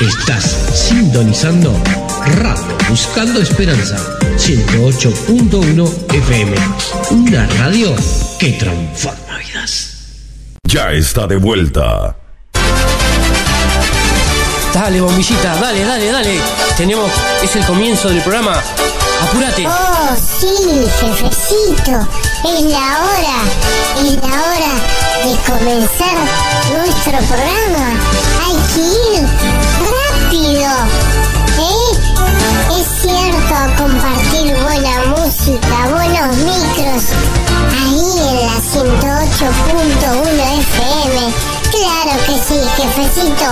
Estás 0.00 0.44
sintonizando 0.74 1.74
Radio 2.36 2.78
Buscando 2.88 3.40
Esperanza 3.42 3.96
108.1 4.36 6.14
FM. 6.14 6.54
Una 7.10 7.44
radio 7.58 7.96
que 8.38 8.52
transforma 8.52 9.38
vidas. 9.38 9.96
Ya 10.62 10.92
está 10.92 11.26
de 11.26 11.36
vuelta. 11.38 12.16
Dale, 14.72 15.00
bombillita, 15.00 15.56
dale, 15.56 15.84
dale, 15.84 16.12
dale. 16.12 16.40
Tenemos, 16.76 17.10
es 17.42 17.56
el 17.56 17.66
comienzo 17.66 18.08
del 18.08 18.20
programa. 18.22 18.62
Apúrate. 19.20 19.66
Oh, 19.66 20.14
sí, 20.38 20.86
jefecito. 21.00 22.08
Es 22.44 22.62
la 22.62 23.00
hora. 23.02 23.38
Es 23.98 24.14
la 24.14 24.44
hora 24.44 24.74
de 25.24 25.36
comenzar 25.44 26.18
nuestro 26.72 27.18
programa. 27.26 28.37
Hay 28.68 28.74
que 28.74 28.80
ir 28.80 29.22
rápido. 29.80 30.70
¿Eh? 31.58 31.90
Es 32.78 32.86
cierto, 33.00 33.56
compartir 33.82 34.56
buena 34.62 34.94
música, 35.16 35.76
buenos 35.90 36.36
micros. 36.38 37.04
Ahí 37.80 38.08
en 38.28 38.36
la 38.46 38.56
108.1 38.60 40.28
FM. 40.60 41.16
Claro 41.70 42.14
que 42.26 42.34
sí, 42.46 42.60
jefecito. 42.76 43.48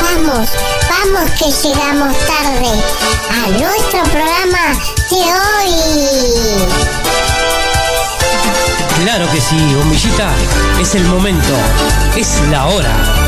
Vamos, 0.00 0.48
vamos 0.88 1.30
que 1.38 1.50
llegamos 1.68 2.16
tarde 2.26 2.72
a 3.30 3.48
nuestro 3.50 4.02
programa 4.04 4.64
de 5.10 5.16
hoy. 5.16 5.72
Claro 9.02 9.26
que 9.32 9.40
sí, 9.40 9.74
bombillita. 9.74 10.30
Es 10.80 10.94
el 10.94 11.04
momento. 11.06 11.54
Es 12.16 12.40
la 12.50 12.66
hora. 12.66 13.21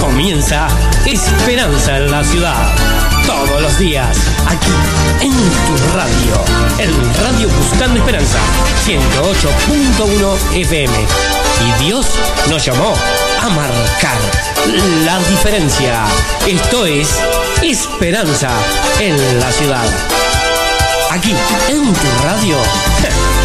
Comienza 0.00 0.68
Esperanza 1.06 1.96
en 1.96 2.10
la 2.10 2.22
ciudad. 2.24 2.72
Todos 3.26 3.60
los 3.60 3.78
días, 3.78 4.16
aquí 4.46 4.70
en 5.20 5.32
tu 5.32 5.96
radio. 5.96 6.44
En 6.78 7.24
Radio 7.24 7.48
Buscando 7.48 7.98
Esperanza, 7.98 8.38
108.1 8.86 10.56
FM. 10.56 10.94
Y 10.94 11.84
Dios 11.84 12.06
nos 12.48 12.64
llamó 12.64 12.94
a 13.42 13.48
marcar 13.50 14.18
la 15.04 15.18
diferencia. 15.30 16.04
Esto 16.46 16.86
es 16.86 17.08
Esperanza 17.62 18.50
en 19.00 19.16
la 19.40 19.50
ciudad. 19.52 19.84
Aquí, 21.10 21.34
en 21.68 21.92
tu 21.92 22.24
radio. 22.24 22.56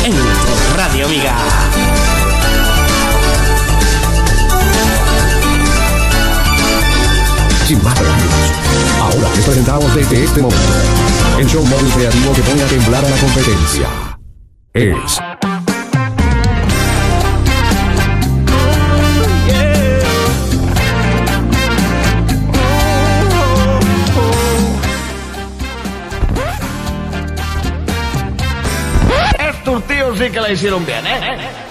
En 0.04 0.12
tu 0.12 0.76
radio, 0.78 1.06
amiga. 1.06 1.93
Ahora 7.82 9.36
les 9.36 9.46
presentamos 9.46 9.96
desde 9.96 10.24
este 10.24 10.42
momento 10.42 10.74
el 11.40 11.48
show 11.48 11.66
móvil 11.66 11.92
creativo 11.92 12.34
que 12.34 12.42
pone 12.42 12.62
a 12.62 12.68
temblar 12.68 13.04
a 13.06 13.10
la 13.10 13.18
competencia. 13.18 13.88
Es 14.74 15.20
Estos 29.40 29.88
tíos 29.88 30.18
sí 30.20 30.30
que 30.30 30.42
la 30.42 30.52
hicieron 30.52 30.86
bien, 30.86 31.06
¿eh? 31.08 31.63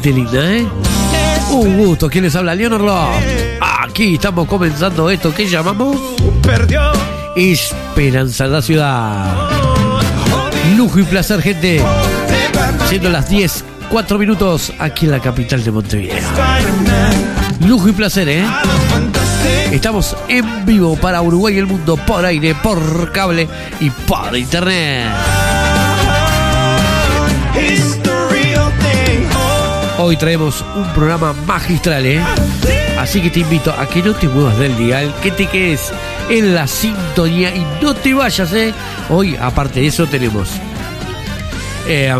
Gente 0.00 0.18
linda, 0.18 0.52
¿eh? 0.52 0.66
Un 1.52 1.76
gusto, 1.76 2.08
¿quién 2.08 2.24
les 2.24 2.34
habla? 2.34 2.54
Leonor 2.54 2.80
Love. 2.80 3.22
Aquí 3.60 4.14
estamos 4.14 4.48
comenzando 4.48 5.10
esto 5.10 5.34
que 5.34 5.46
llamamos 5.46 5.96
Perdió 6.42 6.80
Esperanza 7.36 8.46
en 8.46 8.52
la 8.52 8.62
Ciudad. 8.62 9.50
Lujo 10.74 11.00
y 11.00 11.02
placer, 11.02 11.42
gente. 11.42 11.82
Siendo 12.88 13.10
las 13.10 13.28
10, 13.28 13.64
4 13.90 14.18
minutos 14.18 14.72
aquí 14.78 15.04
en 15.04 15.12
la 15.12 15.20
capital 15.20 15.62
de 15.62 15.70
Montevideo. 15.70 16.16
Lujo 17.66 17.88
y 17.90 17.92
placer, 17.92 18.28
¿eh? 18.30 18.46
Estamos 19.70 20.16
en 20.28 20.64
vivo 20.64 20.96
para 20.96 21.20
Uruguay 21.20 21.56
y 21.56 21.58
el 21.58 21.66
mundo 21.66 21.96
por 21.96 22.24
aire, 22.24 22.54
por 22.54 23.12
cable 23.12 23.46
y 23.80 23.90
por 23.90 24.34
internet. 24.34 25.10
Hoy 30.02 30.16
traemos 30.16 30.64
un 30.74 30.90
programa 30.94 31.34
magistral, 31.46 32.06
¿eh? 32.06 32.22
Así 32.98 33.20
que 33.20 33.28
te 33.28 33.40
invito 33.40 33.70
a 33.70 33.86
que 33.86 34.02
no 34.02 34.14
te 34.14 34.28
muevas 34.28 34.56
del 34.58 34.74
dial, 34.78 35.14
que 35.22 35.30
te 35.30 35.46
quedes 35.46 35.92
en 36.30 36.54
la 36.54 36.66
sintonía 36.66 37.54
y 37.54 37.66
no 37.82 37.94
te 37.94 38.14
vayas, 38.14 38.50
¿eh? 38.54 38.72
Hoy, 39.10 39.36
aparte 39.36 39.80
de 39.80 39.88
eso, 39.88 40.06
tenemos 40.06 40.48
eh, 41.86 42.10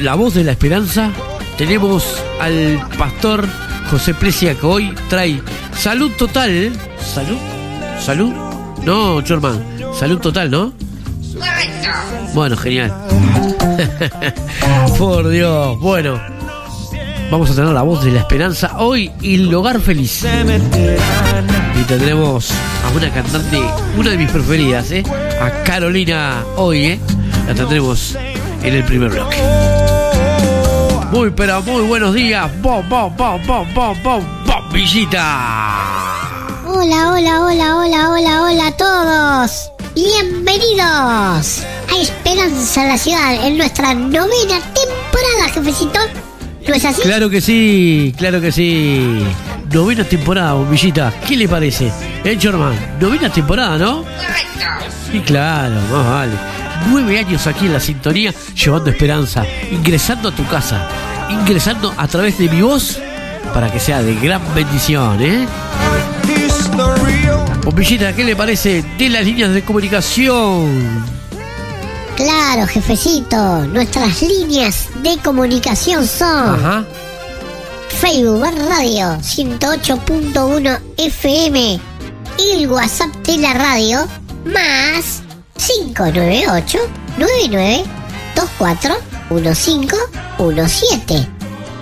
la 0.00 0.14
voz 0.14 0.34
de 0.34 0.44
la 0.44 0.52
esperanza, 0.52 1.10
tenemos 1.58 2.22
al 2.40 2.80
pastor 2.96 3.44
José 3.90 4.14
Plesia 4.14 4.54
que 4.54 4.66
hoy 4.66 4.94
trae 5.08 5.42
salud 5.76 6.12
total, 6.16 6.50
¿eh? 6.50 6.72
¿Salud? 7.00 7.38
¿Salud? 8.00 8.32
No, 8.84 9.20
Chorman, 9.22 9.60
salud 9.98 10.20
total, 10.20 10.52
¿no? 10.52 10.72
Bueno, 12.32 12.56
genial. 12.56 12.94
Por 14.98 15.28
Dios, 15.28 15.80
bueno. 15.80 16.33
Vamos 17.34 17.50
a 17.50 17.54
tener 17.56 17.72
la 17.72 17.82
voz 17.82 18.04
de 18.04 18.12
la 18.12 18.20
esperanza 18.20 18.76
hoy 18.78 19.10
y 19.20 19.34
el 19.34 19.52
hogar 19.52 19.80
feliz. 19.80 20.24
Y 20.24 21.82
tendremos 21.82 22.52
a 22.52 22.96
una 22.96 23.12
cantante, 23.12 23.60
una 23.96 24.10
de 24.10 24.18
mis 24.18 24.30
preferidas, 24.30 24.92
¿eh? 24.92 25.02
A 25.40 25.64
Carolina 25.64 26.44
hoy, 26.54 26.84
¿eh? 26.84 27.00
La 27.48 27.54
tendremos 27.56 28.16
en 28.62 28.74
el 28.74 28.84
primer 28.84 29.10
bloque. 29.10 29.36
Muy, 31.10 31.30
pero 31.30 31.60
muy 31.62 31.82
buenos 31.82 32.14
días. 32.14 32.48
Bom, 32.62 32.88
bom, 32.88 33.12
bom, 33.16 33.44
bom, 33.44 33.66
bom, 33.74 34.00
bom, 34.04 34.24
bombillita. 34.46 35.26
Hola, 36.68 37.14
hola, 37.14 37.40
hola, 37.46 37.76
hola, 37.78 38.10
hola, 38.10 38.42
hola 38.44 38.66
a 38.68 38.76
todos. 38.76 39.72
Bienvenidos 39.96 40.84
a 40.84 42.00
Esperanza 42.00 42.84
la 42.84 42.96
Ciudad 42.96 43.44
en 43.44 43.58
nuestra 43.58 43.92
novena 43.92 44.60
temporada, 44.72 45.48
jefecito. 45.52 45.98
¿No 46.66 46.74
es 46.74 46.84
así? 46.84 47.02
Claro 47.02 47.28
que 47.28 47.40
sí, 47.40 48.14
claro 48.16 48.40
que 48.40 48.50
sí. 48.50 49.22
Novena 49.70 50.04
temporada, 50.04 50.54
bombillita. 50.54 51.12
¿Qué 51.26 51.36
le 51.36 51.48
parece? 51.48 51.90
¿Eh, 52.24 52.36
Chorman? 52.38 52.74
Novena 53.00 53.30
temporada, 53.30 53.76
¿no? 53.76 54.04
Y 55.12 55.20
claro, 55.20 55.74
más 55.92 56.06
vale. 56.06 56.32
Nueve 56.90 57.18
años 57.18 57.46
aquí 57.46 57.66
en 57.66 57.72
la 57.72 57.80
sintonía, 57.80 58.32
llevando 58.54 58.90
esperanza, 58.90 59.44
ingresando 59.70 60.28
a 60.28 60.32
tu 60.32 60.44
casa, 60.46 60.88
ingresando 61.30 61.94
a 61.96 62.06
través 62.08 62.38
de 62.38 62.48
mi 62.48 62.62
voz 62.62 62.98
para 63.52 63.70
que 63.70 63.78
sea 63.78 64.02
de 64.02 64.14
gran 64.16 64.42
bendición, 64.54 65.20
¿eh? 65.22 65.46
Bombillita, 67.64 68.14
¿qué 68.14 68.24
le 68.24 68.36
parece 68.36 68.84
de 68.98 69.08
las 69.08 69.24
líneas 69.24 69.54
de 69.54 69.62
comunicación? 69.62 71.13
Claro, 72.16 72.66
jefecito. 72.66 73.66
Nuestras 73.66 74.22
líneas 74.22 74.88
de 75.02 75.18
comunicación 75.18 76.06
son 76.06 76.54
Ajá. 76.54 76.84
Facebook 77.88 78.44
Radio 78.68 79.18
108.1 79.20 80.80
FM 80.96 81.80
y 82.38 82.50
el 82.52 82.70
WhatsApp 82.70 83.14
de 83.26 83.38
la 83.38 83.54
radio 83.54 84.06
más 84.44 85.22
598 85.56 86.78
99 87.18 87.84
24 88.36 88.94
1517 89.30 91.28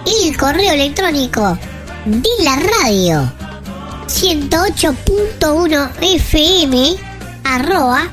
y 0.07 0.29
el 0.29 0.37
correo 0.37 0.73
electrónico 0.73 1.59
de 2.07 2.31
la 2.45 2.57
radio 2.57 3.33
108.1 4.07 5.91
FM 6.01 6.97
arroba 7.45 8.05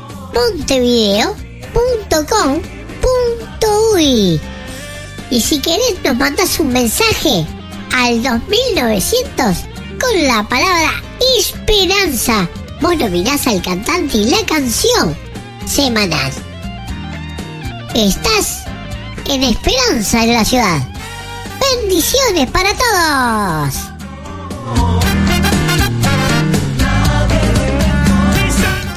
montevideo.com.uy 1.74 4.42
y 5.32 5.42
si 5.42 5.60
querés 5.60 6.04
nos 6.04 6.18
mandas 6.18 6.60
un 6.60 6.74
mensaje 6.74 7.46
al 7.96 8.24
2900 8.24 9.58
con 10.00 10.28
la 10.28 10.44
palabra 10.44 10.92
esperanza. 11.38 12.48
Vos 12.82 12.98
nominás 12.98 13.46
al 13.48 13.62
cantante 13.62 14.18
y 14.18 14.26
la 14.26 14.46
canción 14.46 15.16
semanal. 15.66 16.34
¿Estás 17.94 18.64
en 19.30 19.44
Esperanza 19.44 20.24
en 20.24 20.34
la 20.34 20.44
ciudad. 20.44 20.80
Bendiciones 21.84 22.50
para 22.50 22.72
todos. 22.74 23.76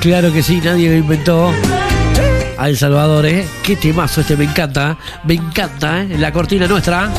Claro 0.00 0.32
que 0.32 0.42
sí, 0.42 0.60
nadie 0.64 0.88
lo 0.88 0.96
inventó. 0.96 1.52
A 2.62 2.68
El 2.68 2.78
Salvador, 2.78 3.26
¿eh? 3.26 3.44
Qué 3.64 3.74
temazo 3.74 4.20
este, 4.20 4.36
me 4.36 4.44
encanta. 4.44 4.96
Me 5.24 5.34
encanta, 5.34 6.02
¿eh? 6.02 6.16
La 6.16 6.32
cortina 6.32 6.68
nuestra 6.68 7.10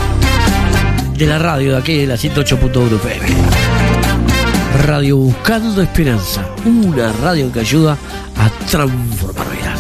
de 1.18 1.28
la 1.28 1.38
radio 1.38 1.74
de 1.74 1.78
aquí, 1.80 1.98
de 1.98 2.08
la 2.08 2.16
108.1 2.16 2.96
FM. 2.96 3.28
Radio 4.88 5.18
Buscando 5.18 5.82
Esperanza. 5.82 6.48
Una 6.64 7.12
radio 7.22 7.52
que 7.52 7.60
ayuda 7.60 7.98
a 8.38 8.50
transformar 8.70 9.46
vidas. 9.52 9.80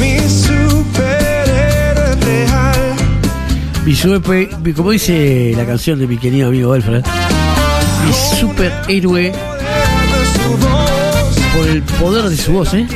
Mi 0.00 0.18
superhéroe 0.28 2.16
real. 2.22 2.96
Mi 3.84 3.94
super, 3.94 4.48
como 4.74 4.90
dice 4.90 5.52
la 5.56 5.64
canción 5.64 5.96
de 6.00 6.08
mi 6.08 6.18
querido 6.18 6.48
amigo 6.48 6.72
Alfred, 6.72 7.04
mi 8.08 8.14
superhéroe 8.40 9.32
por 11.54 11.66
el 11.66 11.82
poder 11.82 12.24
de 12.30 12.36
su 12.36 12.52
voz, 12.52 12.72
¿eh? 12.74 12.86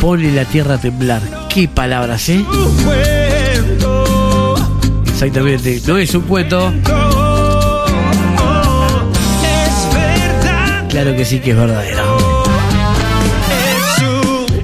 Pone 0.00 0.32
la 0.32 0.44
tierra 0.44 0.74
a 0.74 0.78
temblar. 0.78 1.22
Qué 1.48 1.68
palabras, 1.68 2.28
¿eh? 2.28 2.44
Exactamente. 5.06 5.80
No 5.86 5.98
es 5.98 6.14
un 6.14 6.22
cuento. 6.22 6.72
Claro 10.88 11.16
que 11.16 11.24
sí 11.24 11.40
que 11.40 11.50
es 11.52 11.56
verdadero. 11.56 12.02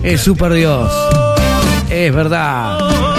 Es 0.02 0.20
super 0.20 0.52
Dios. 0.52 0.92
Es 1.90 2.14
verdad. 2.14 3.09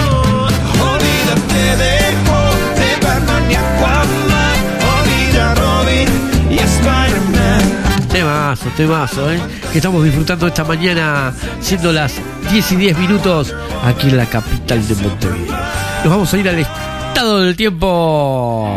Temazo, 8.52 8.70
temazo, 8.76 9.32
¿eh? 9.32 9.40
Que 9.72 9.78
estamos 9.78 10.04
disfrutando 10.04 10.46
esta 10.46 10.62
mañana, 10.62 11.32
siendo 11.60 11.90
las 11.90 12.20
10 12.50 12.72
y 12.72 12.76
10 12.76 12.98
minutos, 12.98 13.54
aquí 13.82 14.10
en 14.10 14.18
la 14.18 14.26
capital 14.26 14.86
de 14.86 14.94
Montevideo. 14.96 15.56
Nos 16.04 16.08
vamos 16.12 16.34
a 16.34 16.36
ir 16.36 16.48
al 16.50 16.58
estado 16.58 17.40
del 17.40 17.56
tiempo 17.56 18.76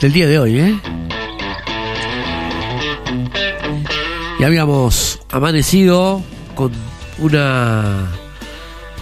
del 0.00 0.12
día 0.12 0.26
de 0.26 0.38
hoy, 0.40 0.58
¿eh? 0.58 0.80
Y 4.40 4.42
habíamos 4.42 5.20
amanecido 5.30 6.20
con 6.56 6.72
una 7.18 8.08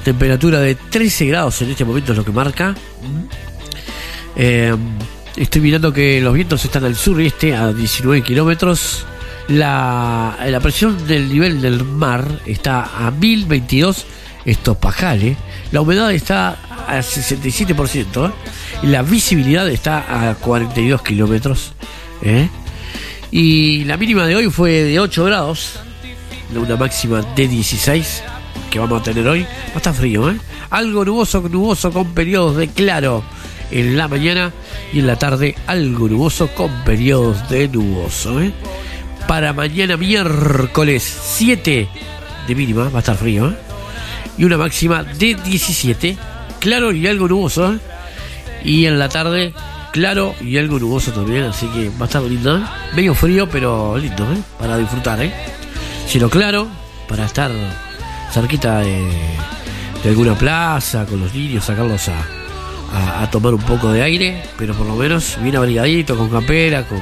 temperatura 0.05 0.61
de 0.61 0.75
13 0.75 1.25
grados 1.25 1.62
en 1.62 1.70
este 1.70 1.87
momento, 1.87 2.12
es 2.12 2.19
lo 2.19 2.25
que 2.26 2.32
marca. 2.32 2.75
Eh, 4.37 4.76
estoy 5.37 5.61
mirando 5.61 5.93
que 5.93 6.21
los 6.21 6.35
vientos 6.35 6.65
están 6.65 6.85
al 6.85 6.97
sur 6.97 7.21
y 7.21 7.27
este 7.27 7.55
a 7.55 7.73
19 7.73 8.23
kilómetros. 8.23 9.05
La, 9.49 10.37
presión 10.62 11.06
del 11.06 11.29
nivel 11.29 11.61
del 11.61 11.85
mar 11.85 12.41
está 12.47 13.06
a 13.06 13.11
1022 13.11 14.06
estopajales. 14.44 15.37
La 15.73 15.83
humedad 15.83 16.11
está 16.12 16.56
a 16.88 16.99
67%. 16.99 18.29
¿eh? 18.29 18.33
La 18.83 19.03
visibilidad 19.03 19.69
está 19.69 20.31
a 20.31 20.35
42 20.35 21.03
kilómetros. 21.03 21.73
¿eh? 22.23 22.49
Y 23.31 23.85
la 23.85 23.97
mínima 23.97 24.27
de 24.27 24.37
hoy 24.37 24.50
fue 24.50 24.83
de 24.83 24.99
8 24.99 25.25
grados. 25.25 25.79
Una 26.55 26.77
máxima 26.77 27.23
de 27.35 27.49
16 27.49 28.23
que 28.71 28.79
vamos 28.79 29.00
a 29.00 29.05
tener 29.05 29.27
hoy. 29.29 29.43
Va 29.43 29.75
a 29.75 29.77
estar 29.77 29.94
frío, 29.94 30.31
¿eh? 30.31 30.37
Algo 30.71 31.05
nuboso, 31.05 31.41
nuboso 31.49 31.93
con 31.93 32.12
periodos 32.12 32.56
de 32.56 32.69
claro 32.69 33.23
en 33.71 33.97
la 33.97 34.09
mañana 34.09 34.53
y 34.93 35.01
en 35.01 35.07
la 35.07 35.17
tarde 35.17 35.55
algo 35.67 36.09
nuboso 36.09 36.49
con 36.49 36.71
periodos 36.85 37.49
de 37.49 37.69
nuboso, 37.69 38.41
¿eh? 38.41 38.53
Para 39.27 39.53
mañana 39.53 39.97
miércoles 39.97 41.03
7 41.03 41.89
de 42.47 42.55
mínima, 42.55 42.89
va 42.89 42.99
a 42.99 43.01
estar 43.01 43.17
frío, 43.17 43.51
¿eh? 43.51 43.57
Y 44.39 44.45
una 44.45 44.57
máxima 44.59 45.03
de 45.03 45.35
17, 45.35 46.17
claro 46.61 46.93
y 46.93 47.07
algo 47.07 47.29
nuboso, 47.29 47.75
¿eh? 47.75 47.79
Y 48.65 48.87
en 48.87 48.99
la 48.99 49.09
tarde, 49.09 49.53
claro 49.93 50.35
y 50.41 50.59
algo 50.59 50.79
nuboso 50.79 51.12
también, 51.12 51.45
así 51.45 51.67
que 51.69 51.91
va 51.91 52.03
a 52.03 52.05
estar 52.05 52.23
lindo. 52.23 52.62
Medio 52.95 53.15
frío, 53.15 53.49
pero 53.49 53.97
lindo. 53.99 54.27
Para 54.59 54.77
disfrutar, 54.77 55.23
¿eh? 55.23 55.33
Cielo 56.07 56.31
claro, 56.31 56.69
para 57.09 57.27
estar 57.27 57.51
cerquita 58.33 58.81
de, 58.81 59.09
de 60.03 60.09
alguna 60.09 60.37
plaza, 60.37 61.05
con 61.07 61.21
los 61.21 61.35
niños, 61.35 61.65
sacarlos 61.65 62.09
a, 62.09 62.15
a- 62.93 63.23
a 63.23 63.31
tomar 63.31 63.55
un 63.55 63.62
poco 63.62 63.93
de 63.93 64.03
aire, 64.03 64.43
pero 64.59 64.75
por 64.75 64.87
lo 64.87 64.94
menos 64.97 65.37
bien 65.43 65.56
abrigadito, 65.56 66.17
con 66.17 66.29
campera, 66.31 66.85
con, 66.85 67.00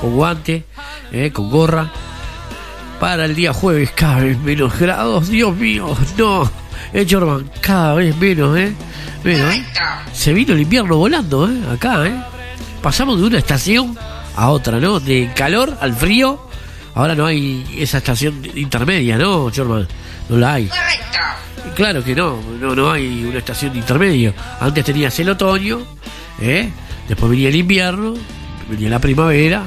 con 0.00 0.14
guante, 0.14 0.64
¿eh? 1.12 1.30
con 1.32 1.50
gorra. 1.50 1.90
Para 3.00 3.24
el 3.24 3.34
día 3.34 3.52
jueves, 3.52 3.90
cada 3.92 4.20
vez 4.20 4.38
menos 4.38 4.78
grados, 4.78 5.28
Dios 5.28 5.56
mío, 5.56 5.96
no, 6.16 6.48
eh, 6.92 7.06
Jorman, 7.08 7.50
cada 7.60 7.94
vez 7.94 8.16
menos, 8.16 8.56
¿eh? 8.56 8.72
Menos, 9.24 9.54
¿eh? 9.54 9.64
Se 10.12 10.32
vino 10.32 10.52
el 10.52 10.60
invierno 10.60 10.96
volando, 10.96 11.48
¿eh? 11.50 11.62
Acá, 11.72 12.06
¿eh? 12.06 12.14
Pasamos 12.80 13.20
de 13.20 13.26
una 13.26 13.38
estación 13.38 13.96
a 14.36 14.50
otra, 14.50 14.78
¿no? 14.78 15.00
De 15.00 15.32
calor 15.34 15.76
al 15.80 15.94
frío. 15.94 16.48
Ahora 16.94 17.14
no 17.14 17.24
hay 17.26 17.64
esa 17.78 17.98
estación 17.98 18.42
intermedia, 18.54 19.16
¿no, 19.18 19.50
Jorman? 19.54 19.88
No 20.28 20.36
la 20.36 20.54
hay. 20.54 20.68
Claro 21.74 22.04
que 22.04 22.14
no, 22.14 22.40
no, 22.60 22.74
no 22.74 22.90
hay 22.90 23.24
una 23.24 23.38
estación 23.38 23.74
intermedia. 23.76 24.34
Antes 24.60 24.84
tenías 24.84 25.18
el 25.20 25.30
otoño, 25.30 25.80
¿eh? 26.40 26.70
después 27.08 27.30
venía 27.30 27.48
el 27.48 27.56
invierno, 27.56 28.14
venía 28.68 28.90
la 28.90 28.98
primavera, 28.98 29.64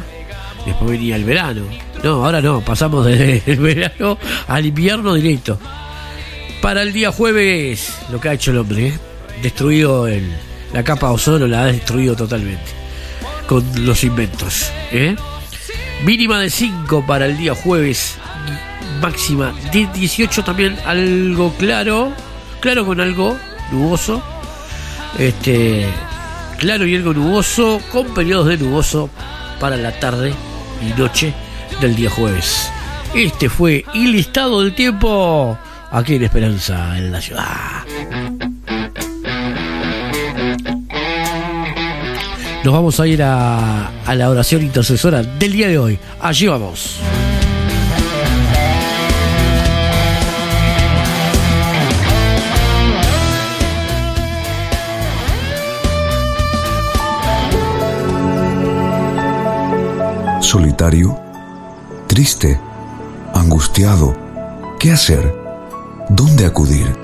después 0.66 0.92
venía 0.92 1.16
el 1.16 1.24
verano. 1.24 1.64
No, 2.04 2.26
ahora 2.26 2.42
no, 2.42 2.62
pasamos 2.62 3.06
desde 3.06 3.42
el 3.52 3.60
verano 3.60 4.18
al 4.48 4.66
invierno 4.66 5.14
directo. 5.16 5.60
Para 6.62 6.84
el 6.84 6.94
día 6.94 7.12
jueves, 7.12 7.94
lo 8.12 8.20
que 8.20 8.30
ha 8.30 8.34
hecho 8.34 8.52
el 8.52 8.58
hombre, 8.60 8.88
¿eh? 8.88 9.00
destruido 9.42 10.08
el, 10.08 10.32
la 10.74 10.84
capa 10.84 11.08
de 11.08 11.14
ozono, 11.14 11.48
la 11.48 11.64
ha 11.64 11.66
destruido 11.66 12.16
totalmente 12.16 12.86
con 13.48 13.64
los 13.86 14.04
inventos. 14.04 14.72
¿eh? 14.92 15.16
Mínima 16.04 16.40
de 16.40 16.50
5 16.50 17.06
para 17.06 17.26
el 17.26 17.38
día 17.38 17.56
jueves, 17.56 18.16
máxima 19.06 19.54
de 19.72 19.86
18 19.94 20.44
también, 20.44 20.76
algo 20.84 21.54
claro, 21.60 22.12
claro 22.60 22.88
con 22.88 23.00
algo 23.00 23.38
nuboso. 23.72 24.20
Este, 25.20 25.86
claro 26.58 26.88
y 26.88 26.96
algo 26.96 27.14
nuboso, 27.14 27.80
con 27.92 28.12
periodos 28.16 28.48
de 28.48 28.58
nuboso 28.58 29.12
para 29.60 29.78
la 29.78 29.92
tarde 30.00 30.34
y 30.82 31.00
noche 31.00 31.36
del 31.82 31.96
día 31.96 32.10
jueves. 32.10 32.72
Este 33.14 33.48
fue 33.48 33.86
el 33.94 34.12
listado 34.12 34.64
del 34.64 34.74
tiempo 34.74 35.56
aquí 35.92 36.16
en 36.16 36.24
Esperanza, 36.24 36.98
en 36.98 37.12
la 37.12 37.22
ciudad. 37.22 37.84
Nos 42.64 42.74
vamos 42.74 43.00
a 43.00 43.06
ir 43.06 43.22
a, 43.22 43.92
a 44.04 44.16
la 44.16 44.32
oración 44.32 44.64
intercesora 44.64 45.22
del 45.22 45.52
día 45.52 45.68
de 45.68 45.78
hoy. 45.78 46.00
Allí 46.20 46.48
vamos. 46.48 47.00
Solitario, 60.56 61.20
triste, 62.08 62.58
angustiado. 63.34 64.16
¿Qué 64.80 64.94
hacer? 64.94 65.36
¿Dónde 66.08 66.46
acudir? 66.46 66.96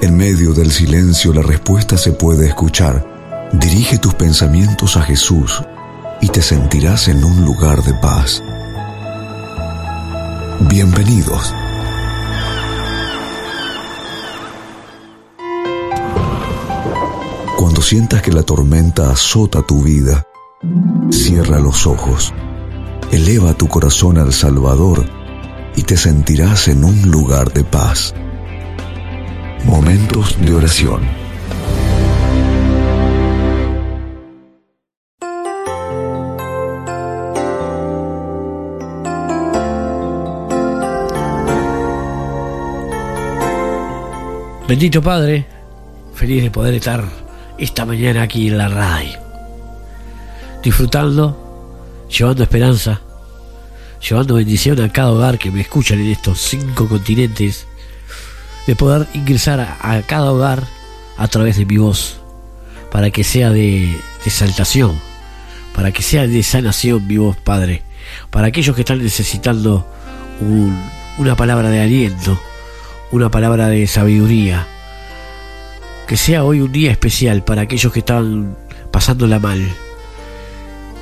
En 0.00 0.16
medio 0.16 0.54
del 0.54 0.72
silencio 0.72 1.34
la 1.34 1.42
respuesta 1.42 1.98
se 1.98 2.12
puede 2.12 2.46
escuchar. 2.46 3.06
Dirige 3.52 3.98
tus 3.98 4.14
pensamientos 4.14 4.96
a 4.96 5.02
Jesús 5.02 5.62
y 6.22 6.28
te 6.28 6.40
sentirás 6.40 7.08
en 7.08 7.22
un 7.22 7.44
lugar 7.44 7.82
de 7.82 7.92
paz. 7.92 8.42
Bienvenidos. 10.60 11.54
Cuando 17.58 17.82
sientas 17.82 18.22
que 18.22 18.32
la 18.32 18.42
tormenta 18.42 19.10
azota 19.10 19.60
tu 19.60 19.82
vida, 19.82 20.26
cierra 21.10 21.58
los 21.58 21.86
ojos, 21.86 22.32
Eleva 23.12 23.54
tu 23.54 23.68
corazón 23.68 24.18
al 24.18 24.32
Salvador 24.32 25.04
y 25.76 25.82
te 25.82 25.96
sentirás 25.96 26.66
en 26.66 26.82
un 26.82 27.08
lugar 27.08 27.52
de 27.52 27.62
paz. 27.62 28.12
Momentos 29.64 30.36
de 30.40 30.54
oración. 30.54 31.02
Bendito 44.68 45.00
Padre, 45.00 45.46
feliz 46.14 46.42
de 46.42 46.50
poder 46.50 46.74
estar 46.74 47.04
esta 47.56 47.86
mañana 47.86 48.22
aquí 48.22 48.48
en 48.48 48.58
la 48.58 48.68
RAI, 48.68 49.16
disfrutando 50.60 51.45
llevando 52.08 52.42
esperanza, 52.42 53.00
llevando 54.08 54.34
bendición 54.34 54.80
a 54.80 54.92
cada 54.92 55.10
hogar 55.12 55.38
que 55.38 55.50
me 55.50 55.60
escuchan 55.60 55.98
en 56.00 56.10
estos 56.10 56.38
cinco 56.40 56.88
continentes, 56.88 57.66
de 58.66 58.74
poder 58.76 59.06
ingresar 59.14 59.60
a, 59.60 60.02
cada 60.02 60.32
hogar 60.32 60.64
a 61.16 61.28
través 61.28 61.56
de 61.56 61.64
mi 61.66 61.76
voz, 61.78 62.16
para 62.90 63.10
que 63.10 63.24
sea 63.24 63.50
de, 63.50 63.60
de 63.92 64.00
exaltación, 64.26 64.98
para 65.74 65.92
que 65.92 66.02
sea 66.02 66.26
de 66.26 66.42
sanación 66.42 67.06
mi 67.06 67.16
voz, 67.16 67.36
Padre, 67.36 67.82
para 68.30 68.48
aquellos 68.48 68.74
que 68.74 68.82
están 68.82 69.02
necesitando 69.02 69.86
un- 70.40 70.78
una 71.18 71.36
palabra 71.36 71.70
de 71.70 71.80
aliento, 71.80 72.38
una 73.10 73.30
palabra 73.30 73.68
de 73.68 73.86
sabiduría. 73.86 74.66
Que 76.06 76.16
sea 76.16 76.44
hoy 76.44 76.60
un 76.60 76.70
día 76.72 76.90
especial 76.92 77.42
para 77.42 77.62
aquellos 77.62 77.92
que 77.92 77.98
están 78.00 78.56
pasándola 78.92 79.38
mal, 79.38 79.60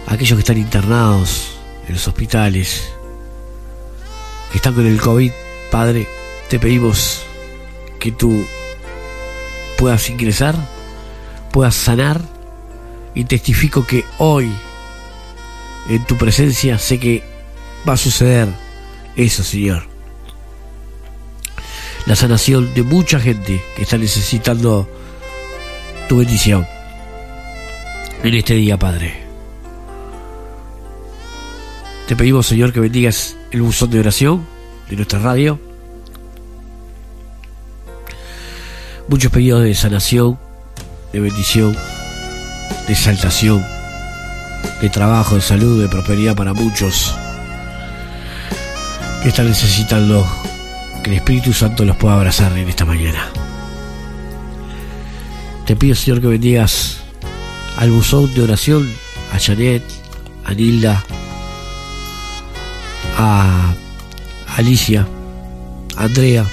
aquellos 0.07 0.37
que 0.37 0.41
están 0.41 0.59
internados 0.59 1.57
en 1.87 1.95
los 1.95 2.07
hospitales, 2.09 2.91
que 4.51 4.59
están 4.59 4.75
con 4.75 4.87
el 4.87 5.01
COVID, 5.01 5.33
Padre, 5.71 6.09
te 6.49 6.59
pedimos 6.59 7.23
que 7.99 8.13
tú 8.13 8.45
puedas 9.79 10.09
ingresar, 10.11 10.55
puedas 11.53 11.75
sanar 11.75 12.21
y 13.15 13.25
testifico 13.25 13.87
que 13.87 14.05
hoy 14.19 14.53
en 15.89 16.05
tu 16.05 16.17
presencia 16.17 16.79
sé 16.79 16.99
que 16.99 17.23
va 17.89 17.95
a 17.95 17.99
suceder 17.99 18.49
eso, 19.17 19.43
Señor 19.43 19.95
la 22.07 22.17
sanación 22.17 22.75
de 22.75 22.83
mucha 22.83 23.19
gente 23.19 23.63
que 23.77 23.83
está 23.83 23.97
necesitando 23.97 24.89
tu 26.09 26.19
bendición 26.19 26.67
en 28.23 28.35
este 28.35 28.55
día, 28.55 28.79
Padre. 28.79 29.24
Te 32.07 32.17
pedimos, 32.17 32.47
Señor, 32.47 32.73
que 32.75 32.81
bendigas 32.81 33.35
el 33.51 33.63
buzón 33.63 33.91
de 33.91 34.01
oración 34.01 34.47
de 34.91 34.97
nuestra 34.97 35.19
radio. 35.21 35.59
Muchos 39.09 39.33
pedidos 39.33 39.63
de 39.63 39.75
sanación, 39.75 40.39
de 41.15 41.21
bendición, 41.21 41.75
de 42.87 42.93
exaltación, 42.93 43.65
de 44.83 44.91
trabajo, 44.91 45.37
de 45.37 45.41
salud, 45.41 45.81
de 45.81 45.89
prosperidad 45.89 46.37
para 46.37 46.53
muchos 46.53 47.15
que 49.23 49.31
están 49.31 49.49
necesitando 49.49 50.27
que 51.03 51.09
el 51.09 51.17
Espíritu 51.17 51.55
Santo 51.55 51.87
los 51.87 51.97
pueda 51.97 52.17
abrazar 52.17 52.53
en 52.59 52.69
esta 52.69 52.85
mañana. 52.85 53.31
Te 55.65 55.75
pido, 55.75 55.95
Señor, 55.95 56.21
que 56.21 56.27
bendigas 56.27 56.99
al 57.79 57.91
buzón 57.91 58.35
de 58.35 58.43
oración, 58.43 58.93
a 59.33 59.39
Janet, 59.39 59.83
a 60.45 60.53
Nilda, 60.53 61.03
a 63.27 63.75
Alicia, 64.57 65.09
Andrea. 65.97 66.45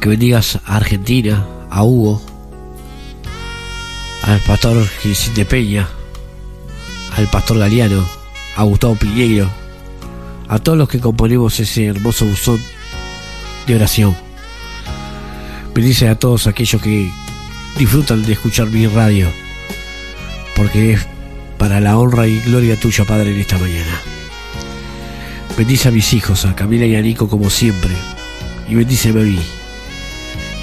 Que 0.00 0.08
bendigas 0.08 0.58
a 0.64 0.76
Argentina, 0.76 1.46
a 1.70 1.84
Hugo, 1.84 2.20
al 4.24 4.40
pastor 4.40 4.84
Gisín 5.00 5.34
de 5.34 5.44
Peña, 5.44 5.88
al 7.16 7.28
pastor 7.30 7.58
Galeano, 7.58 8.04
a 8.56 8.64
Gustavo 8.64 8.96
Piñeiro, 8.96 9.48
a 10.48 10.58
todos 10.58 10.76
los 10.76 10.88
que 10.88 10.98
componemos 10.98 11.60
ese 11.60 11.86
hermoso 11.86 12.26
buzón 12.26 12.60
de 13.68 13.76
oración. 13.76 14.16
Bendice 15.72 16.08
a 16.08 16.18
todos 16.18 16.48
aquellos 16.48 16.82
que 16.82 17.12
disfrutan 17.78 18.24
de 18.24 18.32
escuchar 18.32 18.66
mi 18.70 18.88
radio, 18.88 19.28
porque 20.56 20.94
es 20.94 21.06
para 21.58 21.80
la 21.80 21.98
honra 21.98 22.26
y 22.26 22.38
gloria 22.40 22.78
tuya, 22.78 23.04
Padre, 23.04 23.32
en 23.34 23.40
esta 23.40 23.58
mañana. 23.58 24.00
Bendice 25.56 25.88
a 25.88 25.90
mis 25.90 26.12
hijos, 26.12 26.44
a 26.44 26.54
Camila 26.54 26.86
y 26.86 26.94
a 26.94 27.02
Nico 27.02 27.28
como 27.28 27.50
siempre, 27.50 27.90
y 28.68 28.76
bendíceme 28.76 29.20
a 29.20 29.24
mí. 29.24 29.40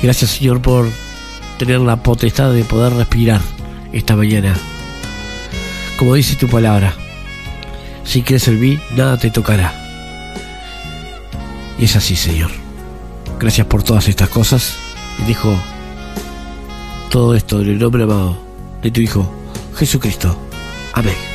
Gracias, 0.01 0.31
Señor, 0.31 0.61
por 0.61 0.89
tener 1.59 1.81
la 1.81 1.97
potestad 1.97 2.53
de 2.53 2.63
poder 2.63 2.93
respirar 2.93 3.41
esta 3.91 4.15
mañana. 4.15 4.55
Como 5.97 6.15
dice 6.15 6.35
tu 6.35 6.47
palabra, 6.47 6.93
si 8.03 8.21
crees 8.21 8.47
en 8.47 8.59
mí, 8.59 8.79
nada 8.95 9.17
te 9.17 9.31
tocará. 9.31 9.73
Y 11.77 11.85
es 11.85 11.95
así, 11.95 12.15
Señor. 12.15 12.51
Gracias 13.39 13.67
por 13.67 13.83
todas 13.83 14.07
estas 14.07 14.29
cosas. 14.29 14.77
Y 15.19 15.23
dijo 15.23 15.57
todo 17.09 17.35
esto 17.35 17.61
en 17.61 17.69
el 17.69 17.79
nombre 17.79 18.03
amado 18.03 18.37
de 18.81 18.91
tu 18.91 19.01
Hijo, 19.01 19.29
Jesucristo. 19.75 20.44
avec 20.95 21.34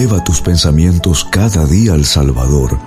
Eleva 0.00 0.24
tus 0.24 0.40
pensamientos 0.40 1.26
cada 1.30 1.66
día 1.66 1.92
al 1.92 2.06
Salvador. 2.06 2.78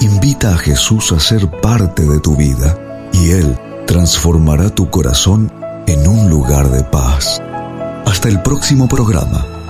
Invita 0.00 0.52
a 0.52 0.58
Jesús 0.58 1.10
a 1.12 1.18
ser 1.18 1.50
parte 1.62 2.02
de 2.02 2.20
tu 2.20 2.36
vida 2.36 2.78
y 3.14 3.30
Él 3.30 3.58
transformará 3.86 4.68
tu 4.68 4.90
corazón 4.90 5.50
en 5.86 6.06
un 6.06 6.28
lugar 6.28 6.70
de 6.70 6.84
paz. 6.84 7.40
Hasta 8.04 8.28
el 8.28 8.42
próximo 8.42 8.88
programa. 8.88 9.63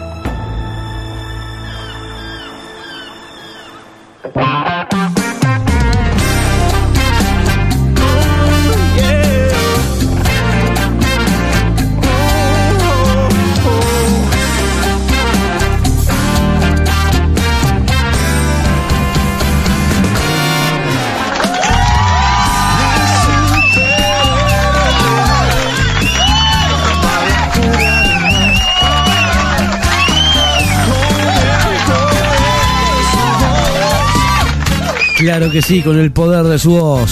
Claro 35.37 35.51
que 35.51 35.63
sí, 35.63 35.83
con 35.83 35.99
el 35.99 36.13
poder 36.13 36.45
de 36.45 36.61
su 36.61 36.71
voz. 36.71 37.11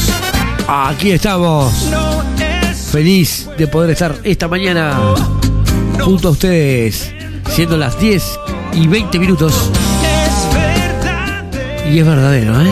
Aquí 0.68 1.10
estamos. 1.10 1.90
Feliz 2.92 3.48
de 3.58 3.66
poder 3.66 3.90
estar 3.90 4.14
esta 4.22 4.46
mañana 4.46 4.96
junto 5.98 6.28
a 6.28 6.30
ustedes, 6.30 7.12
siendo 7.50 7.76
las 7.76 7.98
10 7.98 8.38
y 8.74 8.86
20 8.86 9.18
minutos. 9.18 9.72
Y 11.90 11.98
es 11.98 12.06
verdadero, 12.06 12.62
¿eh? 12.62 12.70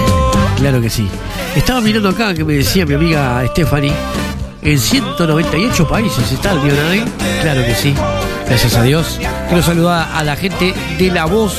Claro 0.57 0.81
que 0.81 0.89
sí. 0.89 1.09
Estaba 1.57 1.81
mirando 1.81 2.11
acá 2.11 2.33
que 2.33 2.45
me 2.45 2.53
decía 2.53 2.87
mi 2.87 2.95
amiga 2.95 3.45
Stephanie. 3.49 3.93
En 4.63 4.79
198 4.79 5.89
países 5.89 6.31
está 6.31 6.53
el 6.53 6.63
Dionari. 6.63 7.03
Claro 7.43 7.65
que 7.65 7.75
sí. 7.75 7.93
Gracias 8.47 8.77
a 8.77 8.85
Dios. 8.85 9.19
Quiero 9.49 9.65
saludar 9.65 10.11
a 10.15 10.23
la 10.23 10.37
gente 10.37 10.73
de 10.97 11.11
la 11.11 11.25
voz, 11.25 11.59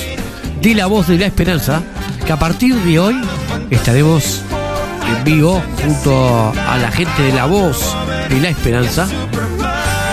de 0.62 0.76
la 0.76 0.86
voz 0.86 1.10
de 1.10 1.18
la 1.18 1.26
esperanza. 1.26 1.84
Que 2.26 2.32
a 2.32 2.40
partir 2.40 2.76
de 2.76 2.98
hoy 2.98 3.16
estaremos 3.76 4.42
en 5.08 5.24
vivo 5.24 5.62
junto 5.84 6.52
a 6.52 6.78
la 6.78 6.92
gente 6.92 7.24
de 7.24 7.34
la 7.34 7.46
voz 7.46 7.96
de 8.30 8.40
la 8.40 8.50
esperanza. 8.50 9.08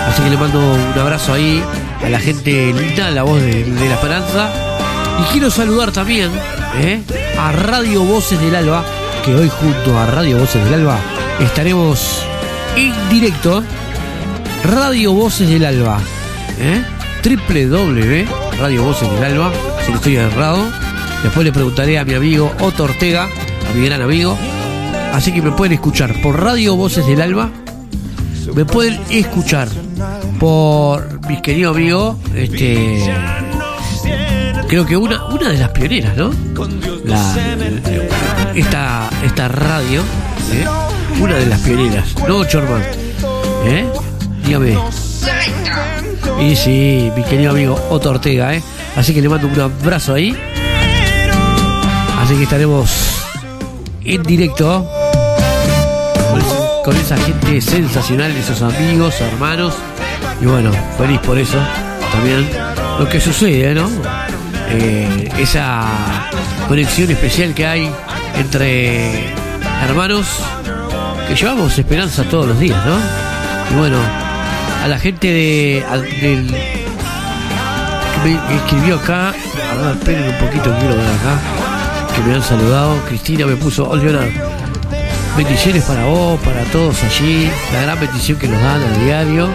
Así 0.09 0.23
que 0.23 0.31
le 0.31 0.37
mando 0.37 0.59
un 0.59 0.99
abrazo 0.99 1.35
ahí 1.35 1.63
a 2.03 2.09
la 2.09 2.19
gente 2.19 2.73
linda, 2.73 3.11
la 3.11 3.23
voz 3.23 3.41
de, 3.43 3.67
la 3.67 3.95
esperanza. 3.95 4.51
Y 5.21 5.33
quiero 5.33 5.51
saludar 5.51 5.93
también 5.93 6.31
¿eh? 6.81 7.03
a 7.39 7.53
Radio 7.53 8.05
Voces 8.05 8.41
del 8.41 8.55
Alba, 8.55 8.85
que 9.25 9.35
hoy 9.35 9.49
junto 9.49 9.99
a 9.99 10.07
Radio 10.07 10.39
Voces 10.39 10.65
del 10.65 10.75
Alba 10.75 10.99
estaremos 11.41 12.23
en 12.77 12.93
directo. 13.11 13.63
Radio 14.65 15.13
Voces 15.13 15.49
del 15.49 15.65
Alba, 15.65 16.01
¿eh? 16.59 16.83
Alba, 19.25 19.53
si 19.85 19.91
no 19.91 19.97
estoy 19.97 20.17
errado. 20.17 20.65
Después 21.23 21.45
le 21.45 21.53
preguntaré 21.53 21.99
a 21.99 22.05
mi 22.05 22.15
amigo 22.15 22.53
Otto 22.61 22.85
Ortega, 22.85 23.29
a 23.69 23.75
mi 23.75 23.85
gran 23.87 24.03
amigo. 24.03 24.37
Así 25.13 25.33
que 25.33 25.43
me 25.43 25.53
pueden 25.53 25.75
escuchar 25.75 26.21
por 26.23 26.41
Radio 26.41 26.77
Voces 26.77 27.07
del 27.07 27.21
Alba. 27.21 27.51
Me 28.55 28.65
pueden 28.65 29.01
escuchar 29.11 29.69
por 30.39 31.27
mis 31.29 31.41
queridos 31.43 31.77
amigos, 31.77 32.17
este, 32.35 33.05
creo 34.69 34.87
que 34.87 34.97
una, 34.97 35.27
una 35.27 35.51
de 35.51 35.59
las 35.59 35.71
pioneras, 35.71 36.17
¿no? 36.17 36.31
La, 37.05 37.35
esta, 38.55 39.11
esta 39.25 39.49
radio, 39.49 40.01
¿eh? 40.53 40.67
una 41.21 41.35
de 41.37 41.47
las 41.47 41.61
pioneras, 41.61 42.15
¿no, 42.27 42.45
Chorman? 42.45 42.83
¿Eh? 43.65 43.87
Dígame. 44.45 44.79
Y 46.41 46.57
sí, 46.57 47.11
mi 47.17 47.25
querido 47.25 47.51
amigo 47.51 47.79
Otto 47.91 48.11
Ortega, 48.11 48.55
¿eh? 48.55 48.63
Así 48.97 49.13
que 49.13 49.21
le 49.21 49.29
mando 49.29 49.49
un 49.49 49.61
abrazo 49.61 50.15
ahí. 50.15 50.37
Así 52.19 52.35
que 52.35 52.45
estaremos 52.45 53.18
en 54.09 54.23
directo 54.23 54.87
con, 56.85 56.97
esa 56.97 57.17
gente 57.19 57.61
sensacional, 57.61 58.31
esos 58.33 58.63
amigos, 58.63 59.21
hermanos. 59.21 59.75
Y 60.41 60.47
bueno, 60.47 60.71
feliz 60.97 61.21
por 61.21 61.39
eso 61.39 61.59
también. 62.13 62.49
Lo 62.99 63.09
que 63.09 63.21
sucede, 63.21 63.75
¿no? 63.75 63.89
Eh, 64.71 65.31
esa 65.39 65.87
conexión 66.67 67.11
especial 67.11 67.55
que 67.55 67.67
hay 67.67 67.91
entre 68.37 69.33
hermanos 69.85 70.27
que 71.29 71.35
llevamos 71.35 71.79
esperanza 71.79 72.25
todos 72.25 72.49
los 72.49 72.59
días, 72.59 72.85
¿no? 72.87 72.97
Y 73.71 73.79
bueno, 73.79 73.99
a 74.83 74.89
la 74.89 74.99
gente 74.99 75.29
de, 75.29 75.85
del 76.21 76.47
que 78.15 78.29
me 78.29 78.57
escribió 78.57 78.97
acá, 78.97 79.29
a 79.29 79.75
ver, 79.83 79.97
esperen 79.97 80.29
un 80.29 80.39
poquito, 80.39 80.75
quiero 80.81 80.97
ver 80.97 81.07
acá, 81.07 81.68
que 82.23 82.29
me 82.29 82.35
han 82.35 82.43
saludado. 82.43 82.97
Cristina 83.07 83.47
me 83.47 83.57
puso, 83.57 83.89
oh 83.89 83.97
Leonardo, 83.97 84.31
bendiciones 85.37 85.85
para 85.85 86.05
vos, 86.07 86.41
para 86.41 86.63
todos 86.65 87.03
allí, 87.05 87.51
la 87.73 87.83
gran 87.83 88.01
bendición 88.01 88.39
que 88.39 88.49
nos 88.49 88.61
dan 88.61 88.83
a 88.83 89.05
diario. 89.05 89.49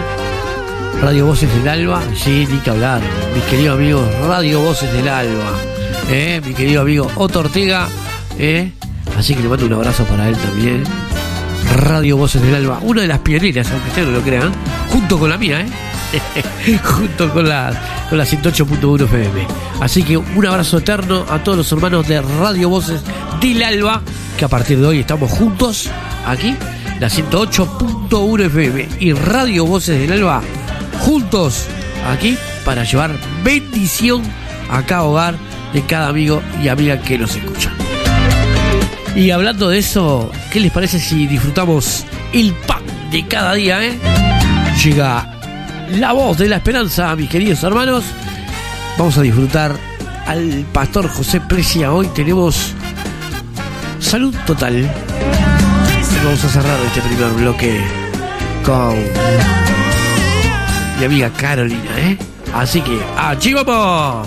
Radio 1.00 1.26
Voces 1.26 1.52
del 1.52 1.68
Alba, 1.68 2.02
sí, 2.14 2.46
ni 2.50 2.58
que 2.58 2.70
hablar, 2.70 3.02
mis 3.34 3.42
queridos 3.44 3.76
amigos, 3.76 4.02
Radio 4.26 4.60
Voces 4.60 4.90
del 4.92 5.08
Alba, 5.08 5.50
eh, 6.08 6.40
mi 6.44 6.54
querido 6.54 6.82
amigo 6.82 7.10
Otto 7.16 7.40
Ortega, 7.40 7.88
eh, 8.38 8.72
así 9.18 9.34
que 9.34 9.42
le 9.42 9.48
mando 9.48 9.66
un 9.66 9.72
abrazo 9.74 10.04
para 10.04 10.28
él 10.28 10.36
también. 10.36 10.84
Radio 11.76 12.16
Voces 12.16 12.40
del 12.40 12.54
Alba, 12.54 12.78
una 12.82 13.02
de 13.02 13.08
las 13.08 13.18
pioneras, 13.18 13.70
aunque 13.72 13.88
ustedes 13.88 14.08
no 14.08 14.14
lo 14.14 14.22
crean, 14.22 14.52
junto 14.88 15.18
con 15.18 15.28
la 15.28 15.36
mía, 15.36 15.60
¿eh? 15.60 15.66
junto 16.82 17.32
con 17.32 17.48
la, 17.48 18.06
con 18.08 18.18
la 18.18 18.24
108.1 18.24 19.04
FM. 19.04 19.46
Así 19.80 20.02
que 20.02 20.16
un 20.16 20.46
abrazo 20.46 20.78
eterno 20.78 21.24
a 21.28 21.42
todos 21.42 21.58
los 21.58 21.72
hermanos 21.72 22.06
de 22.08 22.20
Radio 22.22 22.68
Voces 22.68 23.00
del 23.40 23.62
Alba, 23.62 24.02
que 24.38 24.44
a 24.44 24.48
partir 24.48 24.78
de 24.78 24.86
hoy 24.86 24.98
estamos 25.00 25.30
juntos 25.30 25.90
aquí, 26.26 26.56
la 27.00 27.08
108.1 27.08 28.46
FM 28.46 28.88
y 29.00 29.12
Radio 29.12 29.66
Voces 29.66 29.98
del 29.98 30.12
Alba, 30.12 30.42
juntos 31.00 31.66
aquí 32.08 32.36
para 32.64 32.84
llevar 32.84 33.12
bendición 33.42 34.22
a 34.70 34.82
cada 34.82 35.02
hogar 35.02 35.36
de 35.72 35.82
cada 35.82 36.08
amigo 36.08 36.42
y 36.62 36.68
amiga 36.68 37.00
que 37.00 37.18
nos 37.18 37.34
escucha. 37.36 37.70
Y 39.14 39.30
hablando 39.30 39.68
de 39.68 39.78
eso, 39.78 40.30
¿qué 40.52 40.60
les 40.60 40.72
parece 40.72 40.98
si 40.98 41.26
disfrutamos 41.26 42.04
el 42.32 42.52
pan 42.52 42.82
de 43.12 43.26
cada 43.28 43.54
día, 43.54 43.84
eh? 43.84 43.98
Llega 44.82 45.33
la 45.98 46.12
voz 46.12 46.38
de 46.38 46.48
la 46.48 46.56
esperanza, 46.56 47.14
mis 47.16 47.28
queridos 47.28 47.62
hermanos. 47.62 48.04
Vamos 48.98 49.16
a 49.18 49.22
disfrutar 49.22 49.76
al 50.26 50.64
pastor 50.72 51.08
José 51.08 51.40
Precia. 51.40 51.92
Hoy 51.92 52.06
tenemos 52.08 52.72
salud 54.00 54.34
total. 54.46 54.76
Y 54.76 56.24
vamos 56.24 56.44
a 56.44 56.48
cerrar 56.48 56.78
este 56.86 57.00
primer 57.02 57.30
bloque 57.32 57.80
con 58.64 58.96
mi 60.98 61.04
amiga 61.04 61.30
Carolina, 61.30 61.90
¿eh? 61.98 62.18
Así 62.52 62.80
que, 62.80 63.00
¡allí 63.16 63.52
vamos! 63.54 64.26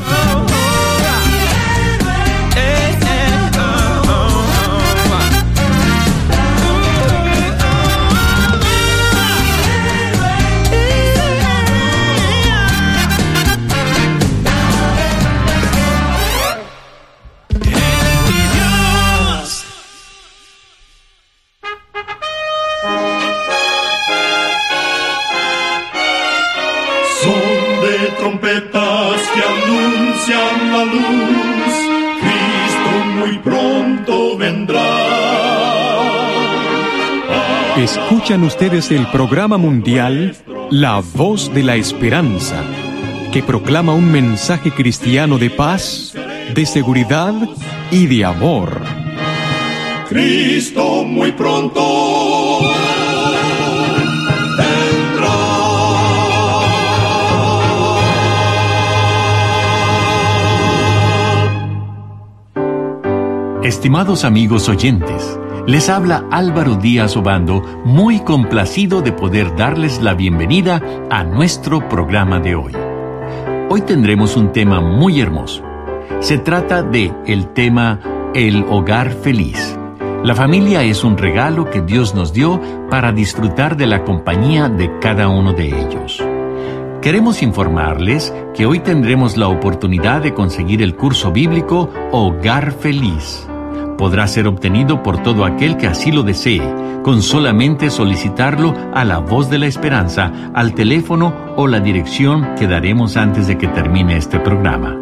Escuchan 37.77 38.43
ustedes 38.43 38.89
el 38.89 39.05
programa 39.11 39.59
mundial 39.59 40.35
La 40.71 40.99
Voz 41.13 41.53
de 41.53 41.61
la 41.61 41.75
Esperanza, 41.75 42.63
que 43.31 43.43
proclama 43.43 43.93
un 43.93 44.11
mensaje 44.11 44.71
cristiano 44.71 45.37
de 45.37 45.51
paz, 45.51 46.15
de 46.55 46.65
seguridad 46.65 47.35
y 47.91 48.07
de 48.07 48.25
amor. 48.25 48.81
Cristo 50.09 51.03
muy 51.03 51.31
pronto 51.33 52.61
Estimados 63.67 64.23
amigos 64.23 64.69
oyentes, 64.69 65.37
les 65.67 65.89
habla 65.89 66.23
Álvaro 66.31 66.75
Díaz 66.75 67.17
Obando, 67.17 67.61
muy 67.83 68.21
complacido 68.21 69.01
de 69.01 69.11
poder 69.11 69.53
darles 69.57 70.01
la 70.01 70.13
bienvenida 70.13 70.81
a 71.09 71.25
nuestro 71.25 71.89
programa 71.89 72.39
de 72.39 72.55
hoy. 72.55 72.73
Hoy 73.69 73.81
tendremos 73.81 74.37
un 74.37 74.53
tema 74.53 74.79
muy 74.79 75.19
hermoso. 75.19 75.61
Se 76.21 76.37
trata 76.37 76.83
de 76.83 77.11
el 77.25 77.49
tema 77.49 77.99
El 78.33 78.63
hogar 78.69 79.11
feliz. 79.11 79.77
La 80.23 80.35
familia 80.35 80.83
es 80.83 81.03
un 81.03 81.17
regalo 81.17 81.69
que 81.69 81.81
Dios 81.81 82.15
nos 82.15 82.31
dio 82.31 82.61
para 82.89 83.11
disfrutar 83.11 83.75
de 83.75 83.87
la 83.87 84.05
compañía 84.05 84.69
de 84.69 84.89
cada 84.99 85.27
uno 85.27 85.51
de 85.51 85.67
ellos. 85.67 86.23
Queremos 87.01 87.43
informarles 87.43 88.33
que 88.55 88.65
hoy 88.65 88.79
tendremos 88.79 89.35
la 89.35 89.49
oportunidad 89.49 90.21
de 90.21 90.33
conseguir 90.33 90.81
el 90.81 90.95
curso 90.95 91.33
bíblico 91.33 91.89
Hogar 92.13 92.71
Feliz. 92.71 93.45
Podrá 93.97 94.27
ser 94.27 94.47
obtenido 94.47 95.01
por 95.01 95.23
todo 95.23 95.43
aquel 95.43 95.77
que 95.77 95.87
así 95.87 96.11
lo 96.11 96.23
desee, 96.23 96.61
con 97.03 97.21
solamente 97.21 97.89
solicitarlo 97.89 98.73
a 98.93 99.03
la 99.03 99.19
voz 99.19 99.49
de 99.49 99.57
la 99.57 99.65
esperanza, 99.65 100.31
al 100.53 100.73
teléfono 100.73 101.33
o 101.55 101.67
la 101.67 101.79
dirección 101.79 102.55
que 102.57 102.67
daremos 102.67 103.17
antes 103.17 103.47
de 103.47 103.57
que 103.57 103.67
termine 103.67 104.17
este 104.17 104.39
programa. 104.39 104.95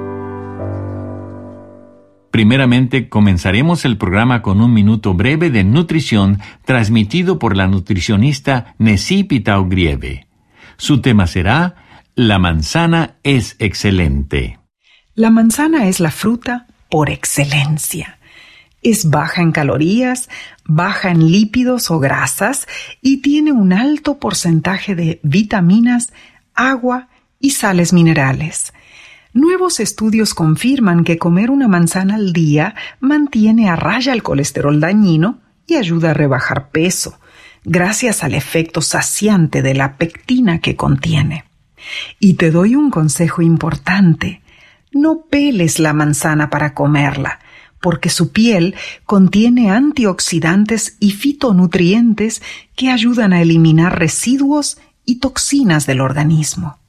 Primeramente, 2.36 3.08
comenzaremos 3.08 3.86
el 3.86 3.98
programa 3.98 4.42
con 4.42 4.60
un 4.60 4.74
minuto 4.74 5.14
breve 5.14 5.50
de 5.50 5.64
nutrición 5.64 6.42
transmitido 6.66 7.40
por 7.40 7.56
la 7.56 7.68
nutricionista 7.68 8.76
Nesí 8.78 9.24
Pitao 9.24 9.70
Grieve. 9.70 10.28
Su 10.76 11.00
tema 11.00 11.28
será 11.28 11.76
La 12.14 12.38
manzana 12.38 13.16
es 13.24 13.56
excelente. 13.60 14.60
La 15.14 15.30
manzana 15.30 15.88
es 15.88 16.02
la 16.02 16.12
fruta 16.12 16.68
por 16.90 17.10
excelencia. 17.10 18.20
Es 18.82 19.10
baja 19.10 19.42
en 19.42 19.54
calorías, 19.54 20.28
baja 20.66 21.12
en 21.12 21.32
lípidos 21.32 21.90
o 21.90 22.00
grasas 22.00 22.68
y 23.02 23.22
tiene 23.22 23.54
un 23.54 23.72
alto 23.72 24.20
porcentaje 24.20 24.94
de 24.94 25.22
vitaminas, 25.24 26.12
agua 26.54 27.08
y 27.40 27.52
sales 27.52 27.94
minerales. 27.94 28.74
Nuevos 29.36 29.82
estudios 29.82 30.34
confirman 30.34 31.04
que 31.04 31.18
comer 31.18 31.52
una 31.52 31.68
manzana 31.68 32.16
al 32.16 32.32
día 32.32 32.74
mantiene 33.02 33.68
a 33.68 33.76
raya 33.76 34.14
el 34.14 34.24
colesterol 34.24 34.80
dañino 34.80 35.42
y 35.68 35.76
ayuda 35.76 36.12
a 36.12 36.14
rebajar 36.14 36.70
peso, 36.70 37.20
gracias 37.66 38.24
al 38.24 38.34
efecto 38.34 38.82
saciante 38.82 39.62
de 39.62 39.74
la 39.74 39.98
pectina 39.98 40.60
que 40.60 40.78
contiene. 40.78 41.44
Y 42.18 42.36
te 42.36 42.50
doy 42.50 42.78
un 42.78 42.90
consejo 42.90 43.42
importante. 43.42 44.42
No 44.94 45.26
peles 45.30 45.80
la 45.80 45.92
manzana 45.92 46.50
para 46.50 46.74
comerla, 46.74 47.42
porque 47.82 48.08
su 48.08 48.32
piel 48.32 48.74
contiene 49.04 49.70
antioxidantes 49.70 50.96
y 51.02 51.12
fitonutrientes 51.12 52.42
que 52.78 52.90
ayudan 52.90 53.34
a 53.34 53.42
eliminar 53.42 54.00
residuos 54.00 54.78
y 55.04 55.16
toxinas 55.20 55.86
del 55.86 56.00
organismo. 56.00 56.80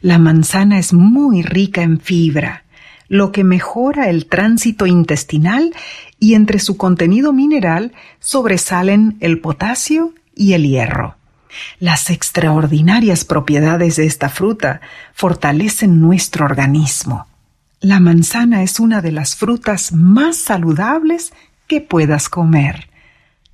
La 0.00 0.18
manzana 0.18 0.78
es 0.78 0.92
muy 0.92 1.42
rica 1.42 1.82
en 1.82 2.00
fibra, 2.00 2.64
lo 3.08 3.32
que 3.32 3.44
mejora 3.44 4.08
el 4.08 4.26
tránsito 4.26 4.86
intestinal 4.86 5.74
y 6.18 6.34
entre 6.34 6.58
su 6.58 6.76
contenido 6.76 7.32
mineral 7.32 7.92
sobresalen 8.20 9.16
el 9.20 9.40
potasio 9.40 10.14
y 10.34 10.52
el 10.52 10.68
hierro. 10.68 11.16
Las 11.80 12.10
extraordinarias 12.10 13.24
propiedades 13.24 13.96
de 13.96 14.06
esta 14.06 14.28
fruta 14.28 14.80
fortalecen 15.12 16.00
nuestro 16.00 16.44
organismo. 16.44 17.26
La 17.80 17.98
manzana 17.98 18.62
es 18.62 18.78
una 18.78 19.00
de 19.00 19.10
las 19.10 19.36
frutas 19.36 19.92
más 19.92 20.36
saludables 20.36 21.32
que 21.66 21.80
puedas 21.80 22.28
comer. 22.28 22.88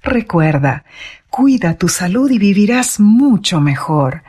Recuerda, 0.03 0.85
cuida 1.31 1.75
tu 1.75 1.89
salud 1.89 2.31
y 2.31 2.39
vivirás 2.39 3.01
mucho 3.01 3.61
mejor. 3.61 4.23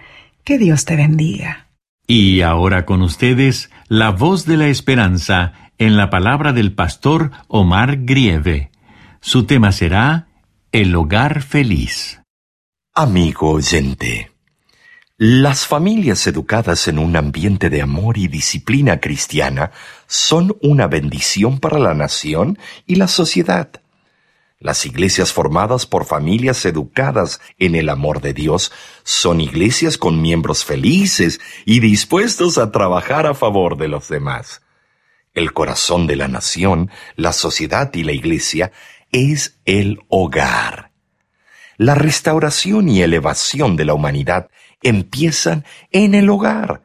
Que 0.44 0.58
Dios 0.58 0.86
te 0.86 0.96
bendiga. 0.96 1.67
Y 2.10 2.40
ahora 2.40 2.86
con 2.86 3.02
ustedes, 3.02 3.70
la 3.90 4.12
voz 4.12 4.46
de 4.46 4.56
la 4.56 4.70
esperanza 4.70 5.72
en 5.78 5.98
la 5.98 6.10
palabra 6.10 6.54
del 6.54 6.74
pastor 6.74 7.32
Omar 7.50 8.06
Grieve. 8.06 8.72
Su 9.20 9.46
tema 9.46 9.74
será 9.74 10.30
El 10.72 10.96
hogar 10.96 11.42
feliz. 11.42 12.22
Amigo 12.96 13.52
oyente, 13.52 14.32
las 15.18 15.68
familias 15.68 16.26
educadas 16.28 16.88
en 16.88 16.98
un 16.98 17.18
ambiente 17.18 17.70
de 17.70 17.82
amor 17.82 18.18
y 18.18 18.30
disciplina 18.30 19.02
cristiana 19.02 19.72
son 20.06 20.56
una 20.62 20.88
bendición 20.88 21.60
para 21.60 21.78
la 21.78 21.94
nación 21.94 22.58
y 22.86 22.96
la 22.96 23.10
sociedad. 23.10 23.82
Las 24.60 24.88
iglesias 24.88 25.34
formadas 25.34 25.86
por 25.86 26.06
familias 26.06 26.66
educadas 26.66 27.40
en 27.60 27.76
el 27.76 27.90
amor 27.90 28.22
de 28.22 28.34
Dios 28.34 28.72
son 29.04 29.40
iglesias 29.40 30.00
con 30.00 30.20
miembros 30.20 30.66
felices 30.66 31.40
y 31.66 31.80
dispuestos 31.80 32.58
a 32.58 32.72
trabajar 32.72 33.28
a 33.28 33.36
favor 33.36 33.78
de 33.78 33.88
los 33.88 34.10
demás. 34.10 34.64
El 35.36 35.54
corazón 35.54 36.08
de 36.08 36.16
la 36.16 36.28
nación, 36.28 36.90
la 37.16 37.34
sociedad 37.34 37.94
y 37.94 38.04
la 38.04 38.14
iglesia 38.14 38.72
es 39.12 39.60
el 39.66 40.00
hogar. 40.08 40.92
La 41.78 41.94
restauración 41.94 42.90
y 42.90 43.04
elevación 43.04 43.76
de 43.76 43.86
la 43.86 43.94
humanidad 43.94 44.50
empiezan 44.82 45.66
en 45.92 46.16
el 46.16 46.32
hogar. 46.32 46.82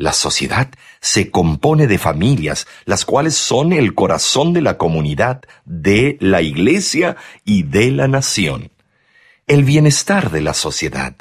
La 0.00 0.14
sociedad 0.14 0.70
se 1.02 1.30
compone 1.30 1.86
de 1.86 1.98
familias, 1.98 2.66
las 2.86 3.04
cuales 3.04 3.34
son 3.34 3.74
el 3.74 3.94
corazón 3.94 4.54
de 4.54 4.62
la 4.62 4.78
comunidad, 4.78 5.42
de 5.66 6.16
la 6.20 6.40
iglesia 6.40 7.18
y 7.44 7.64
de 7.64 7.90
la 7.90 8.08
nación. 8.08 8.72
El 9.46 9.62
bienestar 9.64 10.30
de 10.30 10.40
la 10.40 10.54
sociedad, 10.54 11.16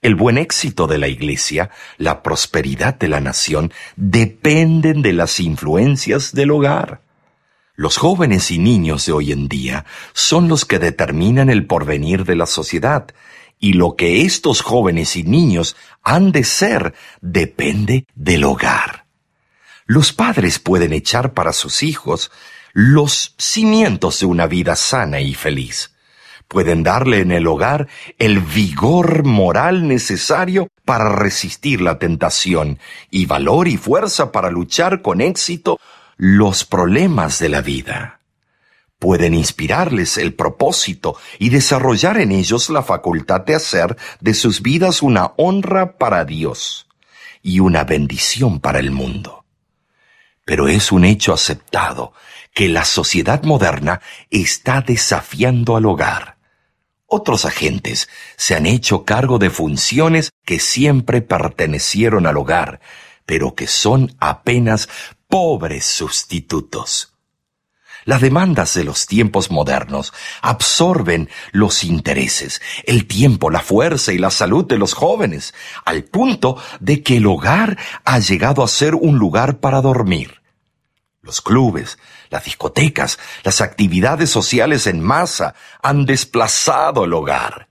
el 0.00 0.14
buen 0.14 0.38
éxito 0.38 0.86
de 0.86 0.96
la 0.96 1.08
iglesia, 1.08 1.68
la 1.98 2.22
prosperidad 2.22 2.94
de 2.94 3.08
la 3.08 3.20
nación 3.20 3.70
dependen 3.96 5.02
de 5.02 5.12
las 5.12 5.38
influencias 5.38 6.32
del 6.32 6.52
hogar. 6.52 7.02
Los 7.74 7.98
jóvenes 7.98 8.50
y 8.50 8.58
niños 8.58 9.04
de 9.04 9.12
hoy 9.12 9.32
en 9.32 9.46
día 9.46 9.84
son 10.14 10.48
los 10.48 10.64
que 10.64 10.78
determinan 10.78 11.50
el 11.50 11.66
porvenir 11.66 12.24
de 12.24 12.36
la 12.36 12.46
sociedad, 12.46 13.08
y 13.62 13.74
lo 13.74 13.94
que 13.94 14.22
estos 14.22 14.60
jóvenes 14.60 15.14
y 15.14 15.22
niños 15.22 15.76
han 16.02 16.32
de 16.32 16.42
ser 16.42 16.94
depende 17.20 18.06
del 18.12 18.42
hogar. 18.42 19.06
Los 19.86 20.12
padres 20.12 20.58
pueden 20.58 20.92
echar 20.92 21.32
para 21.32 21.52
sus 21.52 21.84
hijos 21.84 22.32
los 22.72 23.36
cimientos 23.38 24.18
de 24.18 24.26
una 24.26 24.48
vida 24.48 24.74
sana 24.74 25.20
y 25.20 25.34
feliz. 25.34 25.94
Pueden 26.48 26.82
darle 26.82 27.20
en 27.20 27.30
el 27.30 27.46
hogar 27.46 27.86
el 28.18 28.40
vigor 28.40 29.24
moral 29.24 29.86
necesario 29.86 30.66
para 30.84 31.10
resistir 31.10 31.80
la 31.80 32.00
tentación 32.00 32.80
y 33.12 33.26
valor 33.26 33.68
y 33.68 33.76
fuerza 33.76 34.32
para 34.32 34.50
luchar 34.50 35.02
con 35.02 35.20
éxito 35.20 35.78
los 36.16 36.64
problemas 36.64 37.38
de 37.38 37.48
la 37.48 37.60
vida 37.60 38.21
pueden 39.02 39.34
inspirarles 39.34 40.16
el 40.16 40.32
propósito 40.32 41.16
y 41.40 41.48
desarrollar 41.48 42.18
en 42.18 42.30
ellos 42.30 42.70
la 42.70 42.84
facultad 42.84 43.40
de 43.40 43.56
hacer 43.56 43.96
de 44.20 44.32
sus 44.32 44.62
vidas 44.62 45.02
una 45.02 45.32
honra 45.38 45.98
para 45.98 46.24
Dios 46.24 46.86
y 47.42 47.58
una 47.58 47.82
bendición 47.82 48.60
para 48.60 48.78
el 48.78 48.92
mundo. 48.92 49.44
Pero 50.44 50.68
es 50.68 50.92
un 50.92 51.04
hecho 51.04 51.32
aceptado 51.32 52.12
que 52.54 52.68
la 52.68 52.84
sociedad 52.84 53.42
moderna 53.42 54.00
está 54.30 54.82
desafiando 54.82 55.76
al 55.76 55.86
hogar. 55.86 56.36
Otros 57.06 57.44
agentes 57.44 58.08
se 58.36 58.54
han 58.54 58.66
hecho 58.66 59.04
cargo 59.04 59.40
de 59.40 59.50
funciones 59.50 60.30
que 60.44 60.60
siempre 60.60 61.22
pertenecieron 61.22 62.24
al 62.24 62.36
hogar, 62.36 62.80
pero 63.26 63.56
que 63.56 63.66
son 63.66 64.14
apenas 64.20 64.88
pobres 65.26 65.86
sustitutos. 65.86 67.11
Las 68.04 68.20
demandas 68.20 68.74
de 68.74 68.84
los 68.84 69.06
tiempos 69.06 69.50
modernos 69.50 70.12
absorben 70.40 71.30
los 71.52 71.84
intereses, 71.84 72.60
el 72.84 73.06
tiempo, 73.06 73.50
la 73.50 73.60
fuerza 73.60 74.12
y 74.12 74.18
la 74.18 74.30
salud 74.30 74.64
de 74.66 74.78
los 74.78 74.92
jóvenes, 74.92 75.54
al 75.84 76.04
punto 76.04 76.56
de 76.80 77.02
que 77.02 77.18
el 77.18 77.26
hogar 77.26 77.78
ha 78.04 78.18
llegado 78.18 78.64
a 78.64 78.68
ser 78.68 78.94
un 78.96 79.18
lugar 79.18 79.60
para 79.60 79.80
dormir. 79.80 80.42
Los 81.20 81.40
clubes, 81.40 81.98
las 82.30 82.44
discotecas, 82.44 83.20
las 83.44 83.60
actividades 83.60 84.30
sociales 84.30 84.88
en 84.88 85.00
masa 85.00 85.54
han 85.80 86.04
desplazado 86.04 87.04
el 87.04 87.12
hogar. 87.12 87.68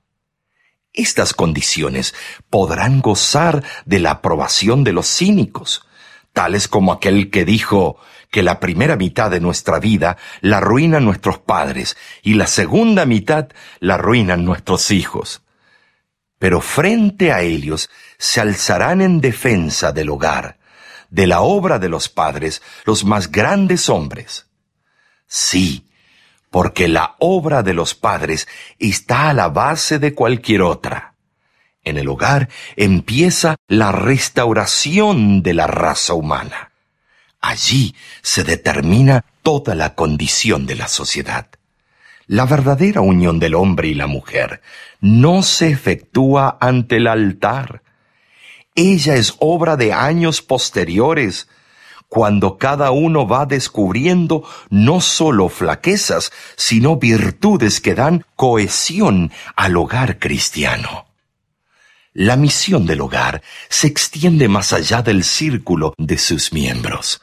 Estas 0.94 1.34
condiciones 1.34 2.13
podrán 2.50 3.02
gozar 3.02 3.63
de 3.86 4.00
la 4.00 4.12
aprobación 4.12 4.86
de 4.86 4.94
los 4.94 5.08
cínicos, 5.08 5.86
tales 6.34 6.67
como 6.67 6.94
aquel 6.94 7.30
que 7.30 7.46
dijo 7.46 7.98
que 8.30 8.44
la 8.44 8.60
primera 8.60 8.96
mitad 8.96 9.30
de 9.30 9.39
nuestra 9.39 9.80
vida 9.80 10.17
la 10.39 10.58
arruinan 10.58 11.04
nuestros 11.04 11.39
padres 11.39 11.98
y 12.22 12.36
la 12.36 12.48
segunda 12.48 13.06
mitad 13.06 13.50
la 13.80 13.96
arruinan 13.96 14.46
nuestros 14.46 14.91
hijos. 14.91 15.41
Pero 16.39 16.62
frente 16.62 17.32
a 17.32 17.41
ellos 17.41 17.89
se 18.17 18.41
alzarán 18.41 19.02
en 19.02 19.22
defensa 19.22 19.91
del 19.91 20.10
hogar, 20.10 20.58
de 21.10 21.28
la 21.28 21.41
obra 21.41 21.78
de 21.78 21.89
los 21.89 22.10
padres, 22.10 22.62
los 22.86 23.04
más 23.04 23.32
grandes 23.32 23.89
hombres. 23.89 24.48
Sí, 25.28 25.88
porque 26.50 26.88
la 26.88 27.15
obra 27.20 27.63
de 27.63 27.74
los 27.74 27.96
padres 27.96 28.48
está 28.80 29.30
a 29.30 29.34
la 29.34 29.50
base 29.50 30.00
de 30.00 30.13
cualquier 30.13 30.62
otra. 30.62 31.11
En 31.84 31.98
el 31.98 32.08
hogar 32.08 32.50
empieza 32.76 33.56
la 33.67 33.91
restauración 33.91 35.41
de 35.41 35.54
la 35.54 35.67
raza 35.67 36.13
humana. 36.13 36.72
Allí 37.41 37.96
se 38.22 38.44
determina 38.44 39.26
toda 39.41 39.74
la 39.74 39.96
condición 39.96 40.67
de 40.67 40.76
la 40.76 40.88
sociedad. 40.88 41.48
La 42.28 42.46
verdadera 42.46 43.02
unión 43.02 43.39
del 43.39 43.56
hombre 43.56 43.88
y 43.88 43.94
la 43.96 44.08
mujer 44.08 44.62
no 45.00 45.41
se 45.41 45.70
efectúa 45.70 46.58
ante 46.62 46.98
el 46.98 47.08
altar. 47.08 47.82
Ella 48.76 49.15
es 49.15 49.36
obra 49.39 49.76
de 49.76 49.91
años 49.91 50.41
posteriores, 50.41 51.50
cuando 52.08 52.58
cada 52.58 52.91
uno 52.91 53.28
va 53.28 53.46
descubriendo 53.46 54.44
no 54.70 55.02
solo 55.02 55.50
flaquezas, 55.50 56.32
sino 56.56 56.98
virtudes 56.98 57.82
que 57.82 57.96
dan 57.96 58.26
cohesión 58.36 59.32
al 59.56 59.78
hogar 59.78 60.20
cristiano. 60.20 61.11
La 62.13 62.36
misión 62.36 62.86
del 62.86 63.00
hogar 63.00 63.41
se 63.69 63.88
extiende 63.88 64.50
más 64.50 64.74
allá 64.74 65.02
del 65.02 65.24
círculo 65.24 65.93
de 65.97 66.17
sus 66.17 66.52
miembros. 66.52 67.21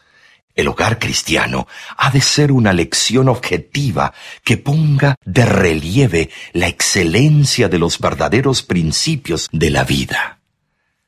El 0.55 0.67
hogar 0.67 0.99
cristiano 0.99 1.69
ha 1.97 2.11
de 2.11 2.23
ser 2.23 2.51
una 2.51 2.73
lección 2.73 3.29
objetiva 3.29 4.15
que 4.43 4.57
ponga 4.57 5.17
de 5.27 5.45
relieve 5.45 6.31
la 6.55 6.69
excelencia 6.69 7.69
de 7.69 7.79
los 7.79 7.99
verdaderos 7.99 8.63
principios 8.63 9.49
de 9.53 9.71
la 9.71 9.85
vida. 9.85 10.41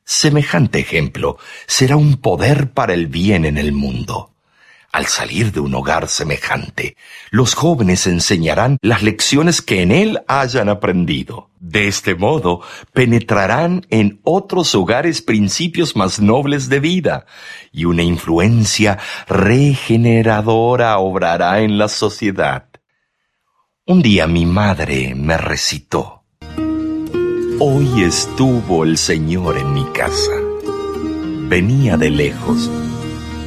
Semejante 0.05 0.79
ejemplo 0.79 1.37
será 1.65 1.95
un 1.97 2.17
poder 2.17 2.71
para 2.71 2.93
el 2.93 3.07
bien 3.07 3.45
en 3.45 3.57
el 3.57 3.71
mundo. 3.71 4.30
Al 4.91 5.05
salir 5.05 5.53
de 5.53 5.61
un 5.61 5.73
hogar 5.73 6.09
semejante, 6.09 6.97
los 7.29 7.53
jóvenes 7.53 8.07
enseñarán 8.07 8.77
las 8.81 9.03
lecciones 9.03 9.61
que 9.61 9.81
en 9.81 9.91
él 9.91 10.19
hayan 10.27 10.67
aprendido. 10.67 11.49
De 11.61 11.87
este 11.87 12.13
modo, 12.13 12.61
penetrarán 12.91 13.85
en 13.89 14.19
otros 14.23 14.75
hogares 14.75 15.21
principios 15.21 15.95
más 15.95 16.19
nobles 16.19 16.67
de 16.67 16.81
vida, 16.81 17.25
y 17.71 17.85
una 17.85 18.03
influencia 18.03 18.99
regeneradora 19.27 20.97
obrará 20.97 21.61
en 21.61 21.77
la 21.77 21.87
sociedad. 21.87 22.67
Un 23.85 24.01
día 24.01 24.27
mi 24.27 24.45
madre 24.45 25.15
me 25.15 25.37
recitó, 25.37 26.25
Hoy 27.59 28.03
estuvo 28.03 28.83
el 28.83 28.97
Señor 28.97 29.57
en 29.57 29.73
mi 29.73 29.85
casa. 29.93 30.31
Venía 31.47 31.95
de 31.95 32.09
lejos. 32.09 32.71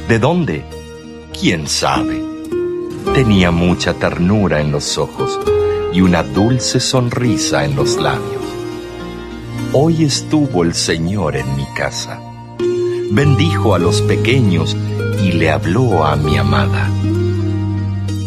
¿De 0.07 0.19
dónde? 0.19 0.74
¿Quién 1.37 1.67
sabe? 1.67 2.23
Tenía 3.13 3.51
mucha 3.51 3.93
ternura 3.93 4.61
en 4.61 4.71
los 4.71 4.97
ojos 4.97 5.37
y 5.91 5.99
una 5.99 6.23
dulce 6.23 6.79
sonrisa 6.79 7.65
en 7.65 7.75
los 7.75 7.97
labios. 7.97 8.41
Hoy 9.73 10.05
estuvo 10.05 10.63
el 10.63 10.73
Señor 10.73 11.35
en 11.35 11.57
mi 11.57 11.65
casa. 11.75 12.21
Bendijo 13.11 13.75
a 13.75 13.79
los 13.79 14.01
pequeños 14.01 14.77
y 15.21 15.33
le 15.33 15.51
habló 15.51 16.05
a 16.05 16.15
mi 16.15 16.37
amada. 16.37 16.89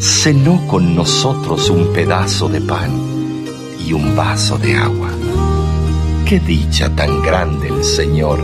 Cenó 0.00 0.66
con 0.68 0.94
nosotros 0.94 1.70
un 1.70 1.94
pedazo 1.94 2.50
de 2.50 2.60
pan 2.60 2.90
y 3.86 3.94
un 3.94 4.14
vaso 4.16 4.58
de 4.58 4.76
agua. 4.76 5.08
Qué 6.26 6.40
dicha 6.40 6.94
tan 6.94 7.22
grande 7.22 7.68
el 7.68 7.82
Señor, 7.84 8.38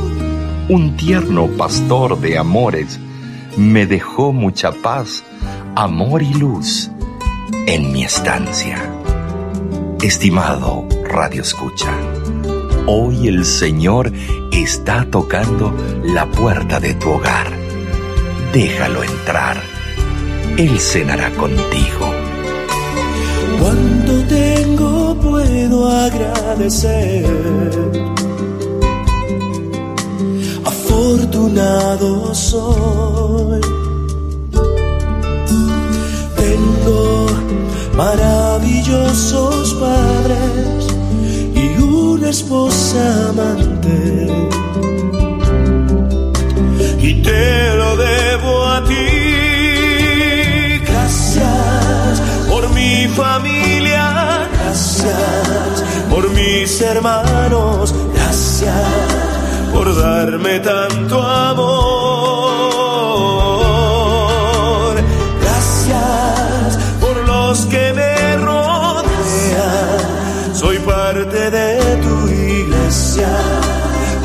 un 0.70 0.96
tierno 0.96 1.48
pastor 1.48 2.18
de 2.18 2.38
amores 2.38 2.98
me 3.56 3.86
dejó 3.86 4.32
mucha 4.32 4.72
paz, 4.72 5.24
amor 5.76 6.22
y 6.22 6.34
luz 6.34 6.90
en 7.66 7.92
mi 7.92 8.04
estancia. 8.04 8.78
Estimado 10.02 10.86
Radio 11.04 11.42
Escucha, 11.42 11.92
hoy 12.86 13.28
el 13.28 13.44
Señor 13.44 14.12
está 14.52 15.06
tocando 15.10 15.74
la 16.02 16.26
puerta 16.26 16.80
de 16.80 16.94
tu 16.94 17.10
hogar. 17.10 17.46
Déjalo 18.52 19.02
entrar. 19.02 19.62
Él 20.56 20.78
cenará 20.78 21.30
contigo. 21.30 22.12
Cuando 23.60 24.24
tengo 24.26 25.18
puedo 25.20 25.90
agradecer 25.90 27.24
afortunado 31.04 32.34
soy. 32.34 33.60
Tengo 36.36 37.26
maravillosos 37.94 39.74
padres 39.74 40.86
y 41.54 41.82
una 41.82 42.30
esposa 42.30 43.28
amante. 43.28 44.28
Y 47.00 47.22
te 47.22 47.76
lo 47.76 47.96
debo 47.96 48.66
a 48.66 48.84
ti. 48.84 49.08
Gracias 50.88 52.22
por 52.48 52.70
mi 52.70 53.08
familia. 53.08 54.48
Gracias 54.54 55.84
por 56.08 56.30
mis 56.30 56.80
hermanos. 56.80 57.94
Gracias 58.14 59.13
por 59.84 59.94
darme 59.96 60.60
tanto 60.60 61.22
amor. 61.22 61.74
Gracias 65.42 66.78
por 67.00 67.16
los 67.28 67.66
que 67.66 67.92
me 67.92 68.36
rodean. 68.36 69.04
Soy 70.54 70.78
parte 70.78 71.50
de 71.50 71.96
tu 72.04 72.28
iglesia. 72.28 73.28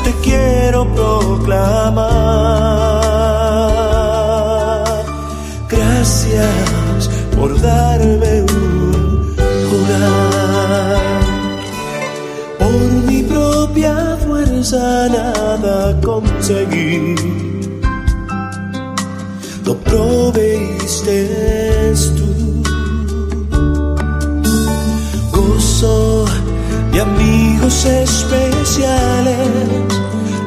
Te 0.04 0.12
quiero 0.22 0.86
proclamar. 0.94 2.04
Gracias 5.68 7.10
por 7.36 7.60
darme 7.60 8.42
un 8.42 9.36
hogar. 9.74 11.00
Por 12.58 12.80
mi 13.08 13.22
propia 13.24 14.16
fuerza 14.24 15.08
Lo 19.64 19.76
proveíste 19.78 21.28
tú. 22.16 22.62
Gozo 25.30 26.24
de 26.90 27.00
amigos 27.02 27.84
especiales, 27.84 29.48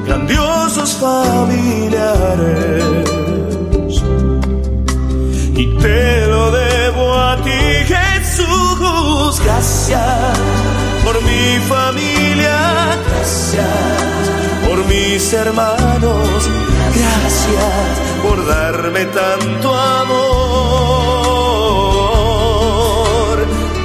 grandiosos 0.05 0.91
familiares. 0.95 2.83
Y 5.55 5.65
te 5.77 6.27
lo 6.27 6.51
debo 6.51 7.13
a 7.13 7.37
ti, 7.45 7.61
Jesús. 7.87 9.39
Gracias 9.41 10.37
por 11.05 11.15
mi 11.23 11.59
familia, 11.69 12.97
gracias 13.07 13.92
mis 15.13 15.31
hermanos, 15.31 16.49
gracias 16.95 17.99
por 18.23 18.45
darme 18.47 19.05
tanto 19.05 19.75
amor, 19.75 20.17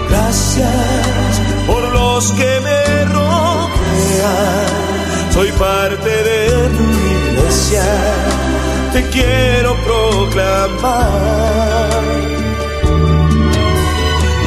gracias 0.08 1.42
por 1.66 1.82
los 1.92 2.32
que 2.32 2.60
me 2.66 3.04
rodean, 3.04 4.68
soy 5.34 5.52
parte 5.52 6.08
de 6.08 6.48
tu 6.78 6.84
iglesia, 7.16 7.84
te 8.94 9.02
quiero 9.10 9.76
proclamar. 9.84 11.28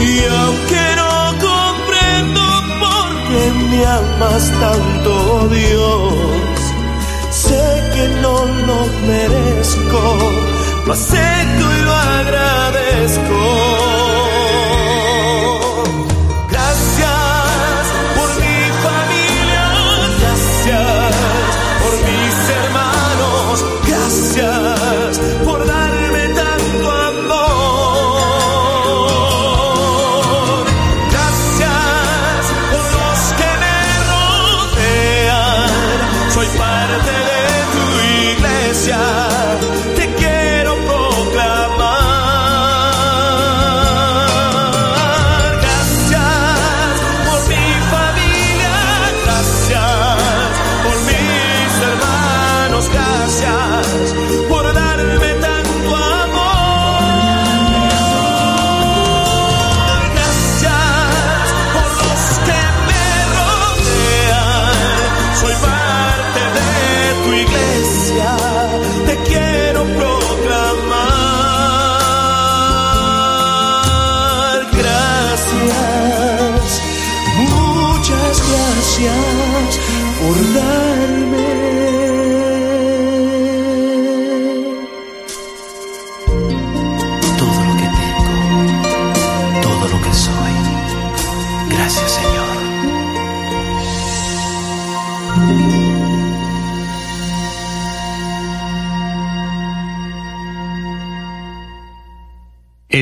Y 0.02 0.26
aunque 0.42 0.84
no 1.02 1.14
comprendo 1.48 2.44
por 2.84 3.08
qué 3.28 3.44
me 3.70 3.80
amas 3.86 4.44
tanto, 4.60 5.12
Dios, 5.50 6.61
sé 7.48 7.64
que 7.94 8.08
no 8.22 8.46
lo 8.68 8.80
merezco, 9.08 10.02
lo 10.86 10.94
acepto 10.94 11.66
y 11.78 11.82
lo 11.88 11.94
agradezco. 11.94 13.91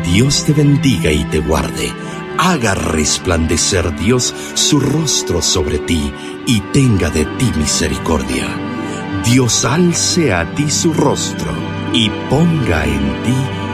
Dios 0.04 0.44
te 0.44 0.52
bendiga 0.52 1.10
y 1.10 1.24
te 1.24 1.40
guarde, 1.40 1.92
haga 2.38 2.74
resplandecer 2.74 3.94
Dios 3.98 4.32
su 4.54 4.78
rostro 4.78 5.42
sobre 5.42 5.78
ti 5.80 6.12
y 6.46 6.60
tenga 6.72 7.10
de 7.10 7.24
ti 7.24 7.50
misericordia. 7.56 8.46
Dios 9.24 9.64
alce 9.64 10.32
a 10.32 10.54
ti 10.54 10.70
su 10.70 10.94
rostro 10.94 11.52
y 11.92 12.08
ponga 12.30 12.84
en 12.84 13.22
ti 13.24 13.63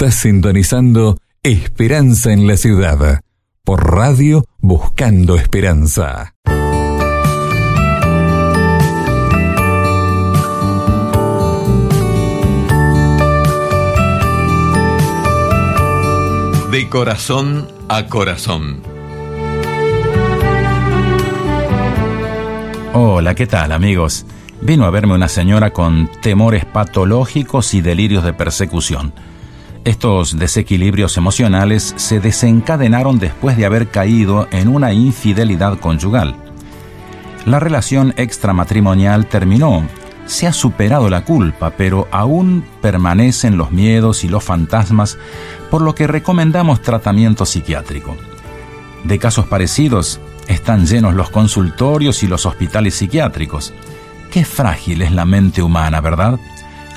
Estás 0.00 0.14
sintonizando 0.14 1.18
Esperanza 1.42 2.32
en 2.32 2.46
la 2.46 2.56
Ciudad 2.56 3.20
por 3.62 3.92
Radio 3.92 4.46
Buscando 4.58 5.36
Esperanza. 5.36 6.32
De 16.70 16.88
corazón 16.88 17.68
a 17.90 18.06
corazón. 18.06 18.80
Hola, 22.94 23.34
¿qué 23.34 23.46
tal 23.46 23.72
amigos? 23.72 24.24
Vino 24.62 24.86
a 24.86 24.90
verme 24.90 25.12
una 25.12 25.28
señora 25.28 25.74
con 25.74 26.10
temores 26.22 26.64
patológicos 26.64 27.74
y 27.74 27.82
delirios 27.82 28.24
de 28.24 28.32
persecución. 28.32 29.12
Estos 29.84 30.38
desequilibrios 30.38 31.16
emocionales 31.16 31.94
se 31.96 32.20
desencadenaron 32.20 33.18
después 33.18 33.56
de 33.56 33.64
haber 33.64 33.88
caído 33.88 34.46
en 34.50 34.68
una 34.68 34.92
infidelidad 34.92 35.78
conyugal. 35.78 36.36
La 37.46 37.60
relación 37.60 38.12
extramatrimonial 38.18 39.26
terminó, 39.26 39.86
se 40.26 40.46
ha 40.46 40.52
superado 40.52 41.08
la 41.08 41.24
culpa, 41.24 41.70
pero 41.70 42.08
aún 42.12 42.62
permanecen 42.82 43.56
los 43.56 43.70
miedos 43.70 44.22
y 44.22 44.28
los 44.28 44.44
fantasmas, 44.44 45.16
por 45.70 45.80
lo 45.80 45.94
que 45.94 46.06
recomendamos 46.06 46.82
tratamiento 46.82 47.46
psiquiátrico. 47.46 48.16
De 49.04 49.18
casos 49.18 49.46
parecidos, 49.46 50.20
están 50.46 50.86
llenos 50.86 51.14
los 51.14 51.30
consultorios 51.30 52.22
y 52.22 52.26
los 52.26 52.44
hospitales 52.44 52.96
psiquiátricos. 52.96 53.72
Qué 54.30 54.44
frágil 54.44 55.00
es 55.00 55.10
la 55.12 55.24
mente 55.24 55.62
humana, 55.62 56.02
¿verdad? 56.02 56.38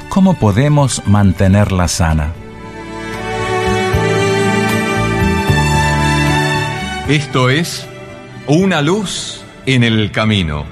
¿Cómo 0.09 0.33
podemos 0.33 1.01
mantenerla 1.07 1.87
sana? 1.87 2.33
Esto 7.13 7.51
es 7.51 7.87
Una 8.47 8.81
luz 8.81 9.39
en 9.67 9.83
el 9.83 10.11
camino. 10.11 10.65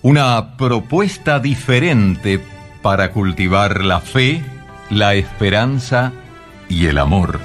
Una 0.00 0.56
propuesta 0.56 1.40
diferente 1.40 2.40
para 2.80 3.10
cultivar 3.10 3.84
la 3.84 4.00
fe, 4.00 4.44
la 4.90 5.16
esperanza 5.16 6.12
y 6.68 6.86
el 6.86 6.98
amor. 6.98 7.40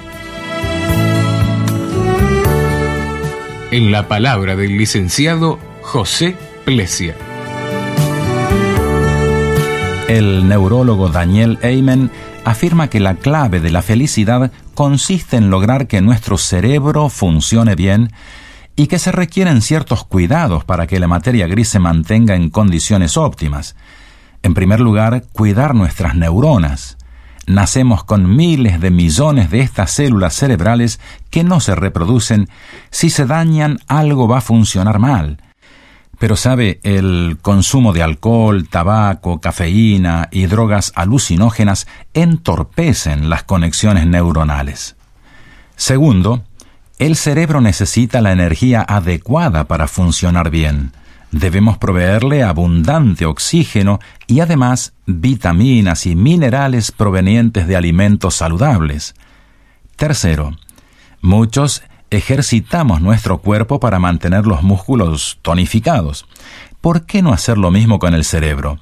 En 3.72 3.90
la 3.90 4.06
palabra 4.06 4.54
del 4.54 4.78
licenciado 4.78 5.58
José 5.82 6.36
Plesia. 6.64 7.16
El 10.06 10.46
neurólogo 10.46 11.08
Daniel 11.08 11.58
Eymen 11.60 12.08
afirma 12.44 12.88
que 12.88 13.00
la 13.00 13.16
clave 13.16 13.58
de 13.58 13.72
la 13.72 13.82
felicidad 13.82 14.52
consiste 14.74 15.36
en 15.36 15.50
lograr 15.50 15.86
que 15.86 16.00
nuestro 16.00 16.38
cerebro 16.38 17.08
funcione 17.08 17.74
bien 17.74 18.12
y 18.76 18.88
que 18.88 18.98
se 18.98 19.12
requieren 19.12 19.62
ciertos 19.62 20.04
cuidados 20.04 20.64
para 20.64 20.86
que 20.86 20.98
la 20.98 21.08
materia 21.08 21.46
gris 21.46 21.68
se 21.68 21.78
mantenga 21.78 22.34
en 22.34 22.50
condiciones 22.50 23.16
óptimas. 23.16 23.76
En 24.42 24.54
primer 24.54 24.80
lugar, 24.80 25.24
cuidar 25.32 25.74
nuestras 25.74 26.14
neuronas. 26.16 26.98
Nacemos 27.46 28.04
con 28.04 28.36
miles 28.36 28.80
de 28.80 28.90
millones 28.90 29.50
de 29.50 29.60
estas 29.60 29.90
células 29.90 30.34
cerebrales 30.34 30.98
que 31.30 31.44
no 31.44 31.60
se 31.60 31.74
reproducen. 31.74 32.48
Si 32.90 33.10
se 33.10 33.26
dañan, 33.26 33.78
algo 33.86 34.28
va 34.28 34.38
a 34.38 34.42
funcionar 34.42 34.98
mal. 34.98 35.38
Pero 36.18 36.36
sabe, 36.36 36.80
el 36.82 37.38
consumo 37.42 37.92
de 37.92 38.02
alcohol, 38.02 38.68
tabaco, 38.68 39.40
cafeína 39.40 40.28
y 40.30 40.46
drogas 40.46 40.92
alucinógenas 40.94 41.86
entorpecen 42.14 43.28
las 43.28 43.42
conexiones 43.42 44.06
neuronales. 44.06 44.96
Segundo, 45.76 46.44
el 46.98 47.16
cerebro 47.16 47.60
necesita 47.60 48.20
la 48.20 48.32
energía 48.32 48.82
adecuada 48.82 49.64
para 49.64 49.88
funcionar 49.88 50.50
bien. 50.50 50.92
Debemos 51.32 51.78
proveerle 51.78 52.44
abundante 52.44 53.26
oxígeno 53.26 53.98
y 54.28 54.40
además 54.40 54.92
vitaminas 55.06 56.06
y 56.06 56.14
minerales 56.14 56.92
provenientes 56.92 57.66
de 57.66 57.76
alimentos 57.76 58.36
saludables. 58.36 59.16
Tercero, 59.96 60.52
Muchos 61.24 61.82
ejercitamos 62.16 63.00
nuestro 63.00 63.38
cuerpo 63.38 63.80
para 63.80 63.98
mantener 63.98 64.46
los 64.46 64.62
músculos 64.62 65.38
tonificados. 65.42 66.26
¿Por 66.80 67.06
qué 67.06 67.22
no 67.22 67.32
hacer 67.32 67.58
lo 67.58 67.70
mismo 67.70 67.98
con 67.98 68.14
el 68.14 68.24
cerebro? 68.24 68.78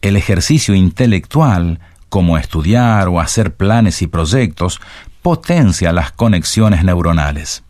El 0.00 0.16
ejercicio 0.16 0.74
intelectual, 0.74 1.80
como 2.08 2.38
estudiar 2.38 3.08
o 3.08 3.20
hacer 3.20 3.54
planes 3.54 4.02
y 4.02 4.06
proyectos, 4.06 4.80
potencia 5.22 5.92
las 5.92 6.12
conexiones 6.12 6.84
neuronales. 6.84 7.62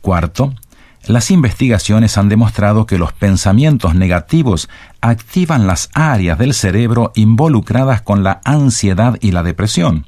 Cuarto, 0.00 0.54
las 1.06 1.30
investigaciones 1.30 2.16
han 2.16 2.30
demostrado 2.30 2.86
que 2.86 2.98
los 2.98 3.12
pensamientos 3.12 3.94
negativos 3.94 4.70
activan 5.02 5.66
las 5.66 5.90
áreas 5.92 6.38
del 6.38 6.54
cerebro 6.54 7.12
involucradas 7.14 8.00
con 8.00 8.24
la 8.24 8.40
ansiedad 8.44 9.18
y 9.20 9.32
la 9.32 9.42
depresión. 9.42 10.06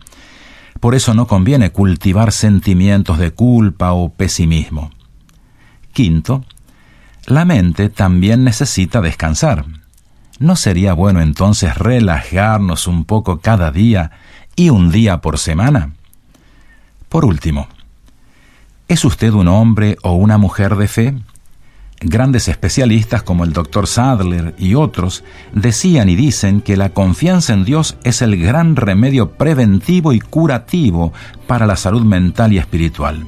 Por 0.80 0.94
eso 0.94 1.14
no 1.14 1.26
conviene 1.26 1.70
cultivar 1.70 2.32
sentimientos 2.32 3.18
de 3.18 3.32
culpa 3.32 3.92
o 3.92 4.10
pesimismo. 4.10 4.90
Quinto, 5.92 6.44
la 7.26 7.44
mente 7.44 7.88
también 7.88 8.44
necesita 8.44 9.00
descansar. 9.00 9.64
¿No 10.38 10.54
sería 10.54 10.92
bueno 10.92 11.22
entonces 11.22 11.76
relajarnos 11.76 12.86
un 12.86 13.04
poco 13.04 13.40
cada 13.40 13.70
día 13.70 14.10
y 14.54 14.68
un 14.68 14.90
día 14.90 15.20
por 15.20 15.38
semana? 15.38 15.92
Por 17.08 17.24
último, 17.24 17.68
¿es 18.86 19.04
usted 19.04 19.32
un 19.32 19.48
hombre 19.48 19.96
o 20.02 20.12
una 20.12 20.36
mujer 20.36 20.76
de 20.76 20.88
fe? 20.88 21.14
Grandes 22.00 22.48
especialistas 22.48 23.22
como 23.22 23.44
el 23.44 23.54
Dr. 23.54 23.86
Sadler 23.86 24.54
y 24.58 24.74
otros 24.74 25.24
decían 25.54 26.10
y 26.10 26.16
dicen 26.16 26.60
que 26.60 26.76
la 26.76 26.90
confianza 26.90 27.54
en 27.54 27.64
Dios 27.64 27.96
es 28.04 28.20
el 28.20 28.36
gran 28.36 28.76
remedio 28.76 29.32
preventivo 29.32 30.12
y 30.12 30.20
curativo 30.20 31.14
para 31.46 31.66
la 31.66 31.76
salud 31.76 32.02
mental 32.04 32.52
y 32.52 32.58
espiritual. 32.58 33.26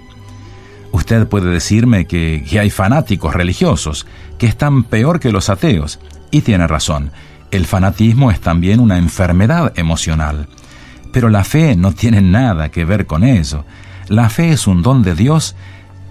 Usted 0.92 1.26
puede 1.28 1.50
decirme 1.50 2.06
que, 2.06 2.44
que 2.48 2.60
hay 2.60 2.68
fanáticos 2.68 3.34
religiosos 3.34 4.06
que 4.38 4.46
están 4.46 4.84
peor 4.84 5.18
que 5.18 5.32
los 5.32 5.48
ateos, 5.48 5.98
y 6.30 6.42
tiene 6.42 6.66
razón, 6.66 7.10
el 7.50 7.64
fanatismo 7.64 8.30
es 8.30 8.40
también 8.40 8.80
una 8.80 8.98
enfermedad 8.98 9.72
emocional. 9.78 10.46
Pero 11.10 11.30
la 11.30 11.44
fe 11.44 11.74
no 11.74 11.92
tiene 11.92 12.20
nada 12.20 12.70
que 12.70 12.84
ver 12.84 13.06
con 13.06 13.24
eso. 13.24 13.64
La 14.08 14.28
fe 14.28 14.50
es 14.50 14.66
un 14.66 14.82
don 14.82 15.02
de 15.02 15.14
Dios 15.14 15.56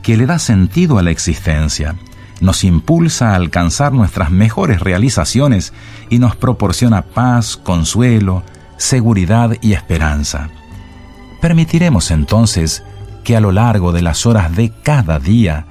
que 0.01 0.17
le 0.17 0.25
da 0.25 0.39
sentido 0.39 0.97
a 0.97 1.03
la 1.03 1.11
existencia 1.11 1.95
nos 2.41 2.63
impulsa 2.63 3.31
a 3.31 3.35
alcanzar 3.35 3.93
nuestras 3.93 4.31
mejores 4.31 4.79
realizaciones 4.79 5.73
y 6.09 6.19
nos 6.19 6.35
proporciona 6.35 7.01
paz, 7.01 7.57
consuelo, 7.57 8.43
seguridad 8.77 9.57
y 9.61 9.73
esperanza. 9.73 10.49
Permitiremos 11.41 12.11
entonces 12.11 12.83
que 13.23 13.35
a 13.35 13.41
lo 13.41 13.51
largo 13.51 13.91
de 13.91 14.01
las 14.01 14.25
horas 14.25 14.55
de 14.55 14.71
cada 14.83 15.19
día 15.19 15.65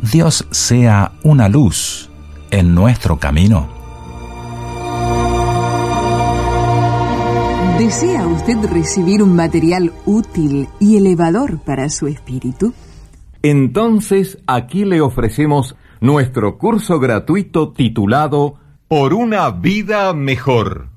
Dios 0.00 0.46
sea 0.50 1.12
una 1.22 1.48
luz 1.48 2.08
en 2.50 2.74
nuestro 2.74 3.18
camino. 3.18 3.68
¿Desea 7.78 8.26
usted 8.26 8.58
recibir 8.70 9.22
un 9.22 9.34
material 9.34 9.92
útil 10.04 10.68
y 10.78 10.96
elevador 10.96 11.58
para 11.60 11.88
su 11.88 12.06
espíritu? 12.06 12.74
Entonces 13.42 14.38
aquí 14.46 14.84
le 14.84 15.00
ofrecemos 15.00 15.76
nuestro 16.00 16.58
curso 16.58 16.98
gratuito 16.98 17.72
titulado 17.72 18.56
Por 18.88 19.14
una 19.14 19.50
vida 19.50 20.12
mejor. 20.14 20.88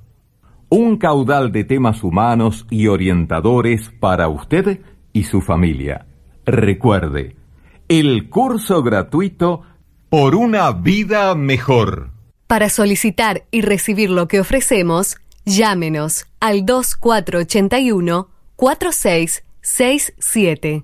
Un 0.69 0.97
caudal 0.97 1.51
de 1.51 1.65
temas 1.65 2.03
humanos 2.03 2.65
y 2.69 2.87
orientadores 2.87 3.91
para 3.99 4.29
usted 4.29 4.79
y 5.11 5.25
su 5.25 5.41
familia. 5.41 6.05
Recuerde, 6.45 7.35
el 7.87 8.29
curso 8.29 8.81
gratuito 8.81 9.61
Por 10.09 10.33
una 10.35 10.71
vida 10.71 11.35
mejor. 11.35 12.09
Para 12.47 12.69
solicitar 12.69 13.43
y 13.51 13.61
recibir 13.61 14.09
lo 14.09 14.27
que 14.27 14.39
ofrecemos, 14.39 15.17
llámenos 15.45 16.25
al 16.39 16.65
2481 16.65 18.29
4667. 18.55 20.83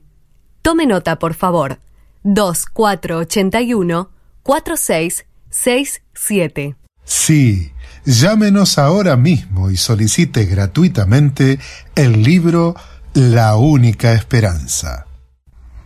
Tome 0.62 0.86
nota, 0.86 1.18
por 1.20 1.34
favor. 1.34 1.80
2481 2.24 4.10
4667. 4.44 6.76
Sí, 7.04 7.72
llámenos 8.06 8.78
ahora 8.78 9.16
mismo 9.16 9.72
y 9.72 9.78
solicite 9.78 10.46
gratuitamente 10.46 11.60
el 11.96 12.22
libro 12.24 12.76
La 13.14 13.56
única 13.56 14.14
esperanza. 14.14 15.06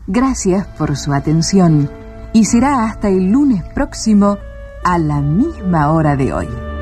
Gracias 0.08 0.66
por 0.78 0.98
su 0.98 1.14
atención 1.14 1.90
y 2.34 2.46
será 2.46 2.86
hasta 2.86 3.08
el 3.08 3.32
lunes 3.32 3.64
próximo 3.74 4.38
a 4.84 4.98
la 4.98 5.22
misma 5.22 5.92
hora 5.92 6.16
de 6.16 6.34
hoy. 6.34 6.72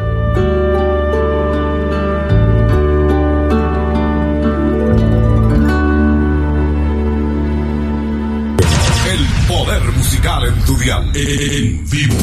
Musical 10.22 10.46
en 10.46 10.66
tu 10.66 10.78
dial. 10.78 11.12
En 11.16 11.90
vivo. 11.90 12.16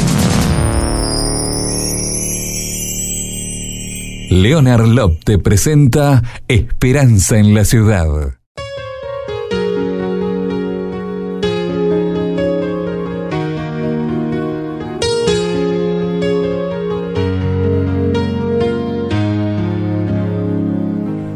Leonard 4.31 4.87
Lop 4.87 5.25
te 5.25 5.39
presenta 5.39 6.23
Esperanza 6.47 7.39
en 7.39 7.55
la 7.55 7.65
Ciudad. 7.65 8.07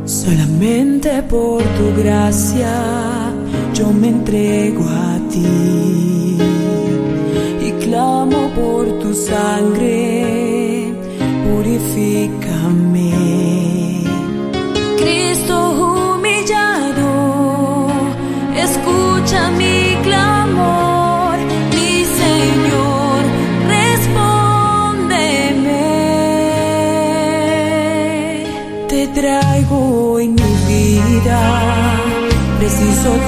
Solamente 0.05 1.23
por 1.29 1.63
tu 1.63 2.03
gracia 2.03 3.33
yo 3.75 3.91
me 3.93 4.09
entrego 4.09 4.85
a 4.89 5.19
ti 5.31 5.82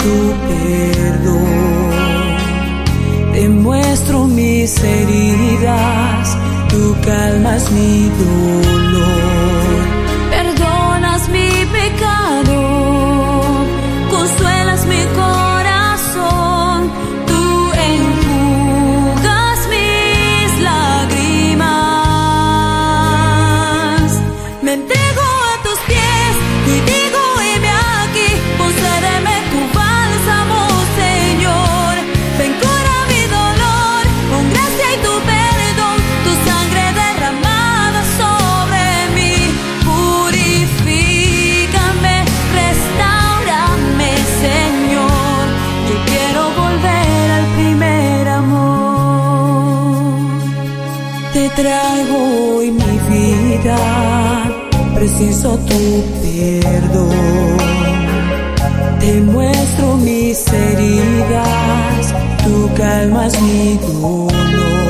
tu 0.04 0.16
perdón. 0.48 1.46
Te 3.32 3.48
muestro 3.48 4.26
mis 4.26 4.78
heridas, 4.82 6.36
tú 6.68 6.94
calmas 7.02 7.70
mi 7.72 8.10
dolor. 8.18 8.73
Traigo 51.54 52.56
hoy 52.56 52.70
mi 52.70 52.98
vida, 53.08 53.76
preciso 54.94 55.58
tu 55.58 56.04
perdón. 56.22 57.10
Te 59.00 59.20
muestro 59.20 59.96
mis 59.96 60.46
heridas, 60.52 62.14
tú 62.42 62.70
calmas 62.76 63.40
mi 63.42 63.78
dolor. 63.78 64.83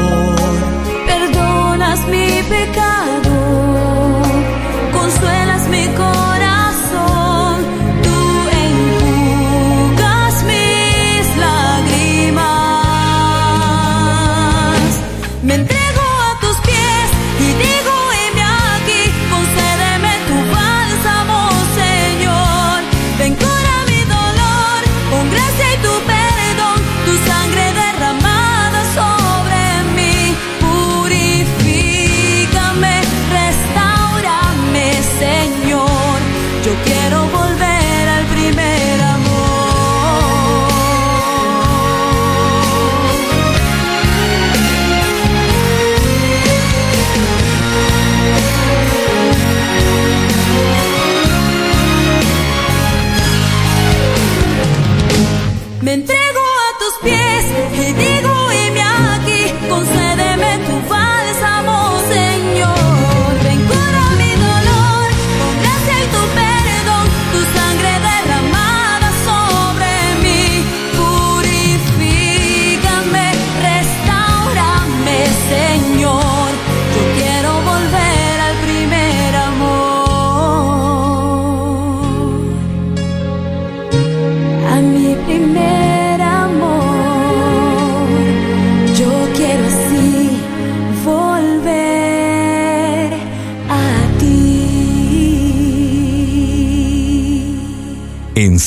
Entrego 55.95 56.24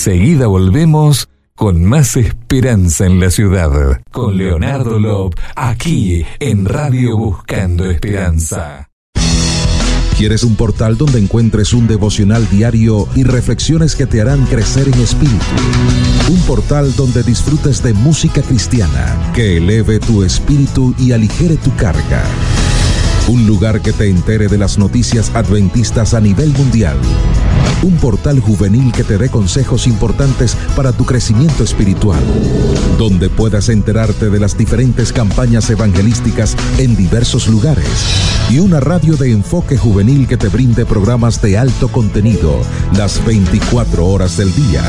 Enseguida 0.08 0.48
volvemos 0.48 1.28
con 1.54 1.84
más 1.84 2.16
esperanza 2.16 3.06
en 3.06 3.20
la 3.20 3.30
ciudad. 3.30 4.02
Con 4.10 4.38
Leonardo 4.38 5.02
Lob, 5.02 5.36
aquí 5.54 6.26
en 6.40 6.64
Radio 6.64 7.18
Buscando 7.18 7.92
Esperanza. 7.92 8.88
¿Quieres 10.18 10.46
un 10.46 10.56
portal 10.56 10.98
donde 10.98 11.20
encuentres 11.20 11.74
un 11.74 11.88
devocional 11.88 12.50
diario 12.50 13.06
y 13.16 13.26
reflexiones 13.26 13.98
que 13.98 14.06
te 14.06 14.22
harán 14.22 14.46
crecer 14.46 14.88
en 14.88 15.02
espíritu? 15.02 15.44
Un 16.32 16.40
portal 16.44 16.96
donde 16.96 17.22
disfrutes 17.22 17.84
de 17.84 17.94
música 17.94 18.42
cristiana 18.42 19.34
que 19.36 19.58
eleve 19.58 20.00
tu 20.00 20.24
espíritu 20.24 20.96
y 20.98 21.12
aligere 21.12 21.58
tu 21.58 21.76
carga. 21.76 22.24
Un 23.28 23.46
lugar 23.46 23.82
que 23.82 23.92
te 23.92 24.10
entere 24.10 24.48
de 24.48 24.58
las 24.58 24.78
noticias 24.78 25.36
adventistas 25.36 26.14
a 26.14 26.22
nivel 26.22 26.54
mundial. 26.54 26.96
Un 27.84 27.96
portal 27.98 28.40
juvenil 28.40 28.92
que 28.92 29.04
te 29.04 29.18
dé 29.18 29.30
consejos 29.30 29.88
importantes 29.88 30.56
para 30.76 30.92
tu 30.92 31.06
crecimiento 31.06 31.64
espiritual. 31.64 32.22
Donde 32.98 33.30
puedas 33.30 33.70
enterarte 33.70 34.30
de 34.30 34.40
las 34.40 34.58
diferentes 34.58 35.14
campañas 35.14 35.70
evangelísticas 35.70 36.56
en 36.78 36.96
diversos 36.96 37.48
lugares. 37.48 37.88
Y 38.50 38.60
una 38.60 38.80
radio 38.80 39.18
de 39.18 39.32
enfoque 39.32 39.78
juvenil 39.78 40.28
que 40.28 40.38
te 40.38 40.48
brinde 40.48 40.86
programas 40.86 41.42
de 41.42 41.58
alto 41.58 41.90
contenido 41.90 42.62
las 42.96 43.24
24 43.26 44.06
horas 44.06 44.38
del 44.38 44.54
día. 44.56 44.84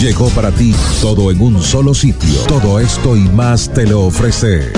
Llegó 0.00 0.28
para 0.30 0.50
ti 0.50 0.74
todo 1.00 1.30
en 1.30 1.40
un 1.40 1.62
solo 1.62 1.94
sitio. 1.94 2.40
Todo 2.48 2.80
esto 2.80 3.16
y 3.16 3.28
más 3.28 3.72
te 3.72 3.86
lo 3.86 4.02
ofrece. 4.02 4.72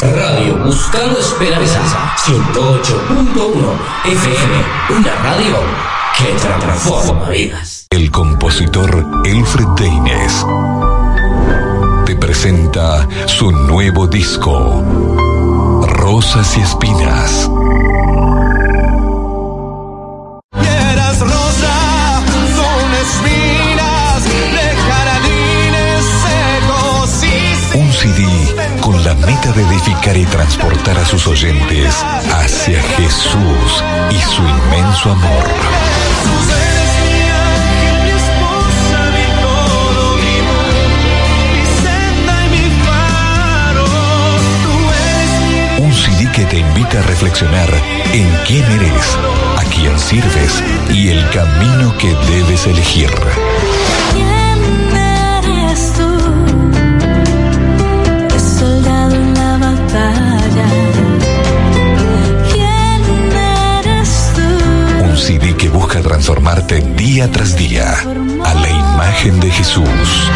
Radio 0.00 0.64
Buscando 0.64 1.18
Esperanza 1.18 2.14
108.1 2.24 3.76
FM, 4.06 4.98
una 4.98 5.14
radio 5.16 5.99
que 6.18 6.32
transforma 6.38 7.28
vidas. 7.28 7.86
El 7.90 8.10
compositor 8.10 9.22
Elfred 9.24 9.66
Deines 9.76 10.46
te 12.06 12.16
presenta 12.16 13.06
su 13.26 13.50
nuevo 13.50 14.06
disco, 14.06 14.82
Rosas 15.86 16.56
y 16.56 16.60
Espinas. 16.60 17.50
Meta 29.26 29.52
de 29.52 29.62
edificar 29.62 30.16
y 30.16 30.24
transportar 30.26 30.98
a 30.98 31.04
sus 31.04 31.26
oyentes 31.26 32.04
hacia 32.32 32.82
Jesús 32.82 33.84
y 34.10 34.18
su 34.20 34.42
inmenso 34.42 35.10
amor. 35.10 35.44
Un 45.78 45.92
CD 45.94 46.30
que 46.32 46.44
te 46.44 46.58
invita 46.58 46.98
a 47.00 47.02
reflexionar 47.02 47.70
en 48.12 48.28
quién 48.46 48.64
eres, 48.72 49.18
a 49.56 49.64
quién 49.64 49.98
sirves 49.98 50.62
y 50.90 51.08
el 51.08 51.28
camino 51.30 51.96
que 51.98 52.14
debes 52.30 52.66
elegir. 52.66 53.10
Transformarte 66.20 66.80
día 66.98 67.30
tras 67.30 67.56
día 67.56 67.94
a 68.44 68.54
la 68.54 68.68
imagen 68.68 69.40
de 69.40 69.50
Jesús. 69.50 70.30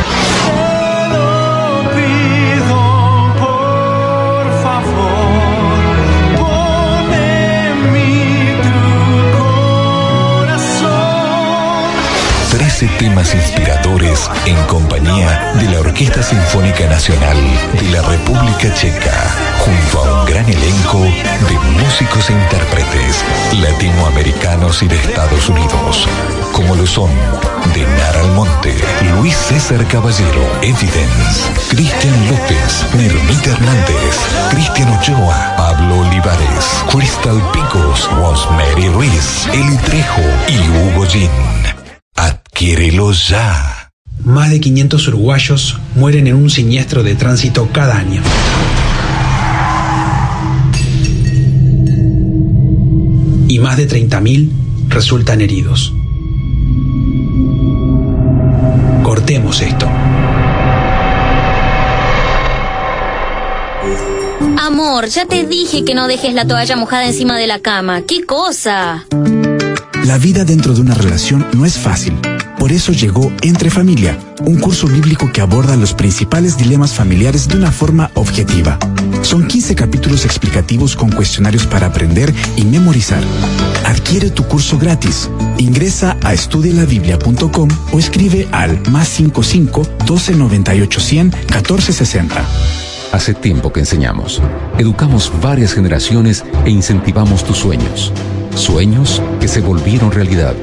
13 12.50 12.88
temas 12.98 13.34
inspiradores 13.34 14.30
en 14.46 14.56
compañía 14.66 15.52
de 15.60 15.68
la 15.70 15.80
Orquesta 15.80 16.22
Sinfónica 16.22 16.86
Nacional 16.86 17.36
de 17.78 17.90
la 17.90 18.00
República 18.00 18.72
Checa, 18.72 19.34
junto 19.64 19.98
a 19.98 20.20
un 20.20 20.26
gran 20.26 20.46
elenco 20.48 21.00
de 21.00 21.82
músicos 21.82 22.28
e 22.28 22.32
intérpretes 22.34 23.24
latinoamericanos 23.60 24.82
y 24.82 24.88
de 24.88 24.96
Estados 24.96 25.48
Unidos, 25.48 26.06
como 26.52 26.74
lo 26.74 26.86
son 26.86 27.10
de 27.72 27.80
Nara 27.80 28.20
Almonte, 28.20 28.74
Luis 29.16 29.34
César 29.34 29.86
Caballero, 29.86 30.42
Evidence, 30.60 31.50
Cristian 31.70 32.14
López, 32.28 32.84
Nermita 32.94 33.52
Hernández, 33.52 34.20
Cristian 34.50 34.88
Ochoa, 34.98 35.54
Pablo 35.56 36.00
Olivares, 36.00 36.84
Crystal 36.90 37.40
Picos, 37.52 38.10
Rosemary 38.10 38.88
Ruiz, 38.88 39.48
Eli 39.52 39.76
Trejo 39.78 40.22
y 40.48 40.58
Hugo 40.68 41.06
Gin. 41.06 41.30
Adquiérelo 42.16 43.12
ya. 43.12 43.90
Más 44.24 44.50
de 44.50 44.60
500 44.60 45.08
uruguayos 45.08 45.78
mueren 45.94 46.26
en 46.26 46.36
un 46.36 46.50
siniestro 46.50 47.02
de 47.02 47.14
tránsito 47.14 47.68
cada 47.72 47.96
año. 47.96 48.22
Y 53.54 53.60
más 53.60 53.76
de 53.76 53.86
30.000 53.86 54.50
resultan 54.88 55.40
heridos. 55.40 55.94
Cortemos 59.04 59.60
esto. 59.60 59.88
Amor, 64.60 65.06
ya 65.06 65.26
te 65.26 65.46
dije 65.46 65.84
que 65.84 65.94
no 65.94 66.08
dejes 66.08 66.34
la 66.34 66.48
toalla 66.48 66.74
mojada 66.74 67.06
encima 67.06 67.38
de 67.38 67.46
la 67.46 67.60
cama. 67.60 68.02
¿Qué 68.02 68.24
cosa? 68.24 69.06
La 70.04 70.18
vida 70.18 70.44
dentro 70.44 70.74
de 70.74 70.80
una 70.80 70.94
relación 70.94 71.46
no 71.52 71.64
es 71.64 71.78
fácil. 71.78 72.14
Por 72.58 72.72
eso 72.72 72.90
llegó 72.90 73.30
Entre 73.42 73.70
Familia, 73.70 74.18
un 74.40 74.58
curso 74.58 74.88
bíblico 74.88 75.30
que 75.32 75.42
aborda 75.42 75.76
los 75.76 75.94
principales 75.94 76.56
dilemas 76.56 76.92
familiares 76.92 77.46
de 77.46 77.58
una 77.58 77.70
forma 77.70 78.10
objetiva. 78.14 78.80
Son 79.24 79.48
15 79.48 79.74
capítulos 79.74 80.26
explicativos 80.26 80.94
con 80.94 81.10
cuestionarios 81.10 81.66
para 81.66 81.86
aprender 81.86 82.32
y 82.56 82.64
memorizar. 82.64 83.22
Adquiere 83.84 84.30
tu 84.30 84.44
curso 84.44 84.78
gratis. 84.78 85.30
Ingresa 85.56 86.18
a 86.22 86.34
estudialabiblia.com 86.34 87.68
o 87.92 87.98
escribe 87.98 88.46
al 88.52 88.78
más 88.90 89.08
55 89.08 89.80
1298 89.80 91.00
100 91.00 91.24
1460. 91.24 92.44
Hace 93.12 93.32
tiempo 93.32 93.72
que 93.72 93.80
enseñamos. 93.80 94.42
Educamos 94.76 95.32
varias 95.40 95.72
generaciones 95.72 96.44
e 96.66 96.70
incentivamos 96.70 97.44
tus 97.44 97.56
sueños. 97.56 98.12
Sueños 98.54 99.22
que 99.40 99.48
se 99.48 99.62
volvieron 99.62 100.12
realidad. 100.12 100.54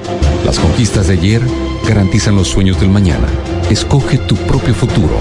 Las 0.46 0.60
conquistas 0.60 1.08
de 1.08 1.14
ayer 1.14 1.42
garantizan 1.88 2.36
los 2.36 2.48
sueños 2.48 2.80
del 2.80 2.90
mañana. 2.90 3.28
Escoge 3.70 4.18
tu 4.20 4.36
propio 4.36 4.76
futuro. 4.76 5.20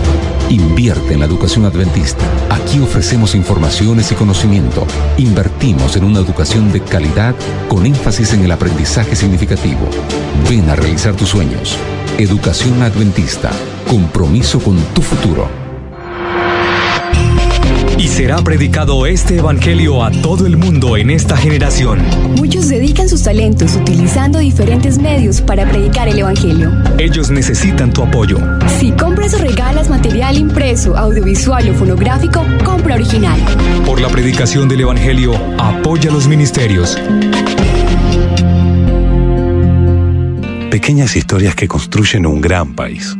Invierte 0.51 1.15
en 1.15 1.21
la 1.21 1.27
educación 1.27 1.65
adventista. 1.65 2.25
Aquí 2.51 2.81
ofrecemos 2.81 3.37
informaciones 3.37 4.11
y 4.11 4.17
conocimiento. 4.17 4.85
Invertimos 5.17 5.95
en 5.95 6.03
una 6.03 6.19
educación 6.19 6.73
de 6.73 6.81
calidad 6.81 7.37
con 7.69 7.87
énfasis 7.87 8.33
en 8.33 8.43
el 8.43 8.51
aprendizaje 8.51 9.15
significativo. 9.15 9.89
Ven 10.49 10.69
a 10.69 10.75
realizar 10.75 11.15
tus 11.15 11.29
sueños. 11.29 11.79
Educación 12.19 12.83
adventista. 12.83 13.53
Compromiso 13.89 14.59
con 14.59 14.77
tu 14.93 15.03
futuro. 15.03 15.60
Y 18.01 18.09
será 18.09 18.39
predicado 18.39 19.05
este 19.05 19.37
Evangelio 19.37 20.03
a 20.03 20.11
todo 20.11 20.47
el 20.47 20.57
mundo 20.57 20.97
en 20.97 21.11
esta 21.11 21.37
generación. 21.37 21.99
Muchos 22.37 22.71
dedican 22.71 23.11
sus 23.11 23.23
talentos 23.23 23.77
utilizando 23.77 24.39
diferentes 24.39 24.97
medios 24.97 25.43
para 25.43 25.69
predicar 25.69 26.09
el 26.09 26.19
Evangelio. 26.19 26.73
Ellos 26.99 27.31
necesitan 27.31 27.93
tu 27.93 28.03
apoyo. 28.03 28.39
Si 28.79 28.93
compras 28.93 29.35
o 29.35 29.39
regalas 29.39 29.91
material 29.91 30.39
impreso, 30.39 30.97
audiovisual 30.97 31.69
o 31.69 31.75
fonográfico, 31.75 32.43
compra 32.65 32.95
original. 32.95 33.39
Por 33.85 34.01
la 34.01 34.09
predicación 34.09 34.67
del 34.67 34.81
Evangelio, 34.81 35.35
apoya 35.59 36.11
los 36.11 36.27
ministerios. 36.27 36.99
Pequeñas 40.71 41.17
historias 41.17 41.55
que 41.55 41.69
construyen 41.69 42.25
un 42.25 42.41
gran 42.41 42.75
país. 42.75 43.15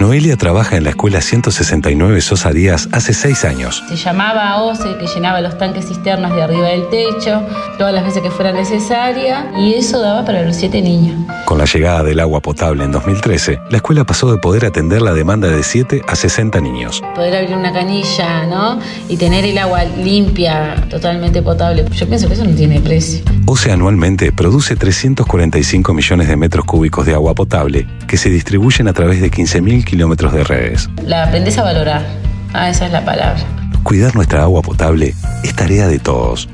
Noelia 0.00 0.36
trabaja 0.36 0.76
en 0.76 0.84
la 0.84 0.90
escuela 0.90 1.20
169 1.20 2.20
Sosa 2.20 2.50
Díaz 2.50 2.88
hace 2.92 3.14
seis 3.14 3.44
años. 3.44 3.82
Se 3.88 3.96
llamaba 3.96 4.60
OCE, 4.62 4.98
que 4.98 5.06
llenaba 5.06 5.40
los 5.40 5.56
tanques 5.56 5.86
cisternas 5.86 6.34
de 6.34 6.42
arriba 6.42 6.68
del 6.68 6.88
techo, 6.88 7.42
todas 7.78 7.94
las 7.94 8.04
veces 8.04 8.22
que 8.22 8.30
fuera 8.30 8.52
necesaria, 8.52 9.52
y 9.56 9.74
eso 9.74 10.00
daba 10.00 10.24
para 10.24 10.42
los 10.42 10.56
siete 10.56 10.82
niños. 10.82 11.16
Con 11.44 11.58
la 11.58 11.64
llegada 11.64 12.02
del 12.02 12.18
agua 12.20 12.40
potable 12.40 12.84
en 12.84 12.92
2013, 12.92 13.60
la 13.70 13.76
escuela 13.76 14.04
pasó 14.04 14.30
de 14.32 14.38
poder 14.38 14.64
atender 14.64 15.00
la 15.00 15.14
demanda 15.14 15.48
de 15.48 15.62
7 15.62 16.02
a 16.06 16.16
60 16.16 16.60
niños. 16.60 17.00
Poder 17.14 17.36
abrir 17.36 17.56
una 17.56 17.72
canilla, 17.72 18.46
¿no? 18.46 18.80
Y 19.08 19.16
tener 19.16 19.44
el 19.44 19.56
agua 19.58 19.84
limpia, 19.84 20.74
totalmente 20.90 21.40
potable. 21.40 21.84
Yo 21.92 22.06
pienso 22.08 22.26
que 22.26 22.34
eso 22.34 22.44
no 22.44 22.54
tiene 22.54 22.80
precio. 22.80 23.24
OCE 23.46 23.70
anualmente 23.70 24.32
produce 24.32 24.74
345 24.74 25.94
millones 25.94 26.28
de 26.28 26.36
metros 26.36 26.64
cúbicos 26.64 27.06
de 27.06 27.14
agua 27.14 27.34
potable 27.34 27.86
que 28.08 28.16
se 28.16 28.30
distribuyen 28.30 28.88
a 28.88 28.92
través 28.92 29.20
de 29.20 29.30
15.000 29.30 29.83
kilómetros 29.84 30.32
de 30.32 30.44
redes. 30.44 30.88
La 31.02 31.24
aprendes 31.24 31.58
a 31.58 31.62
valorar. 31.62 32.04
Ah, 32.52 32.70
esa 32.70 32.86
es 32.86 32.92
la 32.92 33.04
palabra. 33.04 33.42
Cuidar 33.82 34.14
nuestra 34.14 34.42
agua 34.42 34.62
potable 34.62 35.14
es 35.42 35.54
tarea 35.54 35.86
de 35.88 35.98
todos. 35.98 36.48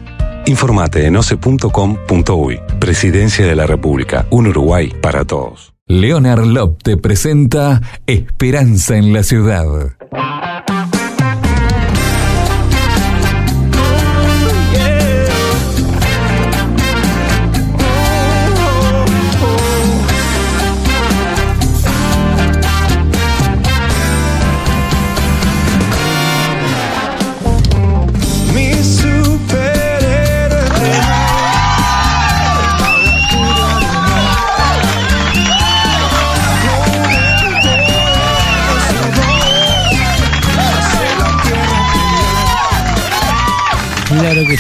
Informate 0.47 1.07
en 1.07 1.17
oce.com.uy. 1.17 2.61
Presidencia 2.79 3.47
de 3.47 3.55
la 3.55 3.67
República. 3.67 4.27
Un 4.31 4.49
Uruguay 4.49 4.93
para 5.01 5.25
todos. 5.25 5.73
Leonard 5.87 6.45
Lop 6.45 6.83
te 6.83 6.97
presenta 6.97 7.81
Esperanza 8.07 8.97
en 8.97 9.13
la 9.13 9.23
Ciudad. 9.23 9.67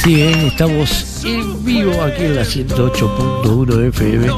Sí, 0.03 0.23
¿eh? 0.23 0.47
estamos 0.47 1.25
en 1.25 1.65
vivo 1.65 2.03
aquí 2.03 2.25
en 2.25 2.37
la 2.37 2.43
108.1 2.43 3.89
FM, 3.89 4.29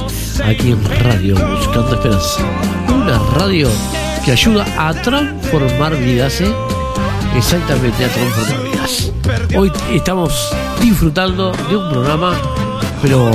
aquí 0.44 0.72
en 0.72 0.84
Radio 1.04 1.36
Buscando 1.56 1.94
Esperanza. 1.94 2.42
Una 2.88 3.18
radio 3.38 3.68
que 4.24 4.32
ayuda 4.32 4.66
a 4.76 4.92
transformar 4.92 5.96
vidas, 5.96 6.40
¿eh? 6.40 6.52
exactamente 7.36 8.04
a 8.04 8.08
transformar 8.08 8.72
vidas. 8.72 9.12
Hoy 9.56 9.72
estamos 9.92 10.52
disfrutando 10.80 11.52
de 11.52 11.76
un 11.76 11.90
programa, 11.90 12.34
pero 13.00 13.30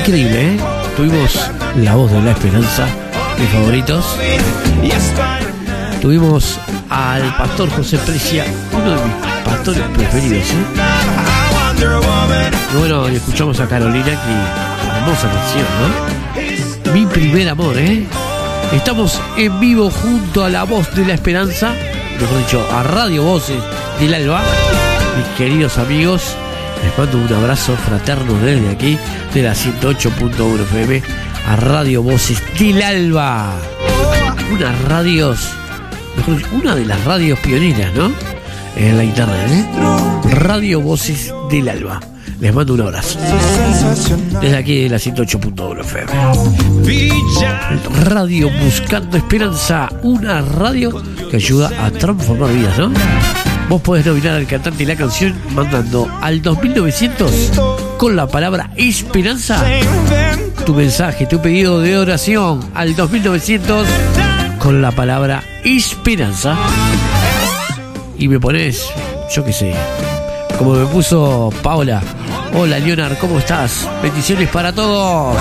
increíble. 0.00 0.54
¿eh? 0.54 0.60
Tuvimos 0.96 1.38
La 1.76 1.94
Voz 1.94 2.10
de 2.10 2.22
la 2.22 2.32
Esperanza, 2.32 2.86
mis 3.38 3.48
favoritos. 3.50 4.04
Tuvimos 6.00 6.58
al 6.88 7.36
pastor 7.36 7.70
José 7.70 7.98
Precia, 7.98 8.44
uno 8.72 8.90
de 8.90 8.96
mis 8.96 9.14
pastores 9.44 9.82
preferidos. 9.94 10.50
¿eh? 10.50 11.31
Bueno, 12.78 13.06
escuchamos 13.08 13.60
a 13.60 13.68
Carolina, 13.68 14.04
que 14.04 14.98
hermosa 14.98 15.30
canción, 15.30 15.66
¿no? 15.80 16.92
Mi 16.92 17.06
primer 17.06 17.48
amor, 17.48 17.76
¿eh? 17.76 18.06
Estamos 18.72 19.20
en 19.36 19.60
vivo 19.60 19.90
junto 19.90 20.44
a 20.44 20.48
la 20.48 20.64
voz 20.64 20.94
de 20.94 21.04
la 21.04 21.14
esperanza, 21.14 21.74
mejor 22.20 22.38
dicho, 22.38 22.66
a 22.72 22.82
Radio 22.82 23.24
Voces 23.24 23.62
del 24.00 24.14
Alba. 24.14 24.42
Mis 25.16 25.26
queridos 25.36 25.76
amigos, 25.78 26.34
les 26.82 26.98
mando 26.98 27.18
un 27.18 27.32
abrazo 27.42 27.76
fraterno 27.76 28.32
desde 28.42 28.70
aquí, 28.70 28.98
de 29.34 29.42
la 29.42 29.52
108.1 29.52 30.60
FM, 30.62 31.02
a 31.48 31.56
Radio 31.56 32.02
Voces 32.02 32.42
del 32.58 32.82
Alba. 32.82 33.52
Unas 34.52 34.82
radios, 34.84 35.50
mejor 36.16 36.42
una 36.52 36.74
de 36.74 36.86
las 36.86 37.04
radios 37.04 37.38
pioneras, 37.40 37.92
¿no? 37.94 38.12
En 38.76 38.96
la 38.96 39.04
internet, 39.04 39.48
¿eh? 39.48 39.66
Radio 40.30 40.80
Voces 40.80 41.32
del 41.50 41.68
Alba. 41.68 42.00
Les 42.40 42.52
mando 42.52 42.74
un 42.74 42.80
abrazo. 42.80 43.18
Desde 44.40 44.56
aquí 44.56 44.82
de 44.82 44.88
la 44.88 44.96
108.1 44.96 45.80
FM. 45.80 46.12
Radio 48.04 48.50
Buscando 48.64 49.16
Esperanza, 49.16 49.88
una 50.02 50.40
radio 50.40 51.00
que 51.30 51.36
ayuda 51.36 51.70
a 51.84 51.90
transformar 51.90 52.52
vidas, 52.52 52.78
¿no? 52.78 52.92
Vos 53.68 53.80
podés 53.80 54.04
nominar 54.04 54.34
al 54.34 54.46
cantante 54.46 54.82
y 54.82 54.86
la 54.86 54.96
canción 54.96 55.34
mandando 55.54 56.08
al 56.20 56.42
2900 56.42 57.52
con 57.96 58.16
la 58.16 58.26
palabra 58.26 58.70
esperanza 58.76 59.64
tu 60.64 60.74
mensaje, 60.74 61.26
tu 61.26 61.40
pedido 61.40 61.80
de 61.80 61.98
oración 61.98 62.60
al 62.74 62.94
2900 62.94 63.86
con 64.58 64.80
la 64.80 64.92
palabra 64.92 65.42
esperanza 65.64 66.56
y 68.22 68.28
me 68.28 68.38
pones, 68.38 68.88
yo 69.34 69.44
qué 69.44 69.52
sé, 69.52 69.74
como 70.56 70.74
me 70.74 70.86
puso 70.86 71.52
Paula. 71.60 72.00
Hola 72.54 72.78
Leonard, 72.78 73.18
¿cómo 73.18 73.40
estás? 73.40 73.88
Bendiciones 74.00 74.48
para 74.48 74.72
todos. 74.72 75.36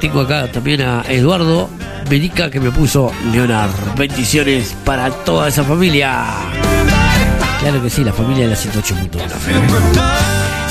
Tengo 0.00 0.22
acá 0.22 0.50
también 0.50 0.82
a 0.82 1.04
Eduardo 1.08 1.70
Medica 2.10 2.50
que 2.50 2.58
me 2.58 2.72
puso 2.72 3.12
Leonard. 3.30 3.70
Bendiciones 3.96 4.74
para 4.84 5.08
toda 5.08 5.46
esa 5.46 5.62
familia. 5.62 6.24
Claro 7.60 7.80
que 7.80 7.90
sí, 7.90 8.02
la 8.02 8.12
familia 8.12 8.48
de 8.48 8.50
la 8.50 8.56
108.1. 8.56 9.20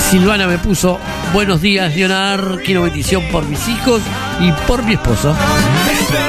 Silvana 0.10 0.46
me 0.46 0.58
puso 0.58 1.00
buenos 1.32 1.62
días 1.62 1.96
Leonard, 1.96 2.60
quiero 2.66 2.82
bendición 2.82 3.24
por 3.32 3.46
mis 3.46 3.66
hijos 3.70 4.02
y 4.42 4.52
por 4.68 4.84
mi 4.84 4.96
esposo. 4.96 5.34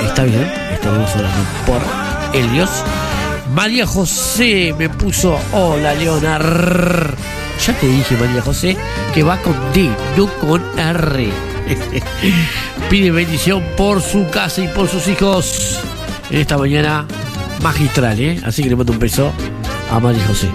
Está 0.07 0.23
bien, 0.23 0.53
estamos 0.73 1.11
orando 1.17 1.41
por 1.67 1.83
el 2.33 2.53
Dios. 2.53 2.71
María 3.55 3.87
José 3.87 4.75
me 4.77 4.89
puso 4.89 5.39
hola 5.53 5.95
Leonard. 5.95 7.15
Ya 7.65 7.73
te 7.79 7.87
dije 7.87 8.17
María 8.17 8.43
José 8.43 8.77
que 9.15 9.23
va 9.23 9.41
con 9.41 9.55
D, 9.73 9.89
no 10.17 10.27
con 10.41 10.61
R. 10.77 11.29
Pide 12.91 13.13
bendición 13.13 13.63
por 13.77 14.03
su 14.03 14.29
casa 14.29 14.61
y 14.61 14.69
por 14.69 14.89
sus 14.89 15.07
hijos 15.07 15.79
en 16.31 16.41
esta 16.41 16.59
mañana 16.59 17.07
magistral, 17.63 18.19
¿eh? 18.19 18.41
Así 18.45 18.65
que 18.65 18.71
le 18.71 18.77
mando 18.77 18.93
un 18.93 18.99
beso 18.99 19.33
a 19.89 20.01
María 20.01 20.27
José. 20.27 20.49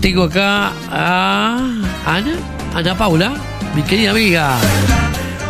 Tengo 0.00 0.24
acá 0.24 0.72
a 0.90 1.58
Ana, 2.06 2.34
Ana 2.74 2.96
Paula, 2.96 3.34
mi 3.74 3.82
querida 3.82 4.12
amiga. 4.12 4.56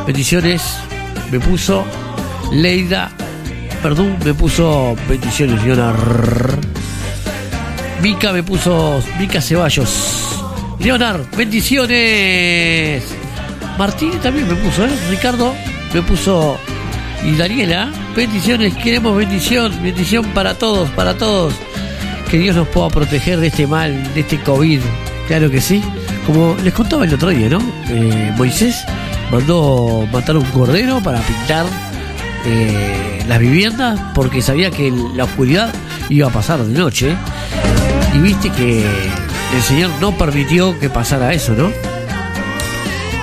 Bendiciones, 0.06 0.62
me 1.30 1.38
puso 1.38 1.84
Leida, 2.50 3.12
perdón, 3.82 4.16
me 4.24 4.32
puso 4.32 4.94
bendiciones, 5.08 5.62
Leonard. 5.64 6.58
Mica 8.00 8.32
me 8.32 8.42
puso, 8.42 9.02
Mica 9.18 9.40
Ceballos. 9.40 10.40
Leonard, 10.78 11.22
bendiciones. 11.36 13.04
Martín 13.78 14.12
también 14.22 14.48
me 14.48 14.54
puso, 14.54 14.84
¿eh? 14.84 14.90
Ricardo 15.10 15.54
me 15.92 16.02
puso. 16.02 16.58
Y 17.24 17.36
Daniela, 17.36 17.90
bendiciones, 18.16 18.74
queremos 18.74 19.16
bendición, 19.16 19.72
bendición 19.82 20.24
para 20.26 20.54
todos, 20.54 20.88
para 20.90 21.14
todos. 21.14 21.54
Que 22.30 22.38
Dios 22.38 22.56
nos 22.56 22.68
pueda 22.68 22.88
proteger 22.88 23.38
de 23.40 23.48
este 23.48 23.66
mal, 23.66 24.14
de 24.14 24.20
este 24.20 24.40
COVID. 24.40 24.80
Claro 25.26 25.50
que 25.50 25.60
sí. 25.60 25.82
Como 26.26 26.56
les 26.62 26.72
contaba 26.72 27.04
el 27.04 27.14
otro 27.14 27.30
día, 27.30 27.48
¿no? 27.48 27.60
Eh, 27.88 28.32
Moisés 28.36 28.84
mandó 29.30 30.08
matar 30.12 30.36
un 30.36 30.44
cordero 30.46 31.00
para 31.00 31.20
pintar 31.20 31.66
eh, 32.44 33.24
las 33.28 33.38
viviendas 33.38 34.00
porque 34.14 34.42
sabía 34.42 34.70
que 34.70 34.92
la 35.14 35.24
oscuridad 35.24 35.72
iba 36.08 36.28
a 36.28 36.30
pasar 36.32 36.62
de 36.62 36.78
noche. 36.78 37.16
Y 38.14 38.18
viste 38.18 38.50
que 38.50 38.84
el 39.54 39.62
Señor 39.62 39.90
no 40.00 40.16
permitió 40.16 40.78
que 40.78 40.90
pasara 40.90 41.32
eso, 41.32 41.52
¿no? 41.54 41.70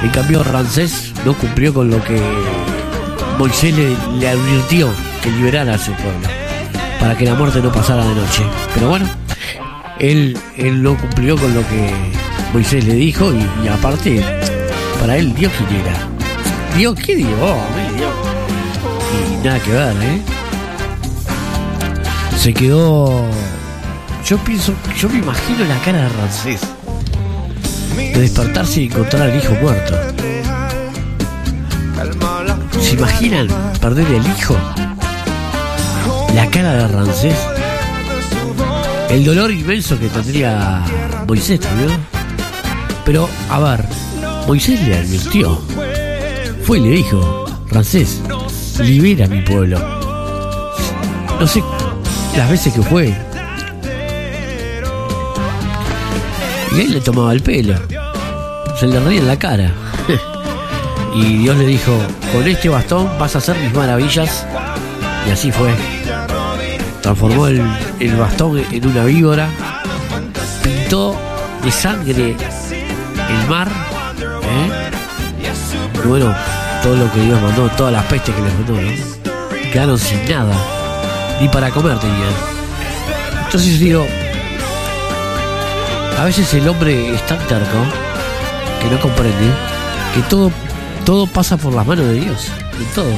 En 0.01 0.09
cambio, 0.11 0.43
Ramsés 0.43 1.13
no 1.25 1.33
cumplió 1.33 1.73
con 1.73 1.89
lo 1.89 2.01
que 2.03 2.19
Moisés 3.37 3.75
le, 3.75 4.27
advirtió 4.27 4.89
que 5.21 5.29
liberara 5.31 5.73
a 5.73 5.77
su 5.77 5.91
pueblo 5.93 6.27
para 6.99 7.17
que 7.17 7.25
la 7.25 7.35
muerte 7.35 7.61
no 7.61 7.71
pasara 7.71 8.05
de 8.05 8.15
noche. 8.15 8.43
Pero 8.73 8.89
bueno, 8.89 9.07
él, 9.99 10.37
él 10.57 10.81
no 10.81 10.97
cumplió 10.97 11.37
con 11.37 11.53
lo 11.53 11.61
que 11.67 11.91
Moisés 12.53 12.85
le 12.85 12.95
dijo 12.95 13.31
y, 13.33 13.67
aparte, 13.67 14.23
para 14.99 15.17
él, 15.17 15.33
Dios 15.35 15.51
quién 15.57 15.81
era. 15.81 16.07
Dios, 16.77 16.95
¿qué 16.99 17.15
Dios? 17.15 17.29
Ay, 17.41 17.97
Dios. 17.97 18.28
Nada 19.43 19.59
que 19.59 19.71
ver, 19.71 19.95
¿eh? 20.01 20.21
Se 22.37 22.53
quedó. 22.53 23.23
Yo 24.25 24.37
pienso, 24.39 24.73
yo 24.97 25.09
me 25.09 25.19
imagino 25.19 25.63
la 25.65 25.79
cara 25.81 26.03
de 26.03 26.09
Ramsés. 26.09 26.61
De 27.95 28.21
despertarse 28.21 28.81
y 28.81 28.85
encontrar 28.85 29.29
al 29.29 29.37
hijo 29.37 29.53
muerto. 29.61 29.95
¿Se 32.81 32.95
imaginan 32.95 33.47
perder 33.79 34.07
el 34.07 34.25
hijo? 34.27 34.57
La 36.35 36.49
cara 36.49 36.73
de 36.73 36.87
Ramsés. 36.87 37.35
El 39.09 39.23
dolor 39.25 39.51
inmenso 39.51 39.97
que 39.97 40.07
tendría 40.07 40.83
Moisés 41.27 41.59
también. 41.61 41.91
Pero, 43.05 43.29
a 43.49 43.59
ver, 43.59 43.85
Moisés 44.47 44.85
le 44.85 44.97
advirtió. 44.97 45.61
Fue 46.63 46.77
y 46.77 46.81
le 46.81 46.89
dijo, 46.89 47.45
Ramsés, 47.71 48.21
libera 48.79 49.25
a 49.25 49.27
mi 49.27 49.41
pueblo. 49.41 49.79
No 51.39 51.47
sé 51.47 51.63
las 52.35 52.49
veces 52.49 52.73
que 52.73 52.81
fue. 52.81 53.15
Y 56.75 56.81
él 56.81 56.93
le 56.93 57.01
tomaba 57.01 57.33
el 57.33 57.41
pelo. 57.41 57.75
Se 58.79 58.87
le 58.87 58.99
reía 58.99 59.19
en 59.19 59.27
la 59.27 59.37
cara. 59.37 59.71
y 61.15 61.37
Dios 61.39 61.57
le 61.57 61.65
dijo, 61.65 61.91
con 62.31 62.47
este 62.47 62.69
bastón 62.69 63.09
vas 63.19 63.35
a 63.35 63.39
hacer 63.39 63.57
mis 63.57 63.73
maravillas. 63.73 64.45
Y 65.27 65.31
así 65.31 65.51
fue. 65.51 65.73
Transformó 67.01 67.47
el, 67.47 67.61
el 67.99 68.15
bastón 68.15 68.63
en 68.71 68.87
una 68.87 69.05
víbora. 69.05 69.49
Pintó 70.63 71.15
de 71.63 71.71
sangre 71.71 72.35
el 72.35 73.49
mar. 73.49 73.67
¿eh? 74.19 74.89
Y 76.03 76.07
bueno, 76.07 76.33
todo 76.81 76.95
lo 76.95 77.11
que 77.11 77.21
Dios 77.21 77.41
mandó, 77.41 77.67
todas 77.69 77.93
las 77.93 78.05
pestes 78.05 78.33
que 78.33 78.41
les 78.41 78.53
mandó, 78.53 78.73
¿no? 78.73 79.71
Quedaron 79.71 79.97
sin 79.97 80.29
nada. 80.29 80.53
Ni 81.41 81.47
para 81.47 81.69
comer 81.71 81.97
tenían. 81.99 82.33
Entonces 83.45 83.79
digo, 83.79 84.05
a 86.19 86.23
veces 86.23 86.53
el 86.53 86.67
hombre 86.67 87.13
es 87.13 87.25
tan 87.25 87.39
terco 87.47 87.77
que 88.81 88.89
no 88.89 88.99
comprende 88.99 89.53
que 90.13 90.21
todo, 90.23 90.51
todo 91.05 91.27
pasa 91.27 91.57
por 91.57 91.73
las 91.73 91.85
manos 91.85 92.05
de 92.05 92.13
Dios. 92.13 92.47
En 92.79 92.85
todo. 92.93 93.11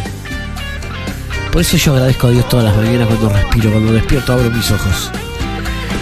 Por 1.51 1.61
eso 1.61 1.77
yo 1.77 1.93
agradezco 1.93 2.27
a 2.27 2.29
Dios 2.31 2.47
todas 2.47 2.65
las 2.65 2.75
mañanas 2.75 3.07
cuando 3.07 3.29
respiro, 3.29 3.71
cuando 3.71 3.93
despierto, 3.93 4.33
abro 4.33 4.49
mis 4.49 4.71
ojos. 4.71 5.11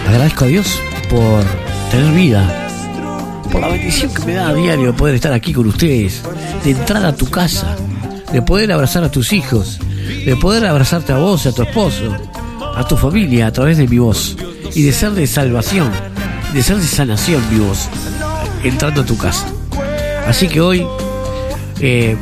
Agradezco 0.06 0.44
a 0.44 0.48
Dios 0.48 0.80
por 1.08 1.42
tener 1.90 2.12
vida, 2.12 2.69
por 3.50 3.60
la 3.60 3.68
bendición 3.68 4.12
que 4.12 4.24
me 4.24 4.34
da 4.34 4.48
a 4.48 4.54
diario 4.54 4.86
de 4.86 4.92
poder 4.92 5.14
estar 5.14 5.32
aquí 5.32 5.52
con 5.52 5.66
ustedes, 5.66 6.22
de 6.64 6.70
entrar 6.70 7.04
a 7.04 7.14
tu 7.14 7.28
casa, 7.28 7.76
de 8.32 8.42
poder 8.42 8.72
abrazar 8.72 9.04
a 9.04 9.10
tus 9.10 9.32
hijos, 9.32 9.78
de 10.24 10.36
poder 10.36 10.66
abrazarte 10.66 11.12
a 11.12 11.18
vos, 11.18 11.46
a 11.46 11.52
tu 11.52 11.62
esposo, 11.62 12.16
a 12.74 12.86
tu 12.86 12.96
familia 12.96 13.48
a 13.48 13.52
través 13.52 13.78
de 13.78 13.86
mi 13.86 13.98
voz 13.98 14.36
y 14.74 14.82
de 14.82 14.92
ser 14.92 15.12
de 15.12 15.26
salvación, 15.26 15.90
de 16.52 16.62
ser 16.62 16.76
de 16.76 16.86
sanación 16.86 17.42
mi 17.50 17.58
voz, 17.58 17.88
entrando 18.62 19.02
a 19.02 19.04
tu 19.04 19.16
casa. 19.16 19.46
Así 20.26 20.48
que 20.48 20.60
hoy 20.60 20.86
eh, 21.80 22.16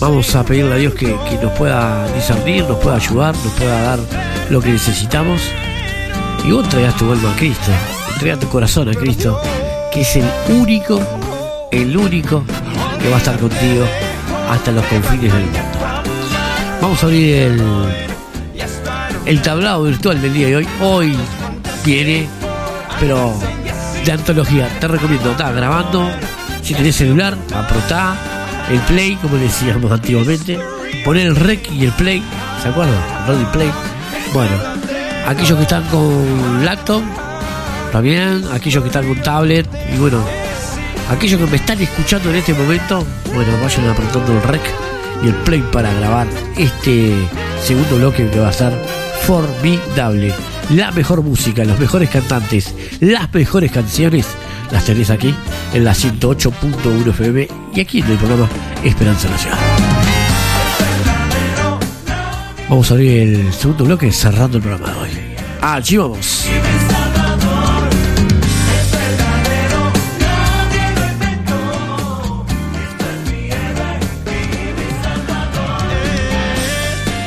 vamos 0.00 0.34
a 0.34 0.44
pedirle 0.44 0.74
a 0.74 0.76
Dios 0.76 0.94
que, 0.94 1.06
nos 1.42 1.52
pueda 1.52 2.06
discernir, 2.12 2.64
nos 2.64 2.78
pueda 2.78 2.96
ayudar, 2.96 3.34
nos 3.34 3.52
pueda 3.54 3.82
dar 3.82 3.98
lo 4.50 4.60
que 4.60 4.70
necesitamos. 4.70 5.40
Y 6.44 6.52
vos 6.52 6.64
entregas 6.64 6.96
tu 6.96 7.10
alma 7.10 7.32
a 7.32 7.36
Cristo, 7.36 7.70
entrega 8.14 8.38
tu 8.38 8.48
corazón 8.48 8.88
a 8.88 8.94
Cristo, 8.94 9.40
que 9.92 10.00
es 10.02 10.16
el 10.16 10.28
único, 10.48 11.00
el 11.70 11.96
único 11.96 12.44
que 13.00 13.08
va 13.08 13.16
a 13.16 13.18
estar 13.18 13.38
contigo 13.38 13.86
hasta 14.50 14.72
los 14.72 14.84
confines 14.86 15.32
del 15.32 15.42
mundo. 15.44 15.58
Vamos 16.80 17.02
a 17.02 17.06
abrir 17.06 17.34
el, 17.36 17.62
el 19.24 19.42
tablado 19.42 19.84
virtual 19.84 20.20
del 20.22 20.34
día 20.34 20.46
de 20.48 20.56
hoy. 20.56 20.68
Hoy 20.80 21.16
viene, 21.84 22.28
pero 23.00 23.34
de 24.04 24.12
antología. 24.12 24.68
Te 24.80 24.88
recomiendo, 24.88 25.32
está 25.32 25.50
grabando. 25.52 26.08
Si 26.62 26.74
tenés 26.74 26.96
celular, 26.96 27.36
apretá 27.54 28.16
el 28.70 28.80
play, 28.80 29.16
como 29.16 29.36
decíamos 29.36 29.90
antiguamente. 29.90 30.58
Poner 31.04 31.28
el 31.28 31.36
rec 31.36 31.70
y 31.72 31.84
el 31.84 31.92
play. 31.92 32.22
¿Se 32.62 32.68
acuerdan? 32.68 32.98
Y 33.40 33.44
play. 33.46 33.70
Bueno, 34.32 34.52
aquellos 35.26 35.56
que 35.56 35.62
están 35.62 35.84
con 35.84 36.64
laptop, 36.64 37.02
también. 37.92 38.44
Aquellos 38.52 38.82
que 38.82 38.88
están 38.88 39.06
con 39.06 39.22
tablet. 39.22 39.68
Y 39.94 39.98
bueno, 39.98 40.22
aquellos 41.10 41.40
que 41.40 41.46
me 41.46 41.56
están 41.56 41.80
escuchando 41.80 42.30
en 42.30 42.36
este 42.36 42.54
momento, 42.54 43.04
bueno, 43.34 43.52
vayan 43.62 43.88
apretando 43.88 44.32
el 44.32 44.42
rec 44.42 44.62
y 45.22 45.28
el 45.28 45.34
play 45.34 45.62
para 45.72 45.92
grabar 45.94 46.26
este 46.56 47.14
segundo 47.62 47.96
bloque 47.96 48.28
que 48.30 48.38
va 48.38 48.48
a 48.48 48.50
estar 48.50 48.72
formidable. 49.22 50.32
La 50.70 50.90
mejor 50.90 51.22
música, 51.22 51.64
los 51.64 51.78
mejores 51.78 52.10
cantantes, 52.10 52.74
las 53.00 53.32
mejores 53.32 53.70
canciones 53.70 54.26
las 54.70 54.84
tenés 54.84 55.10
aquí 55.10 55.34
en 55.72 55.84
la 55.84 55.92
108.1 55.92 57.10
FM 57.10 57.48
y 57.74 57.80
aquí 57.80 58.00
en 58.00 58.10
el 58.10 58.18
programa 58.18 58.48
Esperanza 58.82 59.28
Nacional. 59.28 59.58
Vamos 62.68 62.90
a 62.90 62.94
abrir 62.94 63.22
el 63.22 63.52
segundo 63.52 63.84
bloque 63.84 64.10
cerrando 64.10 64.56
el 64.56 64.62
programa 64.64 64.92
de 64.92 64.98
hoy. 64.98 65.10
Allí 65.60 65.96
vamos. 65.96 66.45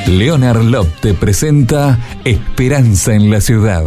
Leonard 0.10 0.64
Love 0.64 0.90
te 1.02 1.14
presenta 1.14 2.00
Esperanza 2.26 3.14
en 3.14 3.30
la 3.30 3.40
Ciudad. 3.42 3.86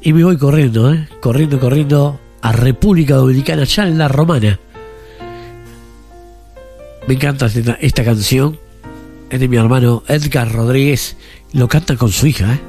Y 0.00 0.12
me 0.14 0.24
voy 0.24 0.38
corriendo, 0.38 0.92
¿eh? 0.92 1.06
corriendo, 1.20 1.60
corriendo 1.60 2.20
a 2.40 2.52
República 2.52 3.16
Dominicana, 3.16 3.64
ya 3.64 3.86
en 3.86 3.98
la 3.98 4.08
Romana. 4.08 4.58
Me 7.06 7.14
encanta 7.14 7.46
esta, 7.46 7.74
esta 7.74 8.04
canción. 8.04 8.58
Es 9.28 9.38
de 9.38 9.46
mi 9.46 9.58
hermano 9.58 10.02
Edgar 10.08 10.50
Rodríguez. 10.50 11.16
Lo 11.52 11.68
canta 11.68 11.96
con 11.96 12.10
su 12.10 12.26
hija. 12.26 12.54
¿eh? 12.54 12.60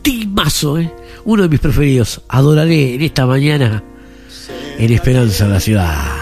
Timazo, 0.00 0.78
¿eh? 0.78 0.90
uno 1.24 1.42
de 1.42 1.48
mis 1.50 1.60
preferidos. 1.60 2.22
Adoraré 2.28 2.94
en 2.94 3.02
esta 3.02 3.26
mañana 3.26 3.82
en 4.78 4.92
Esperanza 4.92 5.46
la 5.46 5.60
ciudad. 5.60 6.21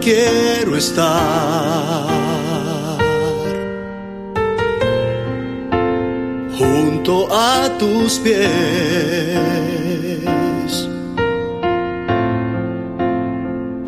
Quiero 0.00 0.76
estar. 0.76 2.08
Junto 6.58 7.28
a 7.30 7.68
tus 7.78 8.18
pies. 8.18 8.48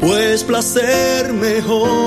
Pues 0.00 0.44
placer 0.44 1.32
mejor 1.32 2.01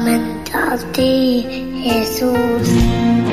Solamente 0.00 0.52
a 0.54 0.78
ti, 0.92 1.46
Jesús. 1.84 3.29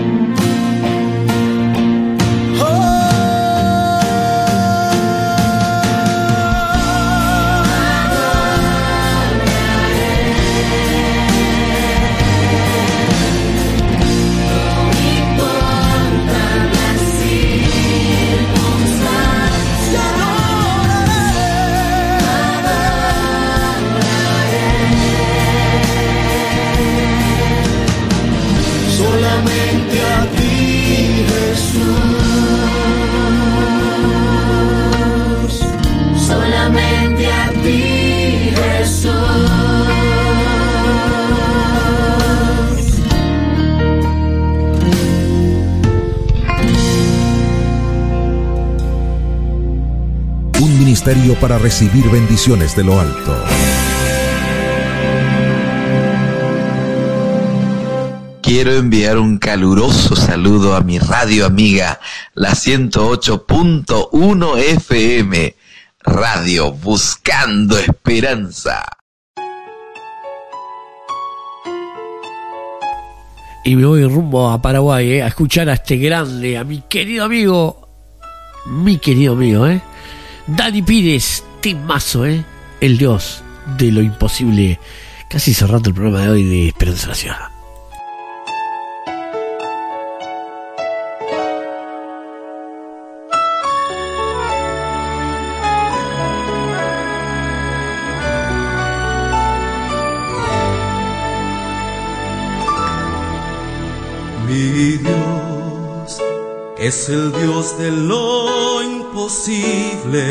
Ministerio 51.07 51.39
para 51.39 51.57
recibir 51.57 52.09
bendiciones 52.09 52.75
de 52.75 52.83
lo 52.83 52.99
alto. 52.99 53.45
Quiero 58.41 58.73
enviar 58.73 59.17
un 59.17 59.37
caluroso 59.37 60.17
saludo 60.17 60.75
a 60.75 60.81
mi 60.81 60.99
radio 60.99 61.45
amiga, 61.45 62.01
la 62.33 62.49
108.1 62.49 64.57
FM, 64.57 65.55
Radio 66.01 66.73
Buscando 66.73 67.77
Esperanza. 67.77 68.83
Y 73.63 73.77
me 73.77 73.85
voy 73.85 74.03
rumbo 74.03 74.49
a 74.49 74.61
Paraguay 74.61 75.13
eh, 75.13 75.23
a 75.23 75.27
escuchar 75.27 75.69
a 75.69 75.75
este 75.75 75.95
grande, 75.95 76.57
a 76.57 76.65
mi 76.65 76.81
querido 76.81 77.23
amigo, 77.23 77.87
mi 78.65 78.97
querido 78.97 79.31
amigo, 79.33 79.67
¿eh? 79.67 79.81
Dani 80.47 80.81
Pires, 80.81 81.43
Timazo, 81.59 82.25
¿eh? 82.25 82.45
El 82.79 82.97
dios 82.97 83.43
de 83.77 83.91
lo 83.91 84.01
imposible. 84.01 84.79
Casi 85.29 85.53
cerrando 85.53 85.89
el 85.89 85.95
programa 85.95 86.21
de 86.21 86.29
hoy 86.29 86.43
de 86.43 86.67
Esperanza 86.69 87.07
Nacional. 87.07 87.51
Mi 104.47 104.97
Dios 104.97 105.36
es 106.79 107.09
el 107.09 107.31
Dios 107.31 107.77
de 107.77 107.91
lo 107.91 108.83
imposible. 108.83 110.21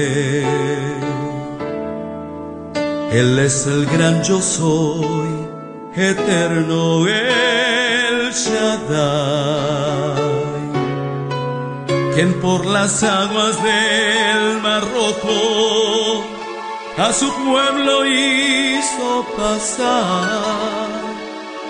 Él 3.11 3.39
es 3.39 3.67
el 3.67 3.87
gran 3.87 4.23
yo 4.23 4.41
soy, 4.41 5.49
eterno 5.95 7.07
el 7.09 8.33
Shaddai, 8.33 8.63
quien 12.15 12.41
por 12.41 12.65
las 12.67 13.03
aguas 13.03 13.61
del 13.63 14.63
mar 14.63 14.83
rojo 14.83 16.25
a 16.99 17.13
su 17.13 17.33
pueblo 17.33 18.07
hizo 18.07 19.27
pasar. 19.37 20.77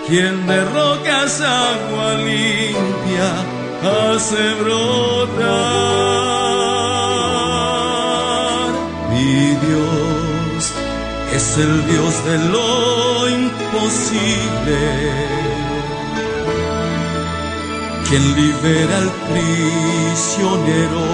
Quien 0.06 0.46
de 0.46 0.64
rocas 0.64 1.40
agua 1.40 2.14
limpia 2.14 3.55
hace 3.82 4.54
brotar. 4.54 5.66
Mi 9.10 9.56
Dios 9.66 10.72
es 11.34 11.58
el 11.58 11.86
Dios 11.86 12.24
de 12.24 12.38
lo 12.38 13.28
imposible 13.28 14.76
quien 18.08 18.36
libera 18.36 18.98
al 18.98 19.10
prisionero 19.30 21.06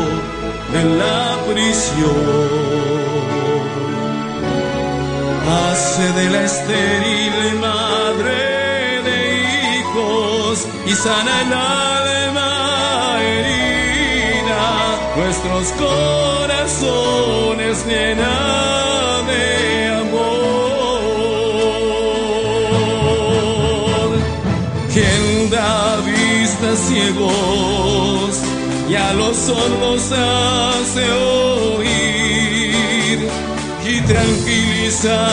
de 0.73 0.85
la 1.01 1.39
prisión. 1.49 2.83
Hace 5.49 6.13
de 6.13 6.31
la 6.31 6.45
estéril 6.45 7.59
madre 7.61 9.03
de 9.03 9.19
hijos 9.79 10.67
y 10.87 10.93
sana 10.93 11.41
el 11.41 11.53
alma 11.53 12.12
nuestros 15.17 15.73
corazones 15.73 16.77
llena 17.87 19.23
de 19.27 19.89
amor. 20.01 21.01
Quien 24.93 25.51
da 25.51 25.97
vista 26.01 26.77
ciegos 26.77 28.41
y 28.89 28.95
a 28.95 29.13
los 29.15 29.37
sordos 29.37 30.13
hace 30.13 31.11
oír 31.77 33.29
y 33.87 34.01
tranquiliza 34.03 35.27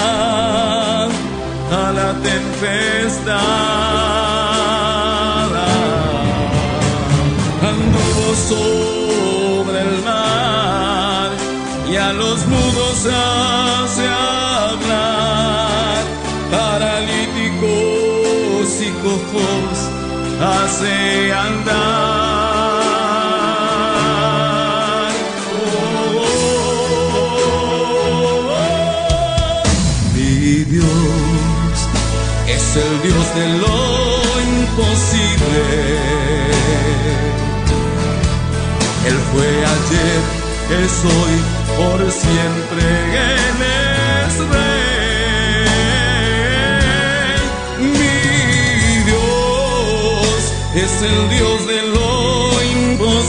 a 1.72 1.92
la 1.94 2.14
tempestad. 2.22 3.40
Anduvo 7.62 8.36
sobre 8.48 8.99
los 12.14 12.46
mudos 12.48 13.06
hace 13.06 14.08
hablar, 14.08 16.04
paralíticos 16.52 17.68
y 18.82 18.90
cojos 19.04 19.90
hace 20.42 21.34
andar. 21.34 22.00
Mi 30.16 30.64
Dios 30.64 30.86
es 32.48 32.76
el 32.76 33.02
Dios 33.04 33.36
de 33.36 33.48
lo 33.60 33.78
imposible. 34.58 35.64
Él 39.06 39.18
fue 39.32 39.48
ayer, 39.48 40.22
es 40.84 41.06
hoy, 41.06 41.59
por 41.80 42.00
siempre, 42.12 42.84
Él 43.14 43.60
es 44.28 44.36
rey. 44.54 45.80
Mi 47.98 48.20
Dios 49.10 50.40
es 50.84 50.94
el 51.10 51.20
Dios 51.30 51.60
de 51.72 51.80
lo 51.96 52.12
imposible 52.80 53.20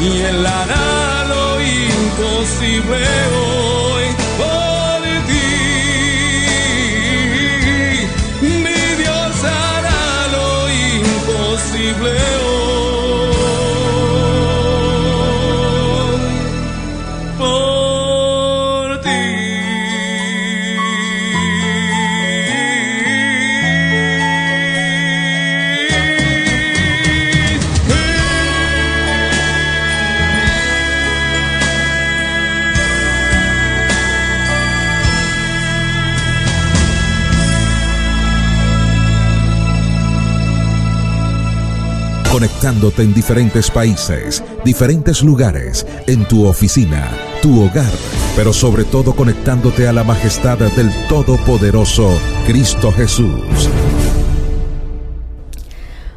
y 0.00 0.08
Él 0.30 0.46
hará 0.46 1.24
lo 1.32 1.46
imposible 1.60 3.00
hoy 3.44 4.06
por 4.40 5.00
ti. 5.28 5.48
Mi 8.64 8.80
Dios 9.02 9.34
hará 9.44 10.04
lo 10.36 10.48
imposible 10.98 12.41
Conectándote 42.62 43.02
en 43.02 43.12
diferentes 43.12 43.70
países, 43.72 44.44
diferentes 44.64 45.24
lugares, 45.24 45.84
en 46.06 46.24
tu 46.28 46.46
oficina, 46.46 47.10
tu 47.42 47.60
hogar, 47.60 47.90
pero 48.36 48.52
sobre 48.52 48.84
todo 48.84 49.16
conectándote 49.16 49.88
a 49.88 49.92
la 49.92 50.04
majestad 50.04 50.58
del 50.58 50.92
Todopoderoso 51.08 52.16
Cristo 52.46 52.92
Jesús. 52.92 53.68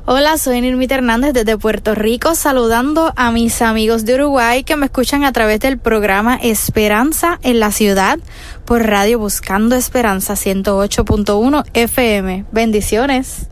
Hola, 0.05 0.37
soy 0.37 0.61
Nirmita 0.61 0.93
Hernández 0.93 1.33
desde 1.33 1.57
Puerto 1.57 1.95
Rico, 1.95 2.35
saludando 2.35 3.11
a 3.15 3.31
mis 3.31 3.63
amigos 3.63 4.05
de 4.05 4.13
Uruguay 4.13 4.63
que 4.63 4.75
me 4.75 4.85
escuchan 4.85 5.23
a 5.23 5.31
través 5.31 5.59
del 5.61 5.79
programa 5.79 6.35
Esperanza 6.35 7.39
en 7.41 7.59
la 7.59 7.71
Ciudad 7.71 8.19
por 8.65 8.85
Radio 8.85 9.17
Buscando 9.17 9.75
Esperanza 9.75 10.35
108.1 10.35 11.65
FM. 11.73 12.45
Bendiciones. 12.51 13.47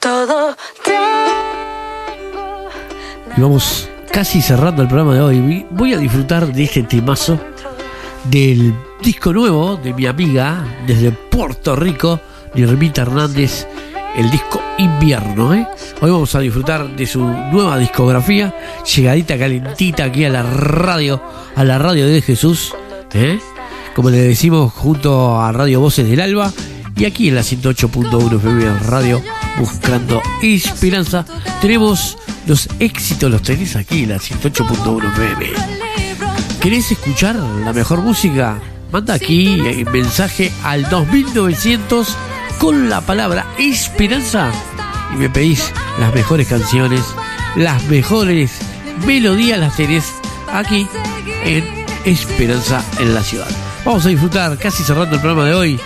Todo 0.00 0.56
Y 3.36 3.40
vamos 3.40 3.86
casi 4.10 4.40
cerrando 4.40 4.80
el 4.80 4.88
programa 4.88 5.14
de 5.14 5.20
hoy. 5.20 5.66
Voy 5.70 5.92
a 5.92 5.98
disfrutar 5.98 6.50
de 6.50 6.62
este 6.64 6.82
temazo 6.84 7.38
del 8.24 8.74
disco 9.02 9.30
nuevo 9.34 9.76
de 9.76 9.92
mi 9.92 10.06
amiga 10.06 10.64
desde 10.86 11.12
Puerto 11.12 11.76
Rico, 11.76 12.18
Nirmita 12.54 13.02
Hernández, 13.02 13.68
el 14.16 14.30
disco 14.30 14.62
Invierno. 14.78 15.52
¿eh? 15.52 15.66
Hoy 16.00 16.10
vamos 16.10 16.34
a 16.34 16.40
disfrutar 16.40 16.96
de 16.96 17.06
su 17.06 17.20
nueva 17.20 17.76
discografía, 17.76 18.54
llegadita 18.94 19.38
calentita 19.38 20.04
aquí 20.04 20.24
a 20.24 20.30
la 20.30 20.42
radio, 20.42 21.22
a 21.54 21.62
la 21.62 21.78
radio 21.78 22.06
de 22.06 22.22
Jesús, 22.22 22.74
¿eh? 23.12 23.38
como 23.94 24.08
le 24.08 24.16
decimos 24.16 24.72
junto 24.72 25.38
a 25.38 25.52
Radio 25.52 25.80
Voces 25.80 26.08
del 26.08 26.22
Alba. 26.22 26.50
Y 27.00 27.06
aquí 27.06 27.28
en 27.28 27.34
la 27.34 27.40
108.1 27.40 28.36
FM 28.36 28.78
Radio, 28.80 29.22
buscando 29.58 30.20
esperanza, 30.42 31.24
tenemos 31.62 32.18
los 32.46 32.68
éxitos, 32.78 33.30
los 33.30 33.40
tenés 33.40 33.74
aquí 33.74 34.02
en 34.02 34.10
la 34.10 34.16
108.1 34.16 35.10
FM. 35.14 35.46
¿Querés 36.60 36.92
escuchar 36.92 37.36
la 37.36 37.72
mejor 37.72 38.02
música? 38.02 38.58
Manda 38.92 39.14
aquí 39.14 39.60
el 39.66 39.86
mensaje 39.86 40.52
al 40.62 40.90
2900 40.90 42.14
con 42.58 42.90
la 42.90 43.00
palabra 43.00 43.46
esperanza 43.58 44.52
y 45.14 45.16
me 45.16 45.30
pedís 45.30 45.72
las 46.00 46.14
mejores 46.14 46.48
canciones, 46.48 47.00
las 47.56 47.82
mejores 47.84 48.50
melodías 49.06 49.58
las 49.58 49.74
tenés 49.74 50.04
aquí 50.52 50.86
en 51.44 51.64
Esperanza 52.04 52.84
en 52.98 53.14
la 53.14 53.22
Ciudad. 53.22 53.48
Vamos 53.86 54.04
a 54.04 54.10
disfrutar, 54.10 54.58
casi 54.58 54.82
cerrando 54.82 55.14
el 55.14 55.22
programa 55.22 55.46
de 55.46 55.54
hoy, 55.54 55.80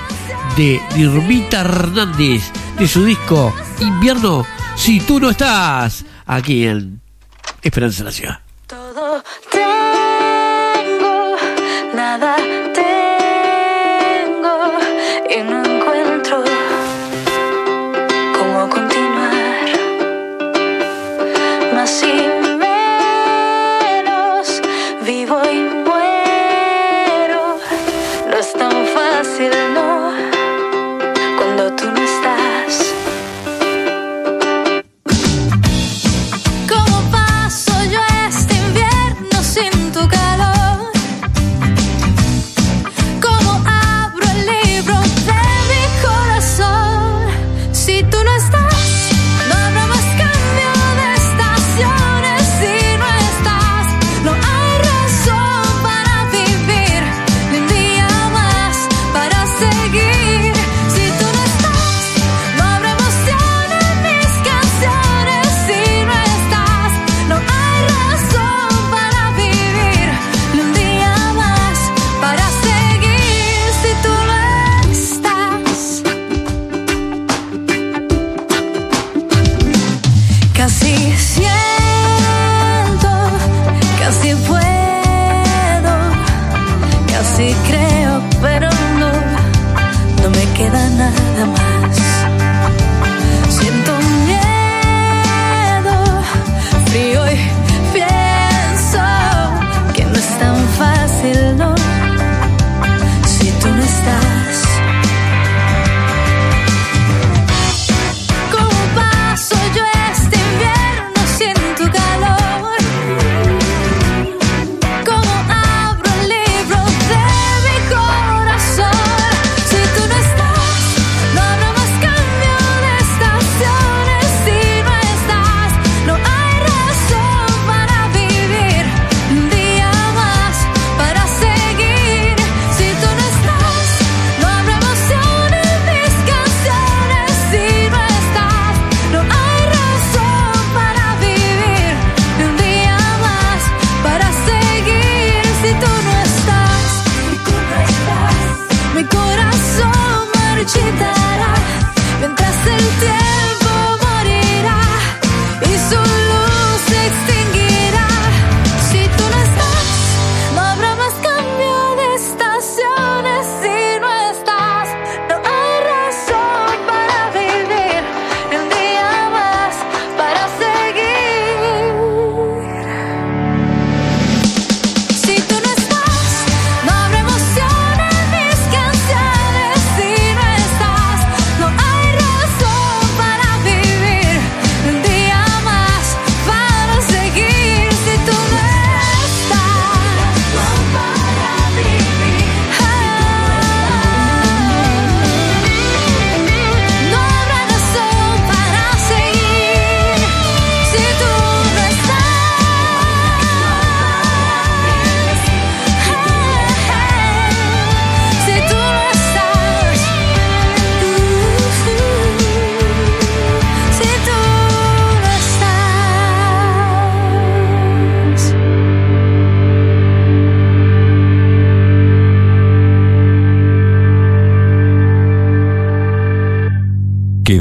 de 0.56 0.80
Nirmita 0.96 1.60
Hernández, 1.60 2.50
de 2.78 2.88
su 2.88 3.04
disco 3.04 3.54
Invierno, 3.80 4.46
si 4.76 5.00
tú 5.00 5.20
no 5.20 5.30
estás, 5.30 6.04
aquí 6.26 6.66
en 6.66 7.00
Esperanza 7.62 8.00
en 8.00 8.06
la 8.06 8.12
Ciudad. 8.12 8.40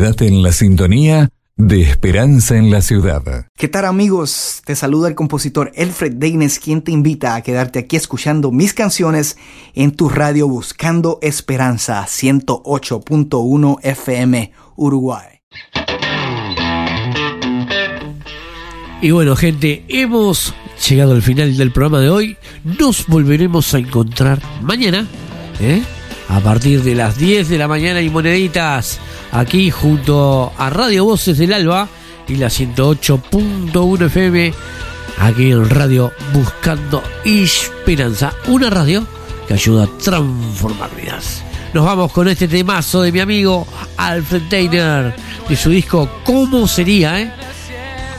Quédate 0.03 0.27
en 0.27 0.43
la 0.43 0.51
sintonía 0.51 1.29
de 1.55 1.81
Esperanza 1.81 2.57
en 2.57 2.69
la 2.69 2.81
Ciudad. 2.81 3.47
¿Qué 3.55 3.69
tal 3.69 3.85
amigos? 3.85 4.61
Te 4.65 4.75
saluda 4.75 5.07
el 5.07 5.15
compositor 5.15 5.71
Alfred 5.77 6.15
Deines, 6.15 6.59
quien 6.59 6.81
te 6.81 6.91
invita 6.91 7.35
a 7.35 7.41
quedarte 7.41 7.79
aquí 7.79 7.95
escuchando 7.95 8.51
mis 8.51 8.73
canciones 8.73 9.37
en 9.73 9.91
tu 9.91 10.09
radio 10.09 10.49
Buscando 10.49 11.19
Esperanza 11.21 12.05
108.1 12.05 13.79
FM 13.81 14.51
Uruguay. 14.75 15.39
Y 19.01 19.11
bueno, 19.11 19.37
gente, 19.37 19.85
hemos 19.87 20.53
llegado 20.85 21.13
al 21.13 21.21
final 21.21 21.55
del 21.55 21.71
programa 21.71 22.01
de 22.01 22.09
hoy. 22.09 22.37
Nos 22.65 23.07
volveremos 23.07 23.73
a 23.73 23.79
encontrar 23.79 24.41
mañana, 24.61 25.07
¿eh? 25.61 25.81
A 26.29 26.39
partir 26.39 26.83
de 26.83 26.95
las 26.95 27.17
10 27.17 27.49
de 27.49 27.57
la 27.57 27.67
mañana 27.67 28.01
y 28.01 28.09
moneditas, 28.09 28.99
aquí 29.31 29.69
junto 29.71 30.51
a 30.57 30.69
Radio 30.69 31.05
Voces 31.05 31.37
del 31.37 31.53
Alba 31.53 31.87
y 32.27 32.35
la 32.35 32.47
108.1 32.47 34.05
FM, 34.05 34.53
aquí 35.19 35.51
en 35.51 35.69
Radio 35.69 36.11
Buscando 36.33 37.03
Esperanza, 37.25 38.33
una 38.47 38.69
radio 38.69 39.05
que 39.47 39.53
ayuda 39.53 39.83
a 39.83 39.97
transformar 39.97 40.89
vidas. 40.95 41.43
Nos 41.73 41.85
vamos 41.85 42.11
con 42.11 42.27
este 42.27 42.47
temazo 42.47 43.01
de 43.01 43.11
mi 43.11 43.19
amigo 43.19 43.67
Alfred 43.97 44.43
Taylor, 44.49 45.13
de 45.49 45.55
su 45.55 45.69
disco 45.69 46.07
¿Cómo 46.23 46.67
sería, 46.67 47.19
eh? 47.19 47.31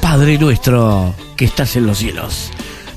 Padre 0.01 0.39
nuestro 0.39 1.15
que 1.37 1.45
estás 1.45 1.77
en 1.77 1.87
los 1.87 1.99
cielos. 1.99 2.51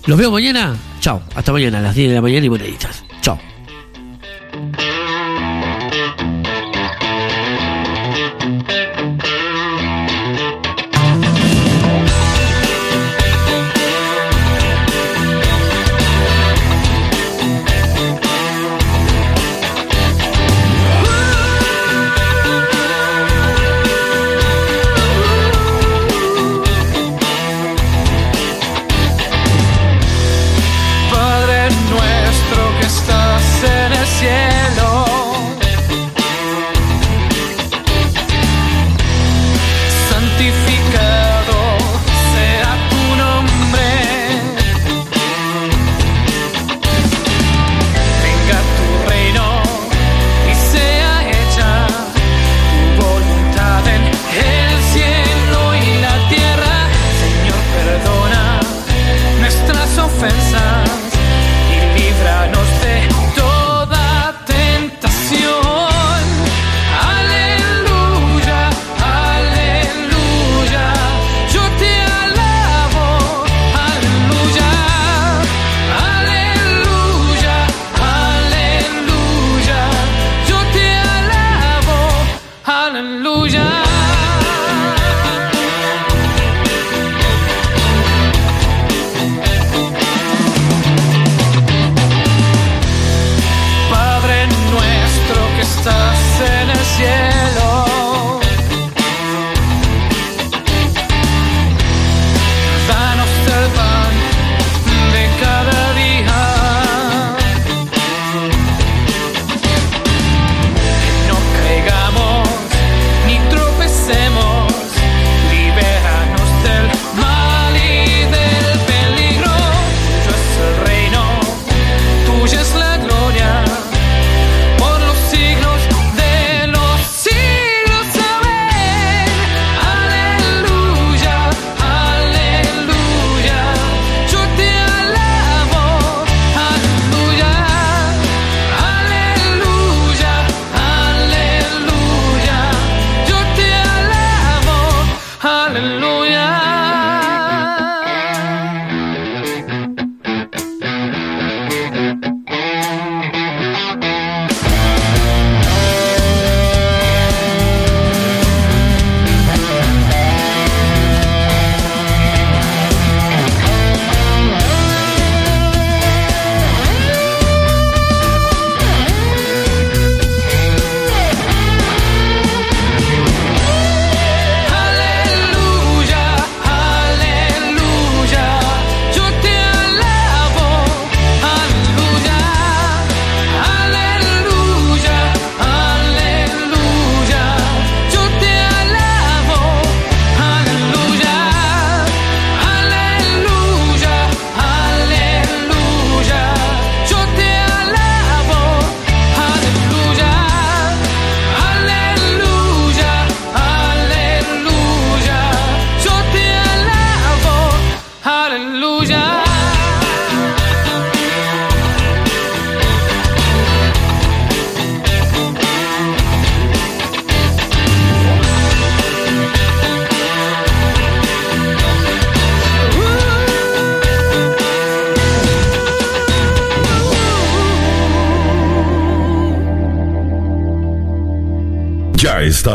Los 0.08 0.18
veo 0.18 0.32
mañana. 0.32 0.76
Chao. 1.00 1.22
Hasta 1.36 1.52
mañana 1.52 1.80
a 1.80 1.82
las 1.82 1.96
10 1.96 2.10
de 2.10 2.16
la 2.16 2.22
mañana 2.22 2.46
y 2.46 2.50
moneditas. 2.50 3.04
Chao. 3.22 3.38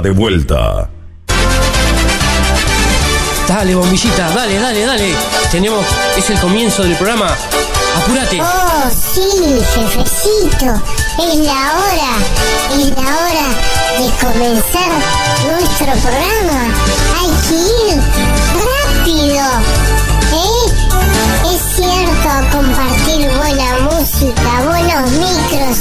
De 0.02 0.10
vuelta. 0.10 0.90
Dale, 3.46 3.74
bombillita, 3.74 4.30
dale, 4.30 4.58
dale, 4.58 4.84
dale. 4.84 5.14
Tenemos, 5.50 5.84
es 6.16 6.28
el 6.30 6.40
comienzo 6.40 6.82
del 6.82 6.96
programa. 6.96 7.36
Apúrate. 7.96 8.40
Oh, 8.40 8.90
sí, 8.90 9.60
jefecito. 9.74 10.74
Es 11.18 11.36
la 11.38 11.72
hora. 11.78 12.12
Es 12.72 12.88
la 12.90 13.08
hora 13.22 13.48
de 13.98 14.06
comenzar 14.20 14.90
nuestro 15.50 15.92
programa. 16.02 16.60
Hay 17.20 17.30
que 17.46 17.54
ir 17.54 18.02
rápido. 18.58 19.44
¿Eh? 20.34 20.72
Es 21.54 21.60
cierto, 21.76 22.56
compartir 22.56 23.21
buena 24.22 24.34
música, 24.34 24.62
buenos 24.64 25.10
micros. 25.12 25.78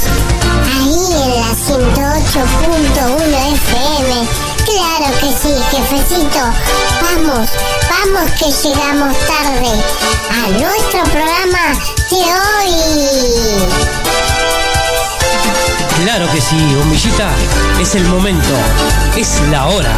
Ahí 0.74 1.02
en 1.22 1.30
la 1.40 1.50
108.1 1.54 3.32
FM. 3.54 4.12
Claro 4.64 5.08
que 5.20 5.30
sí, 5.40 5.54
jefecito. 5.70 6.42
Vamos, 7.02 7.48
vamos 7.90 8.30
que 8.38 8.68
llegamos 8.68 9.16
tarde 9.26 9.72
a 10.30 10.48
nuestro 10.50 11.02
programa 11.04 11.64
de 12.10 12.16
hoy. 12.16 12.72
Claro 16.04 16.26
que 16.32 16.40
sí, 16.40 16.74
bombillita. 16.76 17.30
Es 17.80 17.94
el 17.94 18.04
momento. 18.06 18.54
Es 19.16 19.40
la 19.50 19.66
hora. 19.66 19.94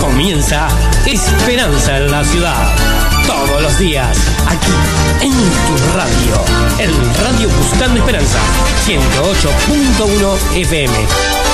Comienza 0.00 0.68
Esperanza 1.06 1.96
en 1.98 2.10
la 2.10 2.24
ciudad. 2.24 3.07
Todos 3.28 3.60
los 3.60 3.78
días, 3.78 4.16
aquí 4.48 4.72
en 5.20 5.32
tu 5.32 5.76
radio. 5.94 6.44
En 6.78 7.14
Radio 7.22 7.50
Buscando 7.50 8.00
Esperanza, 8.00 8.38
108.1 8.86 10.56
FM. 10.56 10.94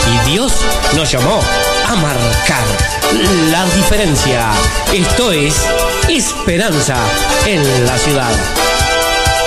Y 0.07 0.31
Dios 0.31 0.53
nos 0.95 1.11
llamó 1.11 1.41
a 1.89 1.97
marcar 1.97 2.65
la 3.51 3.65
diferencia. 3.75 4.53
Esto 4.93 5.33
es 5.33 5.67
Esperanza 6.09 6.95
en 7.45 7.85
la 7.85 7.99
ciudad. 7.99 8.31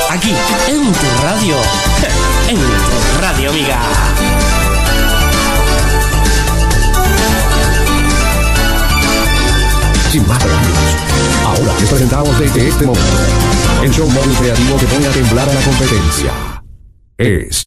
Aquí, 0.10 0.36
en 0.68 0.91
tu 0.91 1.08
radio. 1.24 1.56
En 2.49 2.58
tu 2.58 3.22
radio, 3.22 3.49
amiga. 3.52 3.80
Sin 10.12 10.28
más 10.28 10.40
ahora 11.57 11.79
les 11.79 11.89
presentamos 11.89 12.39
desde 12.39 12.67
este 12.67 12.85
momento 12.85 13.07
el 13.84 13.91
show 13.91 14.09
móvil 14.09 14.35
creativo 14.38 14.77
que 14.77 14.85
pone 14.88 15.07
a 15.07 15.11
temblar 15.11 15.49
a 15.49 15.53
la 15.53 15.61
competencia. 15.61 16.34
Es 17.17 17.65